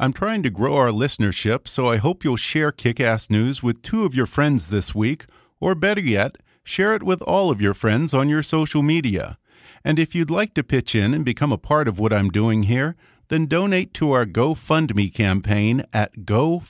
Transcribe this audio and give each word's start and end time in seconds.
I'm 0.00 0.14
trying 0.14 0.42
to 0.44 0.50
grow 0.50 0.76
our 0.76 0.88
listenership, 0.88 1.68
so 1.68 1.86
I 1.86 1.98
hope 1.98 2.24
you'll 2.24 2.36
share 2.36 2.72
Kick 2.72 3.00
Ass 3.00 3.28
News 3.28 3.62
with 3.62 3.82
two 3.82 4.06
of 4.06 4.14
your 4.14 4.24
friends 4.24 4.70
this 4.70 4.94
week, 4.94 5.26
or 5.60 5.74
better 5.74 6.00
yet, 6.00 6.38
share 6.64 6.94
it 6.94 7.02
with 7.02 7.20
all 7.20 7.50
of 7.50 7.60
your 7.60 7.74
friends 7.74 8.14
on 8.14 8.30
your 8.30 8.42
social 8.42 8.82
media. 8.82 9.36
And 9.84 9.98
if 9.98 10.14
you'd 10.14 10.30
like 10.30 10.54
to 10.54 10.64
pitch 10.64 10.94
in 10.94 11.12
and 11.12 11.22
become 11.22 11.52
a 11.52 11.58
part 11.58 11.86
of 11.86 11.98
what 11.98 12.14
I'm 12.14 12.30
doing 12.30 12.62
here, 12.62 12.96
then 13.28 13.44
donate 13.44 13.92
to 13.92 14.12
our 14.12 14.24
GoFundMe 14.24 15.12
campaign 15.12 15.84
at 15.92 16.20
gofundme.com 16.20 16.62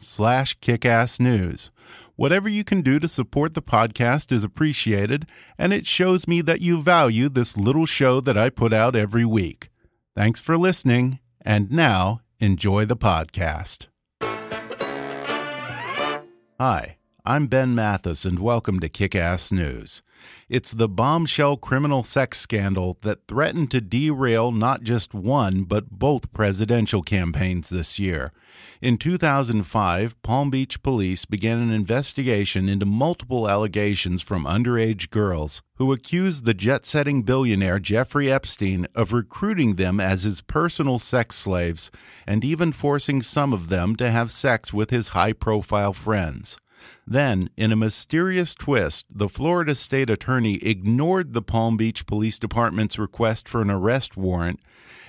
slash 0.00 0.58
kickassnews. 0.60 1.70
Whatever 2.14 2.48
you 2.48 2.62
can 2.62 2.80
do 2.80 3.00
to 3.00 3.08
support 3.08 3.54
the 3.54 3.62
podcast 3.62 4.30
is 4.30 4.44
appreciated, 4.44 5.26
and 5.58 5.72
it 5.72 5.84
shows 5.84 6.28
me 6.28 6.42
that 6.42 6.60
you 6.60 6.80
value 6.80 7.28
this 7.28 7.56
little 7.56 7.86
show 7.86 8.20
that 8.20 8.38
I 8.38 8.50
put 8.50 8.72
out 8.72 8.94
every 8.94 9.24
week. 9.24 9.70
Thanks 10.14 10.40
for 10.40 10.56
listening, 10.56 11.18
and 11.46 11.70
now 11.70 12.20
enjoy 12.40 12.84
the 12.84 12.96
podcast. 12.96 13.86
Hi, 16.58 16.96
I'm 17.24 17.46
Ben 17.46 17.72
Mathis, 17.72 18.24
and 18.24 18.40
welcome 18.40 18.80
to 18.80 18.88
Kick 18.88 19.14
Ass 19.14 19.52
News. 19.52 20.02
It's 20.48 20.72
the 20.72 20.88
bombshell 20.88 21.56
criminal 21.56 22.02
sex 22.02 22.40
scandal 22.40 22.98
that 23.02 23.28
threatened 23.28 23.70
to 23.70 23.80
derail 23.80 24.50
not 24.50 24.82
just 24.82 25.14
one, 25.14 25.62
but 25.62 25.90
both 25.90 26.32
presidential 26.32 27.02
campaigns 27.02 27.68
this 27.68 28.00
year. 28.00 28.32
In 28.80 28.98
2005, 28.98 30.22
Palm 30.22 30.50
Beach 30.50 30.82
police 30.82 31.24
began 31.24 31.58
an 31.58 31.72
investigation 31.72 32.68
into 32.68 32.84
multiple 32.84 33.48
allegations 33.48 34.22
from 34.22 34.44
underage 34.44 35.10
girls 35.10 35.62
who 35.76 35.92
accused 35.92 36.44
the 36.44 36.54
jet 36.54 36.84
setting 36.84 37.22
billionaire 37.22 37.78
Jeffrey 37.78 38.30
Epstein 38.30 38.86
of 38.94 39.12
recruiting 39.12 39.76
them 39.76 40.00
as 40.00 40.24
his 40.24 40.40
personal 40.40 40.98
sex 40.98 41.36
slaves 41.36 41.90
and 42.26 42.44
even 42.44 42.72
forcing 42.72 43.22
some 43.22 43.52
of 43.52 43.68
them 43.68 43.96
to 43.96 44.10
have 44.10 44.30
sex 44.30 44.72
with 44.72 44.90
his 44.90 45.08
high 45.08 45.32
profile 45.32 45.92
friends. 45.92 46.58
Then, 47.06 47.50
in 47.56 47.72
a 47.72 47.76
mysterious 47.76 48.54
twist, 48.54 49.06
the 49.10 49.28
Florida 49.28 49.74
state 49.74 50.10
attorney 50.10 50.56
ignored 50.56 51.32
the 51.32 51.42
Palm 51.42 51.76
Beach 51.76 52.04
Police 52.06 52.38
Department's 52.38 52.98
request 52.98 53.48
for 53.48 53.62
an 53.62 53.70
arrest 53.70 54.16
warrant 54.16 54.60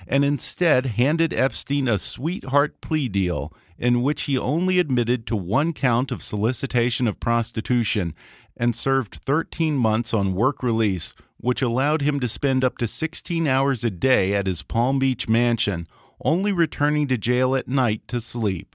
and 0.08 0.24
instead 0.24 0.86
handed 0.86 1.32
Epstein 1.32 1.86
a 1.86 1.98
sweetheart 1.98 2.80
plea 2.80 3.08
deal 3.08 3.52
in 3.78 4.02
which 4.02 4.22
he 4.22 4.36
only 4.36 4.78
admitted 4.78 5.26
to 5.26 5.36
one 5.36 5.72
count 5.72 6.10
of 6.10 6.22
solicitation 6.22 7.06
of 7.06 7.20
prostitution 7.20 8.14
and 8.56 8.74
served 8.74 9.14
13 9.14 9.76
months 9.76 10.12
on 10.12 10.34
work 10.34 10.62
release, 10.62 11.14
which 11.36 11.62
allowed 11.62 12.02
him 12.02 12.18
to 12.18 12.26
spend 12.26 12.64
up 12.64 12.76
to 12.78 12.88
16 12.88 13.46
hours 13.46 13.84
a 13.84 13.90
day 13.90 14.34
at 14.34 14.48
his 14.48 14.62
Palm 14.62 14.98
Beach 14.98 15.28
mansion, 15.28 15.86
only 16.24 16.50
returning 16.50 17.06
to 17.06 17.16
jail 17.16 17.54
at 17.54 17.68
night 17.68 18.02
to 18.08 18.20
sleep. 18.20 18.74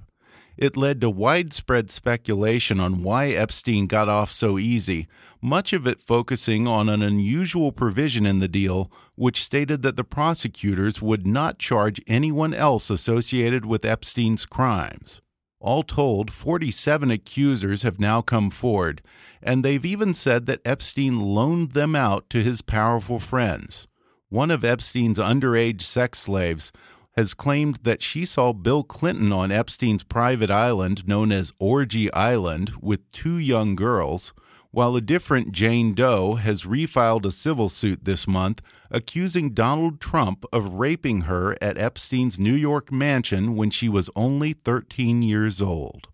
It 0.58 0.78
led 0.78 1.02
to 1.02 1.10
widespread 1.10 1.90
speculation 1.90 2.80
on 2.80 3.02
why 3.02 3.30
Epstein 3.30 3.88
got 3.88 4.08
off 4.08 4.32
so 4.32 4.60
easy, 4.60 5.08
much 5.42 5.74
of 5.74 5.88
it 5.88 6.00
focusing 6.00 6.68
on 6.68 6.90
an 6.90 7.02
unusual 7.02 7.72
provision 7.72 8.26
in 8.26 8.40
the 8.40 8.48
deal, 8.48 8.92
which 9.16 9.44
stated 9.44 9.82
that 9.82 9.98
the 9.98 10.04
prosecutors 10.04 11.02
would 11.02 11.26
not 11.26 11.58
charge 11.58 12.00
anyone 12.08 12.54
else 12.54 12.90
associated 12.90 13.66
with 13.66 13.84
Epstein's 13.86 14.46
crimes. 14.46 15.22
All 15.60 15.82
told, 15.82 16.32
47 16.32 17.10
accusers 17.10 17.84
have 17.84 18.00
now 18.00 18.22
come 18.22 18.50
forward, 18.50 19.02
and 19.42 19.64
they've 19.64 19.86
even 19.86 20.14
said 20.14 20.46
that 20.46 20.62
Epstein 20.66 21.20
loaned 21.20 21.72
them 21.72 21.96
out 21.96 22.30
to 22.30 22.44
his 22.44 22.62
powerful 22.62 23.20
friends. 23.20 23.88
One 24.30 24.52
of 24.52 24.66
Epstein's 24.66 25.20
underage 25.20 25.82
sex 25.82 26.20
slaves 26.20 26.72
has 27.14 27.34
claimed 27.34 27.80
that 27.84 28.02
she 28.02 28.26
saw 28.26 28.54
Bill 28.54 28.84
Clinton 28.84 29.32
on 29.32 29.52
Epstein's 29.52 30.04
private 30.04 30.50
island 30.50 31.08
known 31.08 31.32
as 31.32 31.54
Orgy 31.60 32.12
Island 32.14 32.74
with 32.82 33.12
two 33.12 33.38
young 33.38 33.76
girls, 33.76 34.34
while 34.72 34.96
a 34.96 35.02
different 35.02 35.52
Jane 35.52 35.94
Doe 35.94 36.36
has 36.36 36.64
refiled 36.64 37.26
a 37.26 37.32
civil 37.32 37.70
suit 37.70 38.06
this 38.06 38.28
month 38.28 38.62
accusing 38.90 39.54
Donald 39.54 40.00
Trump 40.00 40.46
of 40.52 40.74
raping 40.74 41.22
her 41.22 41.56
at 41.62 41.78
Epstein's 41.78 42.40
New 42.40 42.54
York 42.54 42.92
mansion 42.92 43.56
when 43.56 43.70
she 43.70 43.88
was 43.88 44.10
only 44.16 44.54
13 44.54 45.22
years 45.22 45.62
old. 45.62 46.08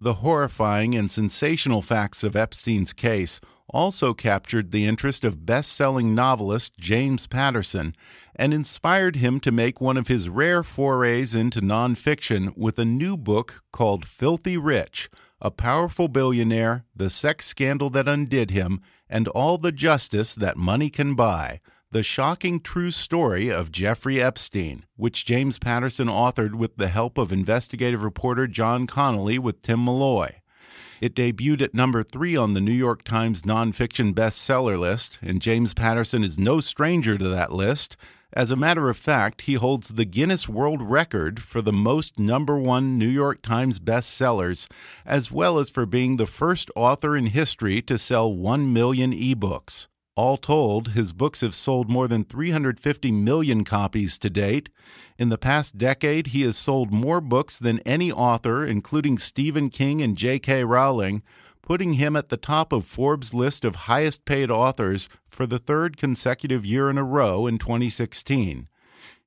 The 0.00 0.14
horrifying 0.14 0.96
and 0.96 1.12
sensational 1.12 1.82
facts 1.82 2.24
of 2.24 2.34
Epstein's 2.34 2.92
case 2.92 3.40
also 3.72 4.14
captured 4.14 4.70
the 4.70 4.84
interest 4.84 5.24
of 5.24 5.46
best 5.46 5.72
selling 5.72 6.14
novelist 6.14 6.76
James 6.78 7.26
Patterson 7.26 7.94
and 8.36 8.54
inspired 8.54 9.16
him 9.16 9.40
to 9.40 9.52
make 9.52 9.80
one 9.80 9.96
of 9.96 10.08
his 10.08 10.28
rare 10.28 10.62
forays 10.62 11.34
into 11.34 11.60
nonfiction 11.60 12.56
with 12.56 12.78
a 12.78 12.84
new 12.84 13.16
book 13.16 13.62
called 13.72 14.06
Filthy 14.06 14.56
Rich 14.56 15.10
A 15.40 15.50
Powerful 15.50 16.08
Billionaire, 16.08 16.84
The 16.94 17.10
Sex 17.10 17.46
Scandal 17.46 17.90
That 17.90 18.08
Undid 18.08 18.50
Him, 18.50 18.80
and 19.08 19.28
All 19.28 19.58
the 19.58 19.72
Justice 19.72 20.34
That 20.34 20.56
Money 20.56 20.90
Can 20.90 21.14
Buy. 21.14 21.60
The 21.90 22.02
Shocking 22.02 22.58
True 22.60 22.90
Story 22.90 23.50
of 23.50 23.70
Jeffrey 23.70 24.22
Epstein, 24.22 24.86
which 24.96 25.26
James 25.26 25.58
Patterson 25.58 26.08
authored 26.08 26.54
with 26.54 26.76
the 26.76 26.88
help 26.88 27.18
of 27.18 27.30
investigative 27.30 28.02
reporter 28.02 28.46
John 28.46 28.86
Connolly 28.86 29.38
with 29.38 29.60
Tim 29.60 29.84
Malloy. 29.84 30.41
It 31.02 31.16
debuted 31.16 31.62
at 31.62 31.74
number 31.74 32.04
three 32.04 32.36
on 32.36 32.54
the 32.54 32.60
New 32.60 32.70
York 32.70 33.02
Times 33.02 33.42
nonfiction 33.42 34.14
bestseller 34.14 34.78
list, 34.78 35.18
and 35.20 35.42
James 35.42 35.74
Patterson 35.74 36.22
is 36.22 36.38
no 36.38 36.60
stranger 36.60 37.18
to 37.18 37.28
that 37.28 37.52
list. 37.52 37.96
As 38.32 38.52
a 38.52 38.56
matter 38.56 38.88
of 38.88 38.96
fact, 38.96 39.42
he 39.42 39.54
holds 39.54 39.88
the 39.88 40.04
Guinness 40.04 40.48
World 40.48 40.80
Record 40.80 41.42
for 41.42 41.60
the 41.60 41.72
most 41.72 42.20
number 42.20 42.56
one 42.56 43.00
New 43.00 43.08
York 43.08 43.42
Times 43.42 43.80
bestsellers, 43.80 44.70
as 45.04 45.32
well 45.32 45.58
as 45.58 45.70
for 45.70 45.86
being 45.86 46.18
the 46.18 46.24
first 46.24 46.70
author 46.76 47.16
in 47.16 47.26
history 47.26 47.82
to 47.82 47.98
sell 47.98 48.32
1 48.32 48.72
million 48.72 49.10
ebooks. 49.10 49.88
All 50.14 50.36
told, 50.36 50.88
his 50.88 51.14
books 51.14 51.40
have 51.40 51.54
sold 51.54 51.88
more 51.88 52.06
than 52.06 52.24
350 52.24 53.10
million 53.12 53.64
copies 53.64 54.18
to 54.18 54.28
date. 54.28 54.68
In 55.18 55.30
the 55.30 55.38
past 55.38 55.78
decade, 55.78 56.28
he 56.28 56.42
has 56.42 56.56
sold 56.56 56.92
more 56.92 57.22
books 57.22 57.58
than 57.58 57.78
any 57.80 58.12
author, 58.12 58.64
including 58.64 59.16
Stephen 59.16 59.70
King 59.70 60.02
and 60.02 60.18
J.K. 60.18 60.64
Rowling, 60.64 61.22
putting 61.62 61.94
him 61.94 62.14
at 62.14 62.28
the 62.28 62.36
top 62.36 62.72
of 62.72 62.84
Forbes' 62.84 63.32
list 63.32 63.64
of 63.64 63.74
highest 63.74 64.26
paid 64.26 64.50
authors 64.50 65.08
for 65.30 65.46
the 65.46 65.58
third 65.58 65.96
consecutive 65.96 66.66
year 66.66 66.90
in 66.90 66.98
a 66.98 67.04
row 67.04 67.46
in 67.46 67.56
2016. 67.56 68.68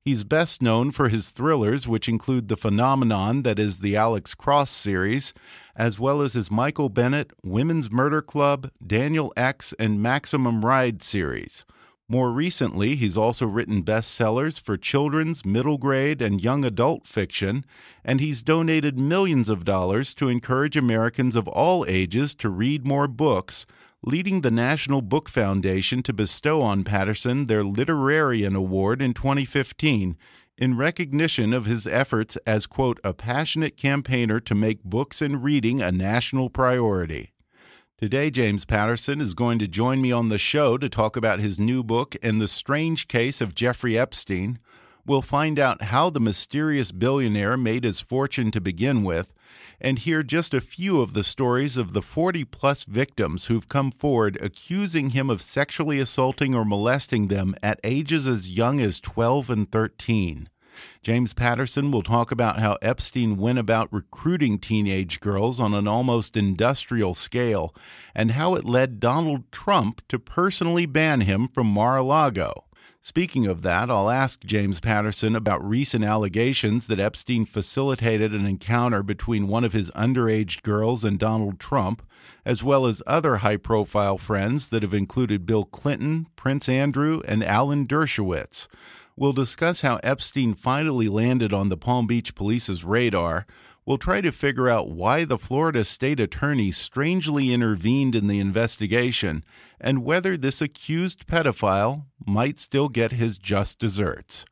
He's 0.06 0.22
best 0.22 0.62
known 0.62 0.92
for 0.92 1.08
his 1.08 1.30
thrillers, 1.30 1.88
which 1.88 2.08
include 2.08 2.46
the 2.46 2.56
phenomenon 2.56 3.42
that 3.42 3.58
is 3.58 3.80
the 3.80 3.96
Alex 3.96 4.36
Cross 4.36 4.70
series, 4.70 5.34
as 5.74 5.98
well 5.98 6.22
as 6.22 6.34
his 6.34 6.48
Michael 6.48 6.88
Bennett, 6.88 7.32
Women's 7.42 7.90
Murder 7.90 8.22
Club, 8.22 8.70
Daniel 8.86 9.32
X, 9.36 9.74
and 9.80 10.00
Maximum 10.00 10.64
Ride 10.64 11.02
series. 11.02 11.64
More 12.08 12.30
recently, 12.30 12.94
he's 12.94 13.16
also 13.16 13.48
written 13.48 13.82
bestsellers 13.82 14.60
for 14.60 14.76
children's, 14.76 15.44
middle 15.44 15.76
grade, 15.76 16.22
and 16.22 16.40
young 16.40 16.64
adult 16.64 17.04
fiction, 17.04 17.64
and 18.04 18.20
he's 18.20 18.44
donated 18.44 18.96
millions 18.96 19.48
of 19.48 19.64
dollars 19.64 20.14
to 20.14 20.28
encourage 20.28 20.76
Americans 20.76 21.34
of 21.34 21.48
all 21.48 21.84
ages 21.88 22.32
to 22.36 22.48
read 22.48 22.86
more 22.86 23.08
books, 23.08 23.66
leading 24.08 24.42
the 24.42 24.52
National 24.52 25.02
Book 25.02 25.28
Foundation 25.28 26.00
to 26.04 26.12
bestow 26.12 26.62
on 26.62 26.84
Patterson 26.84 27.48
their 27.48 27.64
Literarian 27.64 28.54
Award 28.54 29.02
in 29.02 29.12
2015 29.12 30.16
in 30.56 30.76
recognition 30.76 31.52
of 31.52 31.66
his 31.66 31.88
efforts 31.88 32.36
as, 32.46 32.68
quote, 32.68 33.00
a 33.02 33.12
passionate 33.12 33.76
campaigner 33.76 34.38
to 34.38 34.54
make 34.54 34.84
books 34.84 35.20
and 35.20 35.42
reading 35.42 35.82
a 35.82 35.90
national 35.90 36.48
priority. 36.48 37.32
Today, 37.98 38.30
James 38.30 38.64
Patterson 38.64 39.20
is 39.20 39.34
going 39.34 39.58
to 39.58 39.66
join 39.66 40.00
me 40.00 40.12
on 40.12 40.28
the 40.28 40.38
show 40.38 40.78
to 40.78 40.88
talk 40.88 41.16
about 41.16 41.40
his 41.40 41.58
new 41.58 41.82
book 41.82 42.14
and 42.22 42.40
the 42.40 42.46
strange 42.46 43.08
case 43.08 43.40
of 43.40 43.56
Jeffrey 43.56 43.98
Epstein. 43.98 44.60
We'll 45.04 45.20
find 45.20 45.58
out 45.58 45.82
how 45.82 46.10
the 46.10 46.20
mysterious 46.20 46.92
billionaire 46.92 47.56
made 47.56 47.82
his 47.82 48.00
fortune 48.00 48.52
to 48.52 48.60
begin 48.60 49.02
with, 49.02 49.34
and 49.80 49.98
hear 49.98 50.22
just 50.22 50.54
a 50.54 50.60
few 50.60 51.00
of 51.00 51.12
the 51.12 51.24
stories 51.24 51.76
of 51.76 51.92
the 51.92 52.02
40 52.02 52.44
plus 52.44 52.84
victims 52.84 53.46
who've 53.46 53.68
come 53.68 53.90
forward 53.90 54.38
accusing 54.40 55.10
him 55.10 55.30
of 55.30 55.42
sexually 55.42 55.98
assaulting 55.98 56.54
or 56.54 56.64
molesting 56.64 57.28
them 57.28 57.54
at 57.62 57.80
ages 57.84 58.26
as 58.26 58.50
young 58.50 58.80
as 58.80 59.00
12 59.00 59.50
and 59.50 59.72
13. 59.72 60.48
James 61.02 61.32
Patterson 61.32 61.90
will 61.90 62.02
talk 62.02 62.30
about 62.30 62.58
how 62.58 62.76
Epstein 62.82 63.36
went 63.36 63.58
about 63.58 63.92
recruiting 63.92 64.58
teenage 64.58 65.20
girls 65.20 65.58
on 65.58 65.72
an 65.72 65.88
almost 65.88 66.36
industrial 66.36 67.14
scale 67.14 67.74
and 68.14 68.32
how 68.32 68.54
it 68.54 68.64
led 68.64 69.00
Donald 69.00 69.50
Trump 69.50 70.02
to 70.08 70.18
personally 70.18 70.84
ban 70.86 71.22
him 71.22 71.48
from 71.48 71.66
Mar 71.66 71.96
a 71.96 72.02
Lago. 72.02 72.65
Speaking 73.08 73.46
of 73.46 73.62
that, 73.62 73.88
I'll 73.88 74.10
ask 74.10 74.40
James 74.40 74.80
Patterson 74.80 75.36
about 75.36 75.64
recent 75.64 76.02
allegations 76.02 76.88
that 76.88 76.98
Epstein 76.98 77.46
facilitated 77.46 78.32
an 78.32 78.46
encounter 78.46 79.04
between 79.04 79.46
one 79.46 79.62
of 79.62 79.72
his 79.72 79.92
underage 79.92 80.60
girls 80.62 81.04
and 81.04 81.16
Donald 81.16 81.60
Trump, 81.60 82.02
as 82.44 82.64
well 82.64 82.84
as 82.84 83.04
other 83.06 83.36
high 83.36 83.58
profile 83.58 84.18
friends 84.18 84.70
that 84.70 84.82
have 84.82 84.92
included 84.92 85.46
Bill 85.46 85.64
Clinton, 85.64 86.26
Prince 86.34 86.68
Andrew, 86.68 87.22
and 87.28 87.44
Alan 87.44 87.86
Dershowitz. 87.86 88.66
We'll 89.14 89.32
discuss 89.32 89.82
how 89.82 90.00
Epstein 90.02 90.54
finally 90.54 91.06
landed 91.06 91.52
on 91.52 91.68
the 91.68 91.76
Palm 91.76 92.08
Beach 92.08 92.34
police's 92.34 92.82
radar. 92.82 93.46
We'll 93.86 93.98
try 93.98 94.20
to 94.20 94.32
figure 94.32 94.68
out 94.68 94.90
why 94.90 95.24
the 95.24 95.38
Florida 95.38 95.84
state 95.84 96.18
attorney 96.18 96.72
strangely 96.72 97.52
intervened 97.52 98.16
in 98.16 98.26
the 98.26 98.40
investigation 98.40 99.44
and 99.80 100.04
whether 100.04 100.36
this 100.36 100.60
accused 100.60 101.28
pedophile 101.28 102.06
might 102.26 102.58
still 102.58 102.88
get 102.88 103.12
his 103.12 103.38
just 103.38 103.78
desserts. 103.78 104.44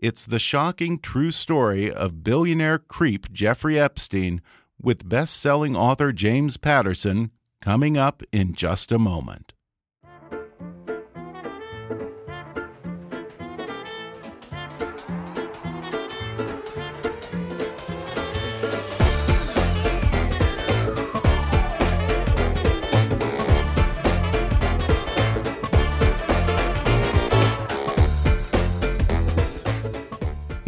It's 0.00 0.26
the 0.26 0.40
shocking 0.40 0.98
true 0.98 1.30
story 1.30 1.92
of 1.92 2.24
billionaire 2.24 2.80
creep 2.80 3.32
Jeffrey 3.32 3.78
Epstein 3.78 4.42
with 4.82 5.08
best 5.08 5.38
selling 5.38 5.76
author 5.76 6.12
James 6.12 6.56
Patterson 6.56 7.30
coming 7.60 7.96
up 7.96 8.24
in 8.32 8.54
just 8.54 8.90
a 8.90 8.98
moment. 8.98 9.52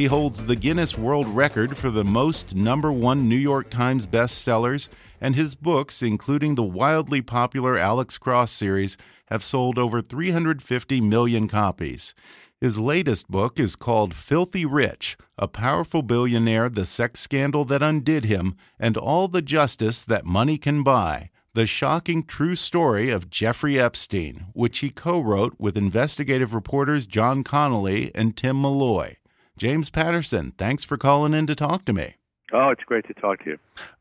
He 0.02 0.08
holds 0.08 0.46
the 0.46 0.56
Guinness 0.56 0.98
World 0.98 1.28
Record 1.28 1.76
for 1.76 1.88
the 1.88 2.02
most 2.02 2.56
number 2.56 2.90
one 2.90 3.28
New 3.28 3.36
York 3.36 3.70
Times 3.70 4.04
bestsellers, 4.04 4.88
and 5.20 5.36
his 5.36 5.54
books, 5.54 6.02
including 6.02 6.56
the 6.56 6.64
wildly 6.64 7.22
popular 7.22 7.78
Alex 7.78 8.18
Cross 8.18 8.50
series, 8.50 8.96
have 9.26 9.44
sold 9.44 9.78
over 9.78 10.02
350 10.02 11.00
million 11.00 11.46
copies. 11.46 12.16
His 12.60 12.80
latest 12.80 13.30
book 13.30 13.60
is 13.60 13.76
called 13.76 14.12
Filthy 14.12 14.66
Rich 14.66 15.16
A 15.38 15.46
Powerful 15.46 16.02
Billionaire, 16.02 16.68
the 16.68 16.84
Sex 16.84 17.20
Scandal 17.20 17.64
That 17.64 17.80
Undid 17.80 18.24
Him, 18.24 18.56
and 18.80 18.96
All 18.96 19.28
the 19.28 19.40
Justice 19.40 20.02
That 20.02 20.26
Money 20.26 20.58
Can 20.58 20.82
Buy. 20.82 21.30
The 21.54 21.64
shocking 21.64 22.24
true 22.24 22.56
story 22.56 23.08
of 23.08 23.30
Jeffrey 23.30 23.78
Epstein, 23.78 24.46
which 24.52 24.80
he 24.80 24.90
co 24.90 25.20
wrote 25.20 25.54
with 25.60 25.76
investigative 25.76 26.54
reporters 26.54 27.06
John 27.06 27.44
Connolly 27.44 28.10
and 28.16 28.36
Tim 28.36 28.60
Malloy. 28.60 29.18
James 29.56 29.90
Patterson, 29.90 30.52
thanks 30.58 30.84
for 30.84 30.96
calling 30.96 31.34
in 31.34 31.46
to 31.46 31.54
talk 31.54 31.84
to 31.84 31.92
me. 31.92 32.14
Oh, 32.52 32.68
it's 32.70 32.84
great 32.84 33.06
to 33.06 33.14
talk 33.14 33.42
to 33.44 33.50
you. 33.50 33.58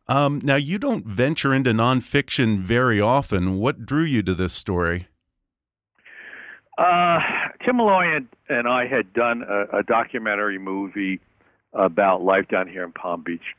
Um, 0.07 0.41
now, 0.43 0.55
you 0.55 0.77
don't 0.77 1.05
venture 1.05 1.53
into 1.53 1.71
nonfiction 1.71 2.59
very 2.59 2.99
often. 2.99 3.59
What 3.59 3.85
drew 3.85 4.03
you 4.03 4.21
to 4.23 4.33
this 4.33 4.53
story? 4.53 5.07
Uh, 6.77 7.19
Tim 7.63 7.77
Malloy 7.77 8.15
and, 8.15 8.27
and 8.49 8.67
I 8.67 8.87
had 8.87 9.13
done 9.13 9.43
a, 9.47 9.79
a, 9.79 9.83
documentary 9.83 10.57
movie 10.57 11.19
about 11.73 12.23
life 12.23 12.47
down 12.47 12.67
here 12.67 12.83
in 12.83 12.91
Palm 12.91 13.23
Beach 13.23 13.55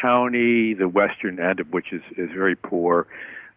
County, 0.00 0.72
the 0.72 0.88
western 0.88 1.38
end 1.38 1.60
of 1.60 1.72
which 1.72 1.92
is, 1.92 2.02
is 2.16 2.30
very 2.30 2.56
poor. 2.56 3.06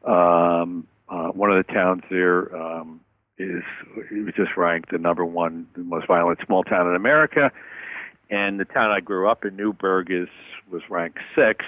Um, 0.04 0.88
uh, 1.10 1.30
one 1.30 1.52
of 1.52 1.66
the 1.66 1.72
towns 1.72 2.04
there 2.10 2.54
um, 2.56 3.00
is 3.38 3.64
it 4.12 4.26
was 4.26 4.34
just 4.36 4.58
ranked 4.58 4.92
the 4.92 4.98
number 4.98 5.26
one 5.26 5.68
most 5.76 6.08
violent 6.08 6.40
small 6.46 6.64
town 6.64 6.88
in 6.88 6.96
America, 6.96 7.52
and 8.30 8.60
the 8.60 8.66
town 8.66 8.92
I 8.92 9.00
grew 9.00 9.30
up 9.30 9.46
in, 9.46 9.56
Newburgh, 9.56 10.12
is 10.12 10.30
was 10.72 10.82
ranked 10.90 11.20
sixth. 11.36 11.68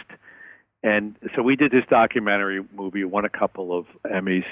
And 0.81 1.16
so 1.36 1.42
we 1.42 1.56
did 1.56 1.71
this 1.71 1.83
documentary 1.89 2.63
movie, 2.74 3.04
won 3.04 3.25
a 3.25 3.30
couple 3.30 3.77
of 3.77 3.86
Emmys, 4.06 4.45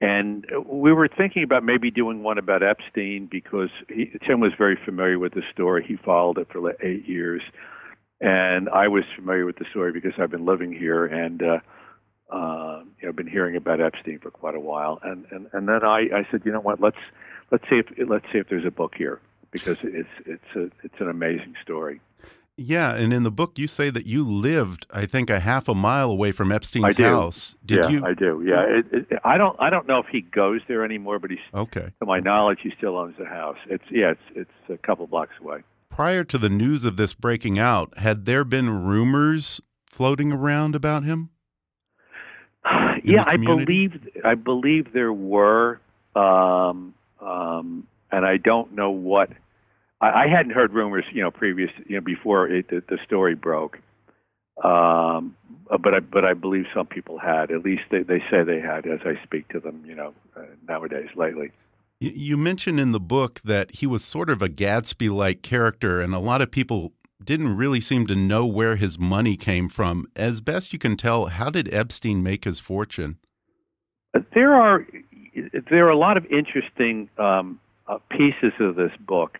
and 0.00 0.44
we 0.66 0.92
were 0.92 1.08
thinking 1.08 1.44
about 1.44 1.64
maybe 1.64 1.90
doing 1.90 2.22
one 2.22 2.38
about 2.38 2.62
Epstein 2.62 3.28
because 3.30 3.70
he, 3.88 4.10
Tim 4.26 4.40
was 4.40 4.52
very 4.58 4.76
familiar 4.84 5.18
with 5.18 5.34
the 5.34 5.42
story. 5.52 5.84
He 5.86 5.96
followed 5.96 6.38
it 6.38 6.48
for 6.52 6.74
eight 6.82 7.08
years, 7.08 7.42
and 8.20 8.68
I 8.68 8.88
was 8.88 9.04
familiar 9.16 9.46
with 9.46 9.56
the 9.56 9.66
story 9.70 9.92
because 9.92 10.12
I've 10.18 10.30
been 10.30 10.46
living 10.46 10.72
here 10.72 11.06
and. 11.06 11.42
uh 11.42 11.58
uh, 12.32 12.82
you 13.00 13.06
know, 13.06 13.12
been 13.12 13.26
hearing 13.26 13.56
about 13.56 13.80
Epstein 13.80 14.18
for 14.18 14.30
quite 14.30 14.54
a 14.54 14.60
while, 14.60 14.98
and 15.02 15.26
and 15.30 15.48
and 15.52 15.68
then 15.68 15.84
I, 15.84 16.08
I 16.14 16.26
said, 16.30 16.42
you 16.44 16.52
know 16.52 16.60
what, 16.60 16.80
let's 16.80 16.96
let's 17.50 17.64
see 17.68 17.76
if 17.76 17.86
let's 18.08 18.24
see 18.32 18.38
if 18.38 18.48
there's 18.48 18.66
a 18.66 18.70
book 18.70 18.94
here 18.96 19.20
because 19.50 19.76
it's 19.82 20.08
it's 20.24 20.56
a 20.56 20.70
it's 20.82 20.94
an 21.00 21.08
amazing 21.08 21.54
story. 21.62 22.00
Yeah, 22.56 22.94
and 22.94 23.12
in 23.12 23.22
the 23.22 23.30
book 23.30 23.58
you 23.58 23.66
say 23.66 23.90
that 23.90 24.06
you 24.06 24.24
lived, 24.24 24.86
I 24.92 25.06
think, 25.06 25.30
a 25.30 25.40
half 25.40 25.68
a 25.68 25.74
mile 25.74 26.10
away 26.10 26.32
from 26.32 26.52
Epstein's 26.52 26.98
house. 26.98 27.56
Did 27.64 27.84
yeah, 27.84 27.90
you? 27.90 28.04
I 28.04 28.14
do. 28.14 28.42
Yeah, 28.46 28.64
it, 28.66 28.86
it, 28.92 29.18
I 29.24 29.36
don't. 29.36 29.56
I 29.60 29.70
don't 29.70 29.86
know 29.86 29.98
if 29.98 30.06
he 30.10 30.22
goes 30.22 30.60
there 30.68 30.84
anymore, 30.84 31.18
but 31.18 31.30
he's 31.30 31.40
okay. 31.54 31.92
To 32.00 32.06
my 32.06 32.20
knowledge, 32.20 32.58
he 32.62 32.72
still 32.76 32.96
owns 32.96 33.16
the 33.18 33.26
house. 33.26 33.58
It's 33.68 33.84
yeah, 33.90 34.12
it's 34.12 34.20
it's 34.34 34.70
a 34.70 34.86
couple 34.86 35.06
blocks 35.06 35.34
away. 35.40 35.62
Prior 35.90 36.24
to 36.24 36.38
the 36.38 36.48
news 36.48 36.84
of 36.84 36.96
this 36.96 37.12
breaking 37.12 37.58
out, 37.58 37.98
had 37.98 38.24
there 38.24 38.44
been 38.44 38.82
rumors 38.84 39.60
floating 39.86 40.32
around 40.32 40.74
about 40.74 41.04
him? 41.04 41.30
Yeah, 43.02 43.24
I 43.26 43.36
believe 43.36 44.08
I 44.24 44.34
believe 44.34 44.92
there 44.92 45.12
were, 45.12 45.80
um, 46.14 46.94
um, 47.20 47.86
and 48.10 48.24
I 48.26 48.36
don't 48.36 48.72
know 48.74 48.90
what. 48.90 49.30
I, 50.00 50.24
I 50.24 50.26
hadn't 50.28 50.52
heard 50.52 50.72
rumors, 50.72 51.04
you 51.12 51.22
know, 51.22 51.30
previous, 51.30 51.70
you 51.86 51.96
know, 51.96 52.00
before 52.00 52.48
it, 52.48 52.68
the, 52.68 52.82
the 52.88 52.98
story 53.04 53.34
broke. 53.34 53.78
Um, 54.62 55.36
but 55.68 55.94
I, 55.94 56.00
but 56.00 56.24
I 56.24 56.34
believe 56.34 56.66
some 56.74 56.86
people 56.86 57.18
had. 57.18 57.50
At 57.50 57.64
least 57.64 57.82
they, 57.90 58.02
they 58.02 58.22
say 58.30 58.42
they 58.42 58.60
had, 58.60 58.86
as 58.86 59.00
I 59.04 59.22
speak 59.24 59.48
to 59.48 59.60
them, 59.60 59.82
you 59.86 59.94
know, 59.94 60.12
uh, 60.36 60.42
nowadays 60.68 61.08
lately. 61.16 61.50
You 62.00 62.36
mentioned 62.36 62.80
in 62.80 62.92
the 62.92 63.00
book 63.00 63.40
that 63.44 63.76
he 63.76 63.86
was 63.86 64.04
sort 64.04 64.28
of 64.28 64.42
a 64.42 64.48
Gatsby-like 64.48 65.42
character, 65.42 66.00
and 66.00 66.12
a 66.12 66.18
lot 66.18 66.42
of 66.42 66.50
people 66.50 66.92
didn't 67.24 67.56
really 67.56 67.80
seem 67.80 68.06
to 68.06 68.14
know 68.14 68.46
where 68.46 68.76
his 68.76 68.98
money 68.98 69.36
came 69.36 69.68
from. 69.68 70.06
As 70.16 70.40
best 70.40 70.72
you 70.72 70.78
can 70.78 70.96
tell, 70.96 71.26
how 71.26 71.50
did 71.50 71.72
Epstein 71.72 72.22
make 72.22 72.44
his 72.44 72.60
fortune? 72.60 73.18
There 74.34 74.54
are 74.54 74.86
there 75.70 75.86
are 75.86 75.90
a 75.90 75.96
lot 75.96 76.16
of 76.16 76.26
interesting 76.26 77.08
um, 77.18 77.58
uh, 77.86 77.98
pieces 78.10 78.52
of 78.60 78.76
this 78.76 78.92
book. 79.00 79.38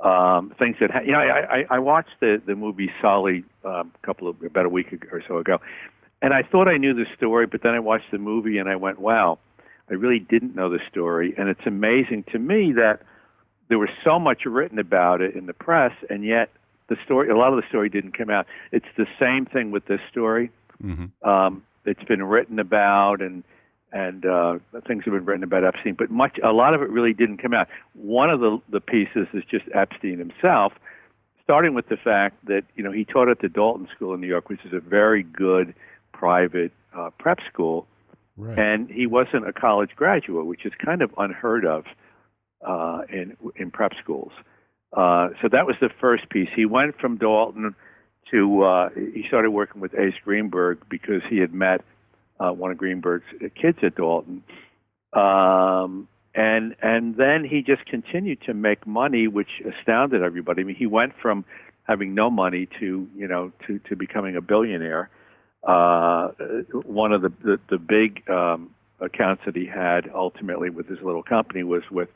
Um, 0.00 0.52
things 0.58 0.76
that 0.80 1.06
you 1.06 1.12
know, 1.12 1.18
I, 1.18 1.58
I, 1.58 1.64
I 1.70 1.78
watched 1.78 2.20
the 2.20 2.40
the 2.44 2.54
movie 2.54 2.90
Sully 3.00 3.44
um, 3.64 3.92
a 4.02 4.06
couple 4.06 4.28
of 4.28 4.42
about 4.42 4.66
a 4.66 4.68
week 4.68 4.92
or 5.12 5.22
so 5.26 5.38
ago, 5.38 5.58
and 6.20 6.34
I 6.34 6.42
thought 6.42 6.68
I 6.68 6.76
knew 6.76 6.94
the 6.94 7.06
story, 7.16 7.46
but 7.46 7.62
then 7.62 7.74
I 7.74 7.80
watched 7.80 8.10
the 8.10 8.18
movie 8.18 8.58
and 8.58 8.68
I 8.68 8.76
went, 8.76 8.98
"Wow, 8.98 9.38
I 9.90 9.94
really 9.94 10.18
didn't 10.18 10.54
know 10.54 10.68
the 10.68 10.80
story." 10.90 11.34
And 11.38 11.48
it's 11.48 11.66
amazing 11.66 12.24
to 12.32 12.38
me 12.38 12.72
that 12.72 13.00
there 13.68 13.78
was 13.78 13.88
so 14.04 14.18
much 14.18 14.44
written 14.44 14.78
about 14.78 15.20
it 15.20 15.34
in 15.34 15.46
the 15.46 15.54
press, 15.54 15.92
and 16.10 16.24
yet 16.24 16.50
the 16.88 16.96
story 17.04 17.28
a 17.28 17.36
lot 17.36 17.52
of 17.52 17.56
the 17.56 17.68
story 17.68 17.88
didn't 17.88 18.16
come 18.16 18.30
out 18.30 18.46
it's 18.72 18.86
the 18.96 19.06
same 19.18 19.46
thing 19.46 19.70
with 19.70 19.86
this 19.86 20.00
story 20.10 20.50
mm-hmm. 20.82 21.28
um, 21.28 21.62
it's 21.84 22.04
been 22.04 22.22
written 22.22 22.58
about 22.58 23.20
and 23.20 23.44
and 23.94 24.26
uh, 24.26 24.58
things 24.88 25.04
have 25.04 25.14
been 25.14 25.24
written 25.24 25.44
about 25.44 25.64
Epstein, 25.64 25.94
but 25.94 26.10
much 26.10 26.36
a 26.42 26.50
lot 26.50 26.74
of 26.74 26.82
it 26.82 26.90
really 26.90 27.14
didn't 27.14 27.38
come 27.38 27.54
out. 27.54 27.68
One 27.94 28.28
of 28.28 28.40
the 28.40 28.58
the 28.68 28.80
pieces 28.80 29.28
is 29.32 29.44
just 29.48 29.64
Epstein 29.72 30.18
himself, 30.18 30.72
starting 31.44 31.74
with 31.74 31.88
the 31.88 31.96
fact 31.96 32.44
that 32.46 32.64
you 32.74 32.82
know 32.82 32.90
he 32.90 33.04
taught 33.04 33.28
at 33.28 33.38
the 33.38 33.48
Dalton 33.48 33.88
School 33.94 34.12
in 34.12 34.20
New 34.20 34.26
York, 34.26 34.48
which 34.48 34.64
is 34.64 34.72
a 34.72 34.80
very 34.80 35.22
good 35.22 35.74
private 36.12 36.72
uh, 36.92 37.10
prep 37.18 37.38
school, 37.52 37.86
right. 38.36 38.58
and 38.58 38.90
he 38.90 39.06
wasn't 39.06 39.46
a 39.46 39.52
college 39.52 39.90
graduate, 39.94 40.46
which 40.46 40.66
is 40.66 40.72
kind 40.84 41.00
of 41.00 41.14
unheard 41.16 41.64
of 41.64 41.84
uh, 42.66 43.02
in 43.08 43.36
in 43.54 43.70
prep 43.70 43.92
schools. 44.02 44.32
Uh, 44.94 45.30
so 45.42 45.48
that 45.50 45.66
was 45.66 45.76
the 45.80 45.90
first 46.00 46.28
piece. 46.30 46.48
He 46.54 46.66
went 46.66 46.98
from 46.98 47.16
Dalton 47.16 47.74
to 48.30 48.62
uh, 48.62 48.88
he 48.90 49.24
started 49.26 49.50
working 49.50 49.80
with 49.80 49.94
Ace 49.94 50.14
Greenberg 50.24 50.78
because 50.88 51.22
he 51.28 51.38
had 51.38 51.52
met 51.52 51.82
uh, 52.38 52.50
one 52.50 52.70
of 52.70 52.78
Greenberg's 52.78 53.24
kids 53.60 53.78
at 53.82 53.96
Dalton. 53.96 54.42
Um, 55.12 56.08
and 56.34 56.74
and 56.82 57.16
then 57.16 57.44
he 57.44 57.62
just 57.62 57.86
continued 57.86 58.40
to 58.42 58.54
make 58.54 58.86
money, 58.86 59.28
which 59.28 59.62
astounded 59.64 60.22
everybody. 60.22 60.62
I 60.62 60.64
mean, 60.64 60.76
he 60.76 60.86
went 60.86 61.12
from 61.20 61.44
having 61.84 62.14
no 62.14 62.30
money 62.30 62.68
to 62.80 63.08
you 63.14 63.28
know 63.28 63.52
to 63.66 63.78
to 63.88 63.96
becoming 63.96 64.36
a 64.36 64.40
billionaire. 64.40 65.10
Uh, 65.62 66.28
one 66.84 67.12
of 67.12 67.22
the 67.22 67.32
the, 67.42 67.60
the 67.70 67.78
big 67.78 68.28
um, 68.28 68.70
accounts 69.00 69.42
that 69.46 69.54
he 69.54 69.66
had 69.66 70.10
ultimately 70.12 70.70
with 70.70 70.88
his 70.88 70.98
little 71.02 71.22
company 71.22 71.62
was 71.62 71.82
with 71.90 72.08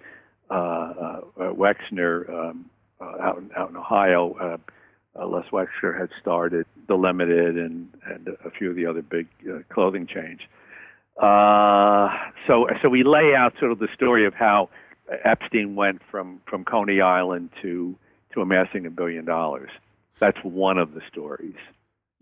Wexner 0.51 2.29
um, 2.31 2.71
uh, 3.01 3.15
out 3.21 3.39
in, 3.39 3.51
out 3.57 3.71
in 3.71 3.77
Ohio. 3.77 4.37
Uh, 4.41 5.21
uh, 5.21 5.27
Les 5.27 5.45
Wexner 5.53 5.99
had 5.99 6.11
started 6.21 6.67
the 6.87 6.95
Limited 6.95 7.57
and 7.57 7.89
and 8.05 8.29
a 8.45 8.51
few 8.51 8.71
of 8.71 8.77
the 8.77 8.87
other 8.87 9.03
big 9.03 9.27
uh, 9.49 9.59
clothing 9.73 10.07
chains. 10.07 10.41
Uh, 11.21 12.09
so 12.47 12.69
so 12.83 12.89
we 12.89 13.03
lay 13.03 13.35
out 13.35 13.53
sort 13.59 13.73
of 13.73 13.79
the 13.79 13.89
story 13.95 14.27
of 14.27 14.35
how 14.35 14.69
Epstein 15.25 15.75
went 15.75 16.01
from 16.11 16.41
from 16.47 16.65
Coney 16.65 17.01
Island 17.01 17.51
to 17.63 17.97
to 18.35 18.41
amassing 18.41 18.87
a 18.87 18.91
billion 18.91 19.25
dollars. 19.25 19.71
That's 20.19 20.39
one 20.43 20.79
of 20.79 20.95
the 20.95 21.01
stories. 21.11 21.57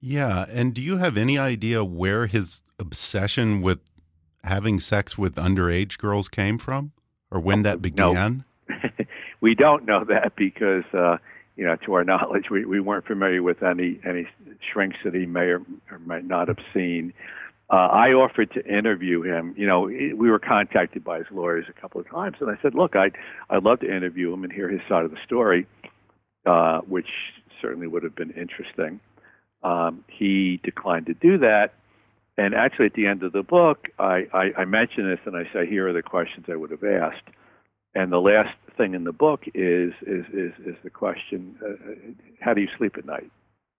Yeah, 0.00 0.44
and 0.50 0.74
do 0.74 0.82
you 0.82 0.98
have 0.98 1.16
any 1.16 1.38
idea 1.38 1.82
where 1.82 2.26
his 2.26 2.62
obsession 2.78 3.62
with 3.62 3.80
having 4.44 4.78
sex 4.78 5.16
with 5.18 5.34
underage 5.36 5.98
girls 5.98 6.28
came 6.28 6.58
from, 6.58 6.92
or 7.36 7.40
when 7.40 7.62
that 7.62 7.82
began? 7.82 8.44
No. 8.68 8.76
we 9.40 9.54
don't 9.54 9.84
know 9.86 10.04
that 10.04 10.34
because 10.36 10.84
uh, 10.92 11.18
you 11.56 11.64
know, 11.64 11.76
to 11.86 11.94
our 11.94 12.04
knowledge, 12.04 12.50
we, 12.50 12.64
we 12.64 12.80
weren't 12.80 13.06
familiar 13.06 13.42
with 13.42 13.62
any 13.62 13.98
any 14.04 14.28
shrinks 14.72 14.98
that 15.04 15.14
he 15.14 15.26
may 15.26 15.46
or, 15.46 15.62
or 15.90 15.98
might 16.04 16.24
not 16.24 16.48
have 16.48 16.58
seen. 16.74 17.12
Uh, 17.68 17.88
I 17.88 18.12
offered 18.12 18.52
to 18.52 18.64
interview 18.64 19.22
him. 19.22 19.54
You 19.56 19.66
know, 19.66 19.82
we 19.82 20.30
were 20.30 20.38
contacted 20.38 21.02
by 21.02 21.18
his 21.18 21.26
lawyers 21.32 21.66
a 21.68 21.80
couple 21.80 22.00
of 22.00 22.08
times, 22.08 22.36
and 22.40 22.50
I 22.50 22.60
said, 22.62 22.74
"Look, 22.74 22.94
I'd 22.94 23.16
I'd 23.50 23.62
love 23.64 23.80
to 23.80 23.86
interview 23.86 24.32
him 24.32 24.44
and 24.44 24.52
hear 24.52 24.68
his 24.68 24.82
side 24.88 25.04
of 25.04 25.10
the 25.10 25.18
story," 25.24 25.66
uh, 26.44 26.80
which 26.82 27.08
certainly 27.60 27.86
would 27.86 28.02
have 28.02 28.14
been 28.14 28.30
interesting. 28.32 29.00
Um, 29.62 30.04
he 30.06 30.60
declined 30.62 31.06
to 31.06 31.14
do 31.14 31.38
that, 31.38 31.72
and 32.38 32.54
actually, 32.54 32.86
at 32.86 32.94
the 32.94 33.06
end 33.06 33.22
of 33.22 33.32
the 33.32 33.42
book, 33.42 33.88
I, 33.98 34.26
I, 34.32 34.50
I 34.58 34.64
mention 34.66 35.08
this 35.08 35.20
and 35.24 35.36
I 35.36 35.44
say, 35.52 35.66
"Here 35.66 35.88
are 35.88 35.92
the 35.92 36.02
questions 36.02 36.46
I 36.50 36.56
would 36.56 36.70
have 36.70 36.84
asked." 36.84 37.28
And 37.94 38.12
the 38.12 38.20
last 38.20 38.54
thing 38.76 38.94
in 38.94 39.04
the 39.04 39.12
book 39.12 39.44
is 39.54 39.92
is 40.02 40.26
is, 40.32 40.52
is 40.66 40.76
the 40.84 40.90
question: 40.90 41.56
uh, 41.64 41.94
How 42.40 42.52
do 42.52 42.60
you 42.60 42.68
sleep 42.76 42.96
at 42.98 43.06
night? 43.06 43.30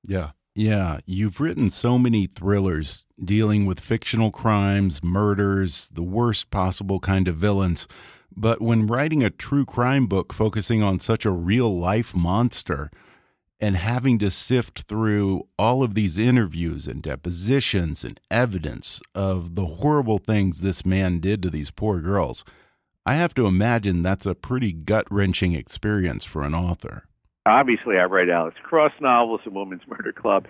Yeah, 0.03 0.31
yeah. 0.55 0.99
You've 1.05 1.39
written 1.39 1.69
so 1.69 1.99
many 1.99 2.25
thrillers 2.25 3.05
dealing 3.23 3.67
with 3.67 3.79
fictional 3.79 4.31
crimes, 4.31 5.03
murders, 5.03 5.89
the 5.93 6.03
worst 6.03 6.49
possible 6.49 6.99
kind 6.99 7.27
of 7.27 7.35
villains. 7.35 7.87
But 8.35 8.59
when 8.59 8.87
writing 8.87 9.23
a 9.23 9.29
true 9.29 9.65
crime 9.65 10.07
book 10.07 10.33
focusing 10.33 10.81
on 10.81 10.99
such 10.99 11.25
a 11.25 11.31
real 11.31 11.77
life 11.77 12.15
monster, 12.15 12.89
and 13.59 13.75
having 13.75 14.19
to 14.19 14.29
sift 14.29 14.81
through 14.83 15.47
all 15.57 15.83
of 15.83 15.95
these 15.95 16.17
interviews 16.17 16.87
and 16.87 17.01
depositions 17.01 18.03
and 18.03 18.19
evidence 18.29 19.01
of 19.15 19.55
the 19.55 19.65
horrible 19.65 20.19
things 20.19 20.61
this 20.61 20.85
man 20.85 21.19
did 21.19 21.41
to 21.41 21.49
these 21.49 21.71
poor 21.71 21.99
girls 21.99 22.43
I 23.07 23.13
have 23.13 23.33
to 23.35 23.45
imagine 23.45 24.03
that's 24.03 24.25
a 24.25 24.35
pretty 24.35 24.73
gut 24.73 25.07
wrenching 25.09 25.53
experience 25.53 26.25
for 26.25 26.41
an 26.41 26.53
author. 26.53 27.05
Obviously, 27.45 27.97
I 27.97 28.03
write 28.03 28.27
Alex 28.27 28.57
Cross 28.61 28.91
novels, 28.99 29.39
A 29.45 29.49
Woman's 29.49 29.83
Murder 29.87 30.11
Club, 30.11 30.45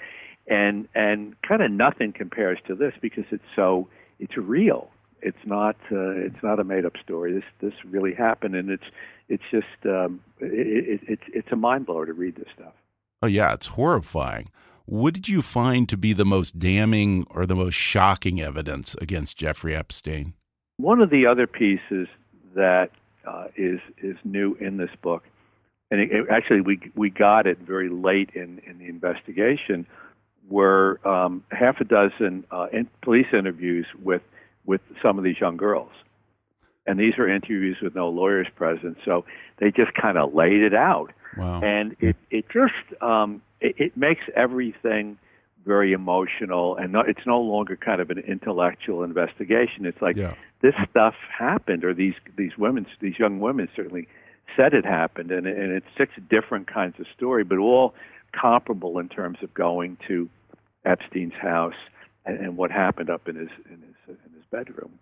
and 0.47 0.87
and 0.95 1.39
kind 1.43 1.61
of 1.61 1.69
nothing 1.69 2.13
compares 2.13 2.57
to 2.65 2.73
this 2.73 2.93
because 2.99 3.25
it's 3.29 3.43
so 3.55 3.87
it's 4.19 4.35
real. 4.37 4.89
It's 5.21 5.37
not 5.45 5.75
uh, 5.91 6.17
it's 6.17 6.41
not 6.41 6.59
a 6.59 6.63
made 6.63 6.83
up 6.83 6.93
story. 7.03 7.31
This 7.31 7.43
this 7.61 7.73
really 7.85 8.15
happened, 8.15 8.55
and 8.55 8.71
it's 8.71 8.89
it's 9.29 9.43
just 9.51 9.85
um, 9.85 10.19
it, 10.39 10.95
it, 10.95 11.01
it's 11.07 11.23
it's 11.27 11.51
a 11.51 11.55
mind 11.55 11.85
blower 11.85 12.07
to 12.07 12.13
read 12.13 12.37
this 12.37 12.49
stuff. 12.55 12.73
Oh 13.21 13.27
yeah, 13.27 13.53
it's 13.53 13.67
horrifying. 13.67 14.49
What 14.85 15.13
did 15.13 15.27
you 15.27 15.41
find 15.41 15.89
to 15.89 15.97
be 15.97 16.13
the 16.13 16.25
most 16.25 16.59
damning 16.59 17.25
or 17.29 17.45
the 17.45 17.55
most 17.55 17.73
shocking 17.73 18.39
evidence 18.39 18.95
against 19.01 19.37
Jeffrey 19.37 19.75
Epstein? 19.75 20.33
One 20.77 21.01
of 21.01 21.09
the 21.09 21.25
other 21.25 21.47
pieces 21.47 22.07
that 22.55 22.91
uh, 23.27 23.47
is 23.55 23.79
is 24.01 24.15
new 24.23 24.55
in 24.55 24.77
this 24.77 24.91
book, 25.01 25.23
and 25.89 25.99
it, 25.99 26.11
it, 26.11 26.27
actually 26.29 26.61
we 26.61 26.79
we 26.95 27.09
got 27.09 27.47
it 27.47 27.57
very 27.59 27.89
late 27.89 28.29
in 28.35 28.61
in 28.67 28.77
the 28.77 28.87
investigation, 28.87 29.87
were 30.47 30.99
um, 31.05 31.43
half 31.51 31.81
a 31.81 31.83
dozen 31.83 32.45
uh, 32.51 32.67
in 32.71 32.87
police 33.01 33.27
interviews 33.33 33.87
with 34.01 34.21
with 34.65 34.81
some 35.01 35.17
of 35.17 35.23
these 35.23 35.39
young 35.41 35.57
girls, 35.57 35.91
and 36.85 36.99
these 36.99 37.17
were 37.17 37.27
interviews 37.27 37.77
with 37.81 37.95
no 37.95 38.09
lawyers 38.09 38.47
present, 38.55 38.97
so 39.03 39.25
they 39.59 39.71
just 39.71 39.93
kind 39.95 40.17
of 40.17 40.33
laid 40.35 40.61
it 40.61 40.75
out, 40.75 41.11
wow. 41.37 41.61
and 41.61 41.95
it 41.99 42.15
it 42.31 42.45
just 42.49 43.01
um, 43.01 43.41
it, 43.61 43.75
it 43.77 43.97
makes 43.97 44.21
everything 44.35 45.17
very 45.67 45.91
emotional 45.91 46.77
and 46.77 46.93
not, 46.93 47.09
it's 47.09 47.25
no 47.27 47.39
longer 47.39 47.75
kind 47.75 47.99
of 47.99 48.09
an 48.09 48.19
intellectual 48.19 49.03
investigation. 49.03 49.85
It's 49.85 50.01
like 50.01 50.15
yeah. 50.15 50.33
this 50.61 50.73
stuff 50.89 51.13
happened, 51.37 51.83
or 51.83 51.93
these 51.93 52.13
these 52.37 52.57
women, 52.57 52.87
these 53.01 53.19
young 53.19 53.39
women 53.39 53.67
certainly 53.75 54.07
said 54.55 54.73
it 54.73 54.85
happened, 54.85 55.29
and 55.29 55.45
and 55.45 55.71
it's 55.73 55.85
six 55.97 56.13
different 56.29 56.67
kinds 56.67 56.95
of 56.99 57.05
story, 57.15 57.43
but 57.43 57.57
all 57.57 57.93
comparable 58.31 58.97
in 58.97 59.09
terms 59.09 59.37
of 59.43 59.53
going 59.53 59.97
to 60.07 60.29
Epstein's 60.85 61.33
house 61.33 61.75
and, 62.25 62.39
and 62.39 62.57
what 62.57 62.71
happened 62.71 63.09
up 63.09 63.27
in 63.27 63.35
his 63.35 63.49
in 63.65 63.81
his 63.81 64.17
in 64.25 64.33
his 64.33 64.45
bedroom, 64.49 64.97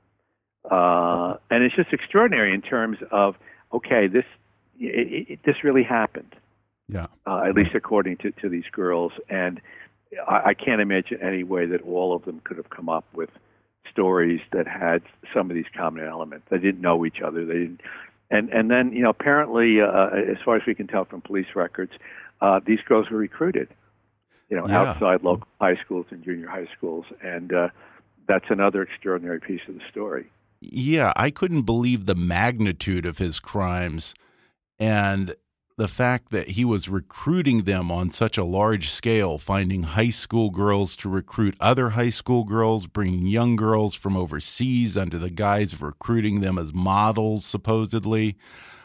uh, 0.69 1.35
and 1.51 1.63
it's 1.63 1.75
just 1.75 1.93
extraordinary 1.93 2.53
in 2.53 2.61
terms 2.61 2.97
of 3.11 3.35
okay, 3.71 4.07
this 4.07 4.25
it, 4.79 5.29
it, 5.29 5.39
this 5.46 5.63
really 5.63 5.84
happened, 5.84 6.36
yeah, 6.88 7.08
uh, 7.25 7.44
at 7.48 7.55
least 7.55 7.75
according 7.75 8.17
to 8.17 8.32
to 8.32 8.50
these 8.50 8.65
girls, 8.72 9.12
and 9.29 9.62
I, 10.27 10.50
I 10.50 10.53
can't 10.53 10.82
imagine 10.82 11.22
any 11.22 11.44
way 11.44 11.65
that 11.65 11.82
all 11.82 12.15
of 12.15 12.25
them 12.25 12.41
could 12.44 12.58
have 12.58 12.70
come 12.70 12.89
up 12.89 13.05
with 13.13 13.29
stories 13.91 14.41
that 14.51 14.67
had 14.67 15.01
some 15.34 15.50
of 15.50 15.55
these 15.55 15.65
common 15.75 16.05
elements. 16.05 16.46
They 16.50 16.58
didn't 16.58 16.82
know 16.82 17.05
each 17.05 17.22
other. 17.25 17.46
They 17.46 17.53
didn't, 17.53 17.82
and 18.29 18.50
and 18.50 18.70
then 18.70 18.91
you 18.91 19.03
know 19.03 19.10
apparently, 19.10 19.82
uh, 19.82 20.08
as 20.10 20.38
far 20.44 20.55
as 20.55 20.63
we 20.67 20.75
can 20.75 20.88
tell 20.88 21.05
from 21.05 21.22
police 21.22 21.48
records, 21.55 21.94
uh, 22.41 22.60
these 22.65 22.79
girls 22.88 23.10
were 23.10 23.17
recruited. 23.17 23.70
You 24.50 24.58
know, 24.58 24.67
yeah. 24.67 24.82
outside 24.82 25.24
local 25.24 25.48
high 25.60 25.75
schools 25.84 26.05
and 26.12 26.24
junior 26.24 26.48
high 26.48 26.67
schools, 26.77 27.05
and 27.22 27.51
uh, 27.51 27.70
that's 28.27 28.46
another 28.50 28.84
extraordinary 28.84 29.39
piece 29.39 29.62
of 29.67 29.75
the 29.75 29.82
story. 29.89 30.29
Yeah, 30.62 31.13
I 31.15 31.32
couldn't 31.32 31.63
believe 31.63 32.05
the 32.05 32.15
magnitude 32.15 33.05
of 33.05 33.17
his 33.17 33.39
crimes, 33.39 34.13
and 34.79 35.36
the 35.77 35.88
fact 35.89 36.32
that 36.32 36.50
he 36.50 36.63
was 36.63 36.88
recruiting 36.88 37.63
them 37.63 37.91
on 37.91 38.10
such 38.10 38.38
a 38.38 38.46
large 38.46 38.89
scale, 38.89 39.38
finding 39.38 39.84
high 39.84 40.10
school 40.10 40.50
girls 40.50 40.96
to 40.96 41.10
recruit 41.10 41.55
other 41.60 41.91
high 41.91 42.10
school 42.10 42.46
girls, 42.46 42.88
bringing 42.88 43.27
young 43.27 43.58
girls 43.58 43.94
from 43.94 44.15
overseas 44.15 44.96
under 44.96 45.17
the 45.17 45.29
guise 45.29 45.74
of 45.74 45.82
recruiting 45.82 46.39
them 46.39 46.58
as 46.58 46.74
models, 46.74 47.46
supposedly. 47.46 48.38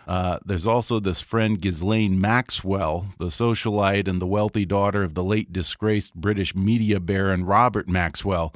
Uh, 0.09 0.41
there's 0.45 0.67
also 0.67 0.99
this 0.99 1.21
friend 1.21 1.61
Ghislaine 1.61 2.21
Maxwell, 2.21 3.07
the 3.19 3.27
socialite 3.27 4.09
and 4.09 4.21
the 4.21 4.27
wealthy 4.27 4.67
daughter 4.67 5.05
of 5.05 5.15
the 5.15 5.23
late 5.23 5.53
disgraced 5.53 6.15
British 6.17 6.57
media 6.57 6.99
baron 6.99 7.45
Robert 7.45 7.89
Maxwell, 7.89 8.53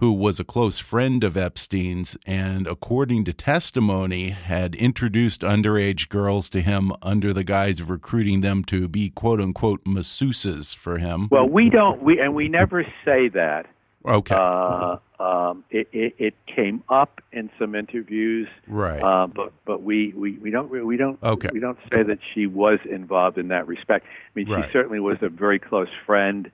who 0.00 0.12
was 0.14 0.40
a 0.40 0.44
close 0.44 0.78
friend 0.78 1.22
of 1.22 1.36
Epstein's 1.36 2.16
and, 2.26 2.66
according 2.66 3.22
to 3.22 3.34
testimony, 3.34 4.30
had 4.30 4.74
introduced 4.74 5.42
underage 5.42 6.08
girls 6.08 6.48
to 6.48 6.62
him 6.62 6.90
under 7.02 7.34
the 7.34 7.44
guise 7.44 7.80
of 7.80 7.90
recruiting 7.90 8.40
them 8.40 8.64
to 8.64 8.88
be 8.88 9.10
"quote 9.10 9.40
unquote" 9.40 9.84
masseuses 9.84 10.74
for 10.74 10.98
him. 10.98 11.28
Well, 11.30 11.46
we 11.46 11.68
don't, 11.68 12.02
we 12.02 12.18
and 12.18 12.34
we 12.34 12.48
never 12.48 12.84
say 13.04 13.28
that. 13.28 13.66
Okay. 14.06 14.34
Uh, 14.34 14.96
um, 15.22 15.64
it, 15.70 15.86
it, 15.92 16.14
it 16.16 16.34
came 16.46 16.82
up 16.88 17.20
in 17.30 17.50
some 17.58 17.74
interviews, 17.74 18.48
right? 18.66 19.02
Uh, 19.02 19.26
but 19.26 19.52
but 19.66 19.82
we, 19.82 20.14
we, 20.16 20.38
we 20.38 20.50
don't 20.50 20.70
we 20.70 20.96
don't 20.96 21.22
okay. 21.22 21.50
we 21.52 21.60
don't 21.60 21.78
say 21.92 22.02
that 22.02 22.20
she 22.32 22.46
was 22.46 22.78
involved 22.90 23.36
in 23.36 23.48
that 23.48 23.66
respect. 23.66 24.06
I 24.06 24.30
mean, 24.34 24.48
right. 24.48 24.64
she 24.64 24.72
certainly 24.72 24.98
was 24.98 25.18
a 25.20 25.28
very 25.28 25.58
close 25.58 25.90
friend 26.06 26.50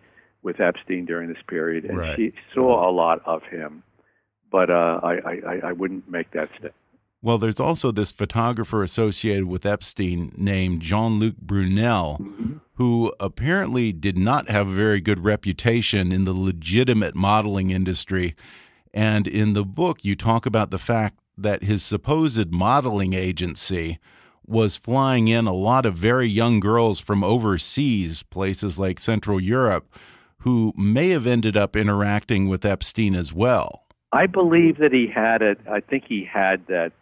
with 0.46 0.60
Epstein 0.60 1.04
during 1.04 1.28
this 1.28 1.42
period, 1.48 1.84
and 1.84 1.98
right. 1.98 2.16
she 2.16 2.32
saw 2.54 2.88
a 2.88 2.92
lot 2.92 3.20
of 3.26 3.42
him. 3.50 3.82
but 4.50 4.70
uh, 4.70 5.00
I, 5.02 5.14
I, 5.26 5.60
I 5.64 5.72
wouldn't 5.72 6.08
make 6.08 6.30
that 6.30 6.48
step. 6.56 6.72
Well, 7.20 7.36
there's 7.36 7.58
also 7.58 7.90
this 7.90 8.12
photographer 8.12 8.84
associated 8.84 9.46
with 9.46 9.66
Epstein 9.66 10.32
named 10.36 10.82
Jean 10.82 11.18
Luc 11.18 11.36
Brunel, 11.36 12.18
mm 12.20 12.34
-hmm. 12.38 12.60
who 12.74 13.12
apparently 13.18 13.92
did 13.92 14.16
not 14.16 14.48
have 14.48 14.68
a 14.70 14.82
very 14.84 15.00
good 15.00 15.24
reputation 15.24 16.12
in 16.12 16.24
the 16.24 16.40
legitimate 16.48 17.14
modeling 17.14 17.70
industry. 17.70 18.34
And 18.94 19.26
in 19.26 19.52
the 19.52 19.64
book, 19.64 20.04
you 20.04 20.14
talk 20.14 20.46
about 20.46 20.70
the 20.70 20.84
fact 20.92 21.16
that 21.42 21.64
his 21.64 21.82
supposed 21.82 22.52
modeling 22.52 23.14
agency 23.14 23.98
was 24.46 24.78
flying 24.78 25.28
in 25.28 25.46
a 25.46 25.60
lot 25.70 25.86
of 25.86 25.94
very 26.10 26.28
young 26.28 26.60
girls 26.60 27.00
from 27.00 27.24
overseas, 27.24 28.22
places 28.22 28.78
like 28.78 29.00
Central 29.00 29.40
Europe, 29.40 29.86
who 30.46 30.72
may 30.76 31.08
have 31.08 31.26
ended 31.26 31.56
up 31.56 31.74
interacting 31.74 32.46
with 32.46 32.64
Epstein 32.64 33.16
as 33.16 33.32
well. 33.32 33.84
I 34.12 34.26
believe 34.26 34.78
that 34.78 34.92
he 34.92 35.08
had 35.12 35.42
it. 35.42 35.58
I 35.68 35.80
think 35.80 36.04
he 36.08 36.24
had 36.24 36.64
that 36.68 36.92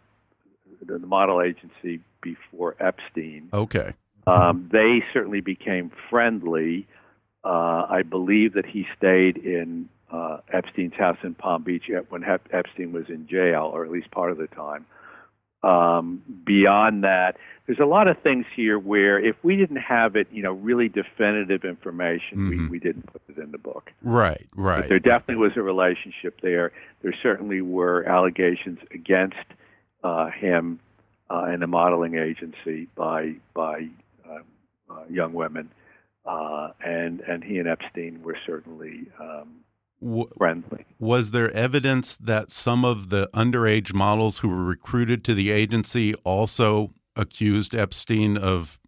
the 0.83 0.97
model 0.97 1.43
agency 1.43 2.01
before 2.21 2.75
Epstein. 2.79 3.49
Okay. 3.53 3.93
Um, 4.25 4.67
they 4.71 5.03
certainly 5.13 5.41
became 5.41 5.91
friendly. 6.09 6.87
Uh, 7.43 7.85
I 7.87 8.01
believe 8.01 8.53
that 8.53 8.65
he 8.65 8.87
stayed 8.97 9.37
in 9.37 9.89
uh, 10.11 10.39
Epstein's 10.51 10.95
house 10.95 11.17
in 11.23 11.35
Palm 11.35 11.61
Beach 11.61 11.83
when 12.09 12.23
Hep- 12.23 12.49
Epstein 12.51 12.93
was 12.93 13.05
in 13.09 13.27
jail, 13.27 13.69
or 13.71 13.85
at 13.85 13.91
least 13.91 14.09
part 14.09 14.31
of 14.31 14.39
the 14.39 14.47
time. 14.47 14.87
Um, 15.65 16.21
beyond 16.45 17.03
that, 17.03 17.37
there's 17.65 17.79
a 17.79 17.85
lot 17.85 18.07
of 18.07 18.19
things 18.19 18.45
here 18.55 18.77
where 18.77 19.17
if 19.17 19.35
we 19.43 19.55
didn't 19.55 19.77
have 19.77 20.15
it, 20.15 20.27
you 20.31 20.43
know, 20.43 20.51
really 20.51 20.89
definitive 20.89 21.65
information, 21.65 22.37
mm-hmm. 22.37 22.49
we, 22.65 22.69
we 22.69 22.79
didn't 22.79 23.11
put 23.11 23.21
it 23.27 23.39
in 23.39 23.51
the 23.51 23.57
book. 23.57 23.91
Right, 24.03 24.45
right. 24.55 24.81
But 24.81 24.89
there 24.89 24.99
definitely 24.99 25.41
was 25.41 25.53
a 25.57 25.63
relationship 25.63 26.41
there. 26.41 26.71
There 27.01 27.15
certainly 27.23 27.61
were 27.61 28.03
allegations 28.07 28.77
against 28.91 29.47
uh, 30.03 30.29
him 30.29 30.79
uh, 31.31 31.45
and 31.45 31.61
the 31.61 31.67
modeling 31.67 32.15
agency 32.15 32.87
by 32.95 33.35
by 33.55 33.87
um, 34.29 34.43
uh, 34.87 35.03
young 35.09 35.33
women, 35.33 35.71
uh, 36.27 36.69
and 36.85 37.21
and 37.21 37.43
he 37.43 37.57
and 37.57 37.67
Epstein 37.67 38.21
were 38.21 38.37
certainly 38.45 39.07
um, 39.19 39.61
friendly. 40.37 40.85
Was 40.99 41.31
there 41.31 41.51
evidence 41.51 42.15
that 42.17 42.51
some 42.51 42.85
of 42.85 43.09
the 43.09 43.29
underage 43.33 43.93
models 43.93 44.39
who 44.39 44.49
were 44.49 44.63
recruited 44.63 45.23
to 45.25 45.33
the 45.33 45.51
agency 45.51 46.13
also 46.23 46.93
accused 47.15 47.73
Epstein 47.73 48.37
of 48.37 48.79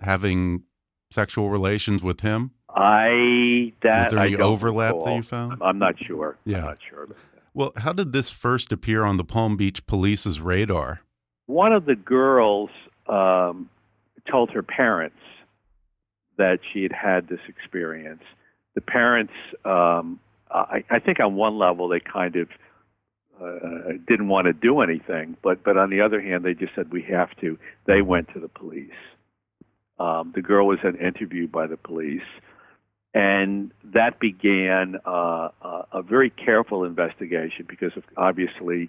having 0.00 0.62
sexual 1.10 1.50
relations 1.50 2.02
with 2.02 2.20
him? 2.20 2.52
I 2.68 3.72
that 3.82 4.04
was 4.04 4.12
there 4.12 4.20
any 4.20 4.36
overlap 4.36 4.94
recall. 4.94 5.04
that 5.06 5.16
you 5.16 5.22
found? 5.22 5.62
I'm 5.62 5.78
not 5.78 5.94
sure. 6.04 6.36
Yeah, 6.44 6.58
I'm 6.58 6.64
not 6.64 6.78
sure. 6.88 7.08
Well, 7.52 7.72
how 7.76 7.92
did 7.92 8.12
this 8.12 8.30
first 8.30 8.72
appear 8.72 9.04
on 9.04 9.16
the 9.16 9.24
Palm 9.24 9.56
Beach 9.56 9.86
Police's 9.86 10.40
radar? 10.40 11.02
One 11.46 11.72
of 11.72 11.84
the 11.84 11.94
girls 11.94 12.70
um, 13.08 13.70
told 14.28 14.50
her 14.50 14.62
parents 14.62 15.16
that 16.36 16.58
she 16.72 16.82
had 16.82 16.92
had 16.92 17.28
this 17.28 17.38
experience. 17.48 18.22
The 18.74 18.80
parents 18.80 19.32
um, 19.64 20.18
I, 20.50 20.84
I 20.90 20.98
think 20.98 21.20
on 21.20 21.34
one 21.34 21.58
level 21.58 21.88
they 21.88 22.00
kind 22.00 22.36
of 22.36 22.48
uh, 23.40 23.92
didn't 24.06 24.28
want 24.28 24.46
to 24.46 24.52
do 24.52 24.80
anything, 24.80 25.36
but 25.42 25.64
but 25.64 25.76
on 25.76 25.90
the 25.90 26.00
other 26.00 26.20
hand, 26.20 26.44
they 26.44 26.54
just 26.54 26.74
said 26.74 26.92
we 26.92 27.02
have 27.02 27.34
to. 27.40 27.58
They 27.86 28.02
went 28.02 28.28
to 28.34 28.40
the 28.40 28.48
police. 28.48 28.90
Um, 29.98 30.32
the 30.34 30.42
girl 30.42 30.66
was 30.66 30.78
then 30.82 30.96
interviewed 30.96 31.50
by 31.50 31.66
the 31.66 31.76
police, 31.76 32.22
and 33.12 33.72
that 33.92 34.20
began 34.20 34.96
uh, 35.06 35.48
a, 35.62 35.86
a 35.92 36.02
very 36.02 36.30
careful 36.30 36.84
investigation 36.84 37.66
because 37.68 37.92
of, 37.96 38.04
obviously 38.16 38.88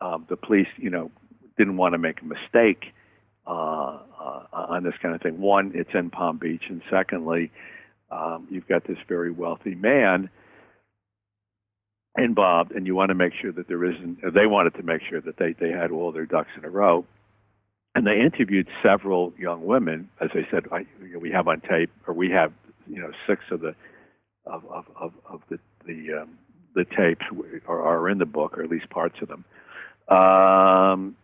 um, 0.00 0.26
the 0.28 0.36
police, 0.36 0.66
you 0.76 0.90
know, 0.90 1.10
didn't 1.56 1.76
want 1.76 1.92
to 1.94 1.98
make 1.98 2.20
a 2.22 2.24
mistake 2.24 2.92
uh, 3.46 3.98
uh, 4.20 4.44
on 4.52 4.84
this 4.84 4.94
kind 5.00 5.14
of 5.14 5.20
thing. 5.20 5.40
One, 5.40 5.72
it's 5.74 5.90
in 5.94 6.10
Palm 6.10 6.38
Beach, 6.38 6.64
and 6.68 6.82
secondly, 6.90 7.50
um, 8.10 8.46
you've 8.50 8.66
got 8.68 8.84
this 8.86 8.98
very 9.08 9.30
wealthy 9.30 9.74
man 9.74 10.28
involved, 12.16 12.72
and 12.72 12.86
you 12.86 12.94
want 12.94 13.08
to 13.08 13.14
make 13.14 13.32
sure 13.40 13.52
that 13.52 13.68
there 13.68 13.84
isn't. 13.84 14.18
They 14.34 14.46
wanted 14.46 14.74
to 14.74 14.82
make 14.82 15.02
sure 15.08 15.20
that 15.20 15.36
they 15.38 15.54
they 15.58 15.70
had 15.70 15.90
all 15.90 16.12
their 16.12 16.26
ducks 16.26 16.50
in 16.56 16.64
a 16.64 16.70
row, 16.70 17.04
and 17.94 18.06
they 18.06 18.20
interviewed 18.20 18.68
several 18.82 19.32
young 19.38 19.64
women. 19.64 20.10
As 20.20 20.30
I 20.34 20.46
said, 20.50 20.64
I, 20.70 20.80
you 21.02 21.14
know, 21.14 21.18
we 21.18 21.30
have 21.30 21.48
on 21.48 21.60
tape, 21.60 21.90
or 22.06 22.14
we 22.14 22.30
have, 22.30 22.52
you 22.86 23.00
know, 23.00 23.12
six 23.26 23.42
of 23.50 23.60
the 23.60 23.74
of 24.46 24.64
of 24.66 24.84
of, 24.96 25.12
of 25.28 25.42
the 25.48 25.58
the 25.86 26.22
um, 26.22 26.38
the 26.74 26.84
tapes 26.84 27.24
are, 27.66 27.82
are 27.82 28.08
in 28.08 28.18
the 28.18 28.26
book, 28.26 28.58
or 28.58 28.62
at 28.62 28.70
least 28.70 28.88
parts 28.90 29.16
of 29.22 29.28
them. 29.28 29.44
Um, 30.08 31.16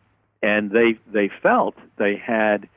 and 0.43 0.71
they 0.71 0.99
they 1.13 1.31
felt 1.43 1.75
they 1.99 2.17
had 2.17 2.69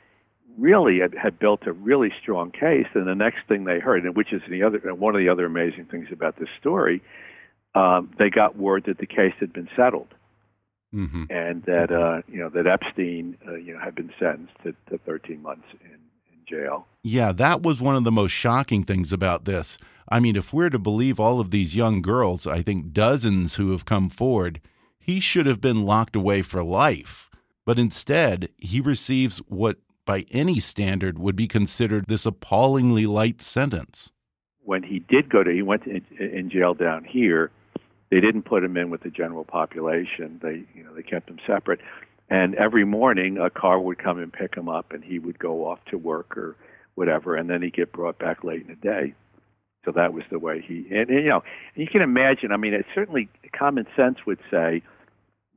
really 0.57 0.99
had, 0.99 1.13
had 1.13 1.39
built 1.39 1.65
a 1.65 1.71
really 1.71 2.12
strong 2.21 2.51
case. 2.51 2.88
And 2.93 3.07
the 3.07 3.15
next 3.15 3.39
thing 3.47 3.63
they 3.63 3.79
heard, 3.79 4.03
and 4.03 4.15
which 4.15 4.33
is 4.33 4.41
the 4.49 4.63
other 4.63 4.79
one 4.93 5.15
of 5.15 5.19
the 5.19 5.29
other 5.29 5.45
amazing 5.45 5.86
things 5.86 6.07
about 6.12 6.38
this 6.39 6.49
story, 6.59 7.01
um, 7.75 8.12
they 8.17 8.29
got 8.29 8.57
word 8.57 8.84
that 8.88 8.97
the 8.97 9.05
case 9.05 9.34
had 9.39 9.53
been 9.53 9.69
settled, 9.75 10.13
mm-hmm. 10.93 11.23
and 11.29 11.63
that 11.63 11.91
uh, 11.91 12.21
you 12.27 12.39
know 12.39 12.49
that 12.49 12.67
Epstein 12.67 13.38
uh, 13.47 13.55
you 13.55 13.73
know 13.73 13.79
had 13.79 13.95
been 13.95 14.12
sentenced 14.19 14.53
to, 14.63 14.73
to 14.89 14.97
13 15.05 15.41
months 15.41 15.67
in, 15.84 15.91
in 15.91 16.39
jail. 16.47 16.86
Yeah, 17.03 17.31
that 17.31 17.62
was 17.62 17.81
one 17.81 17.95
of 17.95 18.03
the 18.03 18.12
most 18.12 18.31
shocking 18.31 18.84
things 18.84 19.13
about 19.13 19.45
this. 19.45 19.77
I 20.10 20.19
mean, 20.19 20.36
if 20.36 20.51
we're 20.51 20.69
to 20.69 20.79
believe 20.79 21.19
all 21.19 21.39
of 21.39 21.51
these 21.51 21.75
young 21.75 22.01
girls, 22.01 22.45
I 22.45 22.62
think 22.62 22.91
dozens 22.91 23.55
who 23.55 23.71
have 23.71 23.86
come 23.86 24.10
forward, 24.10 24.60
he 24.99 25.21
should 25.21 25.45
have 25.45 25.62
been 25.62 25.84
locked 25.84 26.15
away 26.17 26.41
for 26.41 26.63
life. 26.63 27.29
But 27.65 27.79
instead, 27.79 28.49
he 28.57 28.81
receives 28.81 29.38
what, 29.47 29.77
by 30.05 30.25
any 30.31 30.60
standard, 30.60 31.17
would 31.17 31.38
be 31.38 31.47
considered 31.47 32.07
this 32.07 32.25
appallingly 32.25 33.05
light 33.05 33.41
sentence. 33.41 34.12
When 34.63 34.84
he 34.84 34.99
did 34.99 35.29
go 35.29 35.43
to, 35.43 35.51
he 35.51 35.62
went 35.62 35.86
in, 35.86 36.03
in 36.19 36.49
jail 36.49 36.73
down 36.73 37.05
here 37.05 37.51
they 38.12 38.19
didn't 38.19 38.43
put 38.43 38.63
him 38.63 38.78
in 38.78 38.89
with 38.89 39.02
the 39.02 39.10
general 39.10 39.45
population. 39.45 40.39
They, 40.43 40.65
you 40.76 40.84
know, 40.84 40.93
they 40.93 41.02
kept 41.02 41.30
him 41.30 41.39
separate. 41.47 41.80
And 42.30 42.56
every 42.56 42.86
morning, 42.86 43.38
a 43.38 43.50
car 43.50 43.80
would 43.80 43.97
come 43.97 44.19
and 44.19 44.32
pick 44.32 44.56
him 44.56 44.69
up, 44.69 44.91
and 44.91 45.04
he 45.04 45.17
would 45.17 45.39
go 45.39 45.65
off 45.65 45.80
to 45.89 45.97
work 45.97 46.38
or 46.38 46.56
whatever, 46.95 47.36
and 47.36 47.50
then 47.50 47.62
he'd 47.62 47.74
get 47.74 47.91
brought 47.91 48.19
back 48.19 48.43
late 48.43 48.62
in 48.62 48.67
the 48.67 48.76
day. 48.76 49.13
So 49.86 49.91
that 49.93 50.13
was 50.13 50.24
the 50.30 50.38
way 50.38 50.62
he, 50.62 50.86
and, 50.91 51.10
and 51.10 51.24
you 51.24 51.30
know, 51.30 51.43
you 51.76 51.88
can 51.88 52.02
imagine. 52.02 52.52
I 52.52 52.58
mean, 52.58 52.74
it 52.74 52.86
certainly 52.93 53.28
common 53.58 53.88
sense 53.95 54.19
would 54.28 54.38
say 54.52 54.84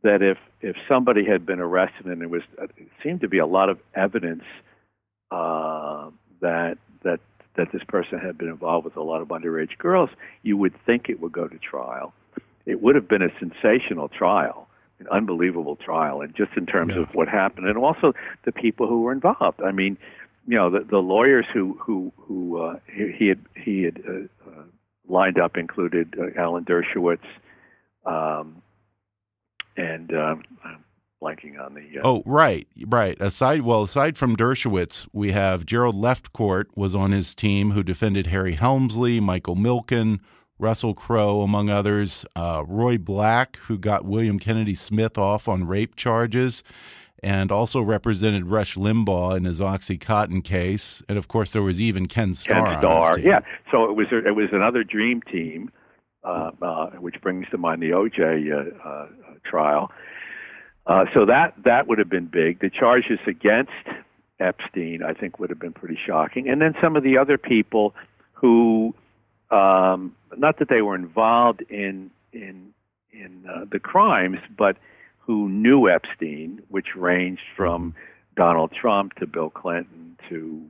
that 0.03 0.23
if 0.23 0.38
if 0.62 0.77
somebody 0.88 1.27
had 1.27 1.45
been 1.45 1.61
arrested 1.61 2.07
and 2.07 2.21
there 2.23 2.29
was 2.29 2.43
it 2.59 2.88
seemed 3.03 3.21
to 3.21 3.29
be 3.29 3.38
a 3.38 3.47
lot 3.47 3.69
of 3.69 3.79
evidence 3.95 4.45
uh, 5.31 6.09
that 6.40 6.79
that 7.03 7.21
that 7.57 7.71
this 7.71 7.83
person 7.87 8.19
had 8.19 8.38
been 8.38 8.49
involved 8.49 8.87
with 8.87 8.97
a 8.97 9.03
lot 9.03 9.21
of 9.21 9.29
underage 9.29 9.77
girls, 9.77 10.09
you 10.43 10.57
would 10.57 10.75
think 10.87 11.11
it 11.11 11.21
would 11.21 11.33
go 11.33 11.47
to 11.47 11.59
trial 11.59 12.14
it 12.66 12.83
would 12.83 12.94
have 12.94 13.09
been 13.09 13.22
a 13.22 13.31
sensational 13.38 14.09
trial, 14.09 14.68
an 14.98 15.07
unbelievable 15.11 15.77
trial, 15.77 16.20
and 16.22 16.35
just 16.35 16.53
in 16.57 16.66
terms 16.66 16.94
yeah. 16.94 17.03
of 17.03 17.14
what 17.14 17.29
happened, 17.29 17.68
and 17.68 17.79
also 17.79 18.12
the 18.44 18.53
people 18.53 18.87
who 18.87 19.03
were 19.03 19.12
involved. 19.12 19.61
I 19.62 19.72
mean, 19.72 19.96
you 20.46 20.57
know, 20.57 20.70
the, 20.70 20.81
the 20.81 20.98
lawyers 20.98 21.46
who 21.53 21.79
who 21.81 22.12
who 22.16 22.62
uh, 22.62 22.79
he, 22.92 23.12
he 23.16 23.29
had 23.29 23.40
he 23.55 23.83
had 23.83 24.03
uh, 24.07 24.50
uh, 24.50 24.62
lined 25.09 25.38
up 25.38 25.57
included 25.57 26.14
uh, 26.18 26.40
Alan 26.40 26.64
Dershowitz, 26.64 27.18
um, 28.07 28.62
and 29.77 30.12
um, 30.14 30.42
I'm 30.64 30.85
blanking 31.22 31.59
on 31.64 31.74
the. 31.74 32.00
Uh, 32.00 32.03
oh, 32.05 32.22
right, 32.27 32.68
right. 32.87 33.16
Aside, 33.20 33.62
well, 33.62 33.83
aside 33.83 34.18
from 34.18 34.37
Dershowitz, 34.37 35.09
we 35.12 35.33
have 35.33 35.66
Gerald 35.66 35.96
Lefcourt 35.96 36.66
was 36.74 36.94
on 36.94 37.12
his 37.12 37.35
team 37.35 37.72
who 37.72 37.83
defended 37.83 38.29
Harry 38.29 38.53
Helmsley, 38.55 39.20
Michael 39.20 39.57
Milken, 39.57 40.20
Russell 40.59 40.95
Crowe, 40.95 41.43
among 41.43 41.69
others, 41.69 42.25
uh, 42.37 42.64
Roy 42.67 42.97
Black, 42.97 43.57
who 43.57 43.77
got 43.77 44.05
William 44.05 44.38
Kennedy 44.38 44.75
Smith 44.75 45.19
off 45.19 45.49
on 45.49 45.67
rape 45.67 45.97
charges, 45.97 46.62
and 47.23 47.51
also 47.51 47.81
represented 47.81 48.47
Rush 48.47 48.77
Limbaugh 48.77 49.37
in 49.37 49.45
his 49.45 49.61
OxyContin 49.61 50.45
case, 50.45 51.03
and 51.09 51.19
of 51.19 51.27
course 51.27 51.53
there 51.53 51.62
was 51.62 51.81
even 51.81 52.07
Ken 52.07 52.35
Starr. 52.35 52.67
Ken 52.67 52.79
Starr, 52.79 53.19
yeah. 53.19 53.40
So 53.71 53.85
it 53.85 53.97
was 53.97 54.07
it 54.11 54.37
was 54.37 54.51
another 54.53 54.85
dream 54.85 55.23
team, 55.23 55.71
uh, 56.23 56.51
uh, 56.62 56.90
which 57.01 57.21
brings 57.21 57.49
to 57.51 57.59
mind 57.59 57.83
the 57.83 57.90
OJ 57.90 58.53
uh, 58.53 58.88
uh, 58.88 59.07
trial. 59.45 59.90
Uh, 60.87 61.07
so 61.14 61.25
that 61.25 61.55
that 61.64 61.88
would 61.88 61.99
have 61.99 62.11
been 62.11 62.27
big. 62.27 62.61
The 62.61 62.71
charges 62.71 63.19
against 63.27 63.73
Epstein, 64.38 65.03
I 65.03 65.14
think, 65.14 65.38
would 65.38 65.51
have 65.51 65.59
been 65.59 65.73
pretty 65.73 65.99
shocking, 66.07 66.49
and 66.49 66.61
then 66.61 66.75
some 66.81 66.95
of 66.95 67.03
the 67.03 67.17
other 67.19 67.38
people 67.38 67.95
who 68.35 68.95
um, 69.55 70.14
not 70.37 70.59
that 70.59 70.69
they 70.69 70.83
were 70.83 70.95
involved 70.95 71.62
in 71.69 72.11
in 72.33 72.73
in 73.12 73.45
uh, 73.49 73.64
the 73.71 73.79
crimes, 73.79 74.38
but 74.57 74.77
who 75.19 75.49
knew 75.49 75.88
Epstein, 75.88 76.61
which 76.69 76.97
ranged 76.97 77.43
from 77.57 77.95
Donald 78.37 78.73
Trump 78.73 79.14
to 79.14 79.27
Bill 79.27 79.51
Clinton 79.51 80.17
to 80.29 80.62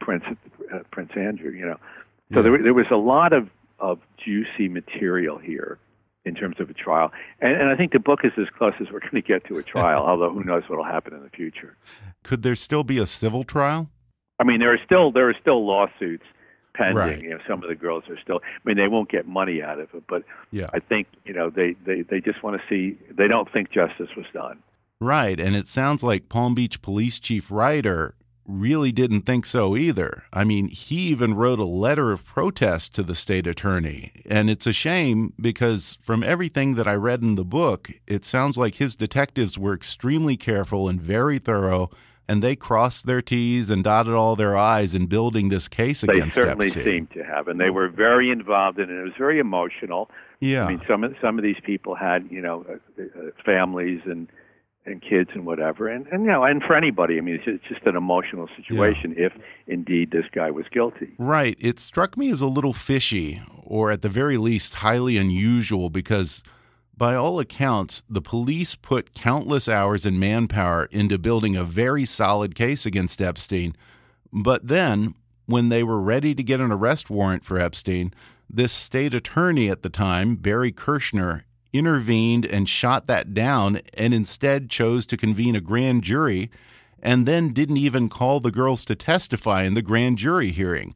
Prince 0.00 0.24
uh, 0.72 0.78
Prince 0.90 1.12
Andrew. 1.16 1.52
You 1.52 1.66
know, 1.66 1.76
so 2.32 2.36
yeah. 2.36 2.42
there 2.42 2.62
there 2.62 2.74
was 2.74 2.86
a 2.90 2.96
lot 2.96 3.32
of 3.32 3.48
of 3.78 4.00
juicy 4.18 4.68
material 4.68 5.38
here, 5.38 5.78
in 6.24 6.34
terms 6.34 6.56
of 6.60 6.70
a 6.70 6.74
trial. 6.74 7.10
And, 7.40 7.52
and 7.60 7.68
I 7.68 7.76
think 7.76 7.92
the 7.92 7.98
book 7.98 8.20
is 8.24 8.32
as 8.38 8.46
close 8.56 8.74
as 8.80 8.88
we're 8.92 9.00
going 9.00 9.14
to 9.14 9.22
get 9.22 9.44
to 9.46 9.56
a 9.56 9.62
trial, 9.62 10.02
although 10.06 10.32
who 10.32 10.44
knows 10.44 10.64
what 10.68 10.78
will 10.78 10.84
happen 10.84 11.14
in 11.14 11.22
the 11.22 11.30
future. 11.30 11.76
Could 12.22 12.42
there 12.42 12.54
still 12.54 12.84
be 12.84 12.98
a 12.98 13.06
civil 13.06 13.44
trial? 13.44 13.90
I 14.38 14.44
mean, 14.44 14.60
there 14.60 14.72
are 14.72 14.80
still 14.84 15.10
there 15.10 15.28
are 15.28 15.36
still 15.40 15.66
lawsuits 15.66 16.24
pending. 16.78 16.96
Right. 16.96 17.22
You 17.22 17.30
know, 17.30 17.38
some 17.48 17.62
of 17.62 17.68
the 17.68 17.74
girls 17.74 18.04
are 18.08 18.18
still. 18.22 18.40
I 18.44 18.60
mean, 18.64 18.76
they 18.76 18.88
won't 18.88 19.10
get 19.10 19.26
money 19.26 19.62
out 19.62 19.80
of 19.80 19.88
it, 19.92 20.04
but 20.08 20.22
Yeah. 20.50 20.70
I 20.72 20.78
think 20.78 21.08
you 21.24 21.34
know 21.34 21.50
they 21.50 21.74
they 21.84 22.02
they 22.02 22.20
just 22.20 22.42
want 22.42 22.60
to 22.60 22.62
see. 22.68 22.96
They 23.10 23.28
don't 23.28 23.50
think 23.52 23.70
justice 23.70 24.10
was 24.16 24.26
done. 24.32 24.58
Right. 25.00 25.38
And 25.38 25.54
it 25.54 25.66
sounds 25.66 26.02
like 26.02 26.28
Palm 26.28 26.54
Beach 26.54 26.80
Police 26.82 27.18
Chief 27.18 27.50
Reiter 27.50 28.14
really 28.48 28.90
didn't 28.90 29.22
think 29.22 29.44
so 29.44 29.76
either. 29.76 30.24
I 30.32 30.42
mean, 30.42 30.68
he 30.70 30.96
even 31.08 31.34
wrote 31.34 31.58
a 31.58 31.64
letter 31.64 32.10
of 32.12 32.24
protest 32.24 32.94
to 32.94 33.02
the 33.02 33.14
state 33.14 33.46
attorney. 33.46 34.10
And 34.24 34.48
it's 34.48 34.66
a 34.66 34.72
shame 34.72 35.34
because 35.38 35.98
from 36.00 36.24
everything 36.24 36.74
that 36.76 36.88
I 36.88 36.94
read 36.94 37.20
in 37.22 37.34
the 37.34 37.44
book, 37.44 37.90
it 38.06 38.24
sounds 38.24 38.56
like 38.56 38.76
his 38.76 38.96
detectives 38.96 39.58
were 39.58 39.74
extremely 39.74 40.36
careful 40.36 40.88
and 40.88 41.00
very 41.00 41.38
thorough. 41.38 41.90
And 42.28 42.42
they 42.42 42.56
crossed 42.56 43.06
their 43.06 43.22
T's 43.22 43.70
and 43.70 43.82
dotted 43.82 44.12
all 44.12 44.36
their 44.36 44.54
I's 44.54 44.94
in 44.94 45.06
building 45.06 45.48
this 45.48 45.66
case 45.66 46.02
They 46.02 46.12
against 46.12 46.36
Epstein. 46.36 46.58
They 46.58 46.68
certainly 46.68 46.92
seemed 46.92 47.10
to 47.12 47.24
have, 47.24 47.48
and 47.48 47.58
they 47.58 47.70
were 47.70 47.88
very 47.88 48.30
involved 48.30 48.78
in 48.78 48.90
it. 48.90 49.00
It 49.00 49.02
was 49.02 49.14
very 49.16 49.38
emotional. 49.38 50.10
Yeah. 50.40 50.66
I 50.66 50.68
mean, 50.68 50.82
some 50.86 51.04
of 51.04 51.14
some 51.22 51.38
of 51.38 51.42
these 51.42 51.56
people 51.64 51.94
had 51.94 52.28
you 52.30 52.42
know 52.42 52.66
uh, 52.68 53.02
uh, 53.02 53.30
families 53.44 54.02
and 54.04 54.28
and 54.84 55.02
kids 55.02 55.30
and 55.34 55.46
whatever, 55.46 55.88
and 55.88 56.06
and 56.08 56.24
you 56.24 56.30
know, 56.30 56.44
and 56.44 56.62
for 56.62 56.76
anybody, 56.76 57.16
I 57.18 57.20
mean, 57.22 57.36
it's 57.36 57.44
just, 57.44 57.56
it's 57.56 57.74
just 57.74 57.86
an 57.86 57.96
emotional 57.96 58.48
situation 58.56 59.14
if 59.16 59.32
indeed 59.66 60.10
this 60.10 60.26
guy 60.32 60.50
was 60.50 60.66
guilty. 60.70 61.14
Right. 61.18 61.56
It 61.60 61.80
struck 61.80 62.16
me 62.16 62.30
as 62.30 62.40
a 62.40 62.46
little 62.46 62.74
fishy, 62.74 63.42
or 63.64 63.90
at 63.90 64.02
the 64.02 64.08
very 64.08 64.36
least, 64.36 64.74
highly 64.74 65.16
unusual, 65.16 65.90
because 65.90 66.42
by 66.98 67.14
all 67.14 67.38
accounts, 67.38 68.02
the 68.10 68.20
police 68.20 68.74
put 68.74 69.14
countless 69.14 69.68
hours 69.68 70.04
and 70.04 70.18
manpower 70.18 70.86
into 70.90 71.16
building 71.16 71.56
a 71.56 71.64
very 71.64 72.04
solid 72.04 72.56
case 72.56 72.84
against 72.84 73.22
Epstein. 73.22 73.76
But 74.32 74.66
then, 74.66 75.14
when 75.46 75.68
they 75.68 75.84
were 75.84 76.00
ready 76.00 76.34
to 76.34 76.42
get 76.42 76.60
an 76.60 76.72
arrest 76.72 77.08
warrant 77.08 77.44
for 77.44 77.58
Epstein, 77.58 78.12
this 78.50 78.72
state 78.72 79.14
attorney 79.14 79.70
at 79.70 79.82
the 79.82 79.88
time, 79.88 80.34
Barry 80.36 80.72
Krischer, 80.72 81.44
intervened 81.72 82.44
and 82.44 82.68
shot 82.68 83.06
that 83.06 83.32
down 83.32 83.80
and 83.94 84.12
instead 84.12 84.68
chose 84.68 85.06
to 85.06 85.16
convene 85.16 85.54
a 85.54 85.60
grand 85.60 86.02
jury 86.02 86.50
and 87.00 87.26
then 87.26 87.52
didn't 87.52 87.76
even 87.76 88.08
call 88.08 88.40
the 88.40 88.50
girls 88.50 88.84
to 88.86 88.96
testify 88.96 89.62
in 89.62 89.74
the 89.74 89.82
grand 89.82 90.18
jury 90.18 90.50
hearing. 90.50 90.94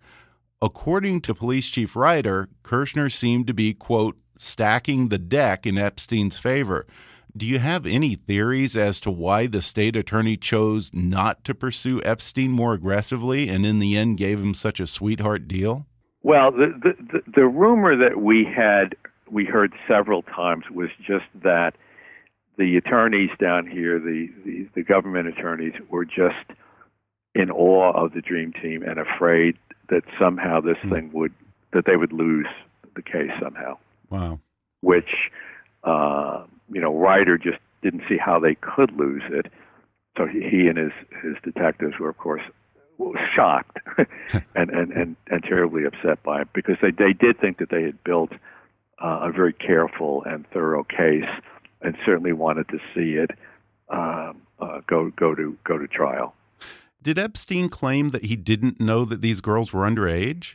According 0.60 1.20
to 1.22 1.34
Police 1.34 1.68
Chief 1.68 1.94
Reiter, 1.94 2.48
Kirshner 2.64 3.12
seemed 3.12 3.46
to 3.46 3.54
be, 3.54 3.74
quote, 3.74 4.16
stacking 4.42 5.08
the 5.08 5.18
deck 5.18 5.66
in 5.66 5.78
Epstein's 5.78 6.38
favor. 6.38 6.86
Do 7.34 7.46
you 7.46 7.60
have 7.60 7.86
any 7.86 8.16
theories 8.16 8.76
as 8.76 9.00
to 9.00 9.10
why 9.10 9.46
the 9.46 9.62
state 9.62 9.96
attorney 9.96 10.36
chose 10.36 10.90
not 10.92 11.44
to 11.44 11.54
pursue 11.54 12.02
Epstein 12.04 12.50
more 12.50 12.74
aggressively 12.74 13.48
and 13.48 13.64
in 13.64 13.78
the 13.78 13.96
end 13.96 14.18
gave 14.18 14.40
him 14.40 14.52
such 14.52 14.80
a 14.80 14.86
sweetheart 14.86 15.48
deal? 15.48 15.86
Well, 16.22 16.52
the 16.52 16.74
the 16.82 16.92
the, 17.12 17.32
the 17.36 17.46
rumor 17.46 17.96
that 17.96 18.20
we 18.20 18.44
had 18.44 18.94
we 19.30 19.44
heard 19.44 19.72
several 19.88 20.22
times 20.22 20.64
was 20.70 20.90
just 20.98 21.24
that 21.42 21.74
the 22.58 22.76
attorneys 22.76 23.30
down 23.40 23.66
here, 23.66 23.98
the 23.98 24.28
the, 24.44 24.68
the 24.74 24.82
government 24.82 25.26
attorneys, 25.26 25.74
were 25.88 26.04
just 26.04 26.58
in 27.34 27.50
awe 27.50 27.92
of 27.92 28.12
the 28.12 28.20
dream 28.20 28.52
team 28.52 28.82
and 28.82 28.98
afraid 28.98 29.56
that 29.88 30.02
somehow 30.20 30.60
this 30.60 30.76
hmm. 30.82 30.90
thing 30.90 31.10
would 31.12 31.32
that 31.72 31.86
they 31.86 31.96
would 31.96 32.12
lose 32.12 32.46
the 32.94 33.02
case 33.02 33.30
somehow. 33.40 33.78
Wow. 34.12 34.40
which 34.82 35.30
uh, 35.84 36.44
you 36.70 36.80
know 36.80 36.94
Reiter 36.94 37.38
just 37.38 37.58
didn't 37.82 38.02
see 38.08 38.16
how 38.16 38.38
they 38.38 38.54
could 38.54 38.92
lose 38.92 39.22
it. 39.30 39.46
So 40.16 40.26
he, 40.26 40.40
he 40.40 40.68
and 40.68 40.78
his 40.78 40.92
his 41.22 41.36
detectives 41.42 41.98
were, 41.98 42.10
of 42.10 42.18
course, 42.18 42.42
shocked 43.34 43.78
and, 44.54 44.70
and 44.70 44.92
and 44.92 45.16
and 45.28 45.42
terribly 45.42 45.84
upset 45.84 46.22
by 46.22 46.42
it 46.42 46.48
because 46.52 46.76
they 46.82 46.90
they 46.90 47.12
did 47.12 47.40
think 47.40 47.58
that 47.58 47.70
they 47.70 47.82
had 47.82 48.02
built 48.04 48.32
uh, 49.02 49.20
a 49.22 49.32
very 49.32 49.52
careful 49.52 50.22
and 50.24 50.46
thorough 50.50 50.84
case, 50.84 51.28
and 51.80 51.96
certainly 52.04 52.32
wanted 52.32 52.68
to 52.68 52.78
see 52.94 53.14
it 53.14 53.30
um, 53.88 54.42
uh, 54.60 54.80
go 54.86 55.10
go 55.16 55.34
to 55.34 55.56
go 55.64 55.78
to 55.78 55.86
trial. 55.88 56.34
Did 57.02 57.18
Epstein 57.18 57.68
claim 57.68 58.10
that 58.10 58.26
he 58.26 58.36
didn't 58.36 58.80
know 58.80 59.04
that 59.04 59.22
these 59.22 59.40
girls 59.40 59.72
were 59.72 59.82
underage? 59.82 60.54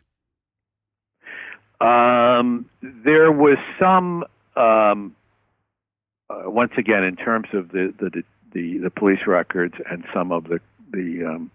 Um, 1.79 2.69
there 2.81 3.31
was 3.31 3.57
some, 3.79 4.23
um, 4.55 5.15
uh, 6.29 6.49
once 6.49 6.71
again, 6.77 7.03
in 7.03 7.15
terms 7.15 7.47
of 7.53 7.69
the, 7.69 7.93
the 7.99 8.23
the 8.53 8.77
the 8.79 8.89
police 8.89 9.27
records 9.27 9.75
and 9.89 10.03
some 10.13 10.31
of 10.31 10.45
the 10.45 10.59
the 10.91 11.23
um, 11.25 11.51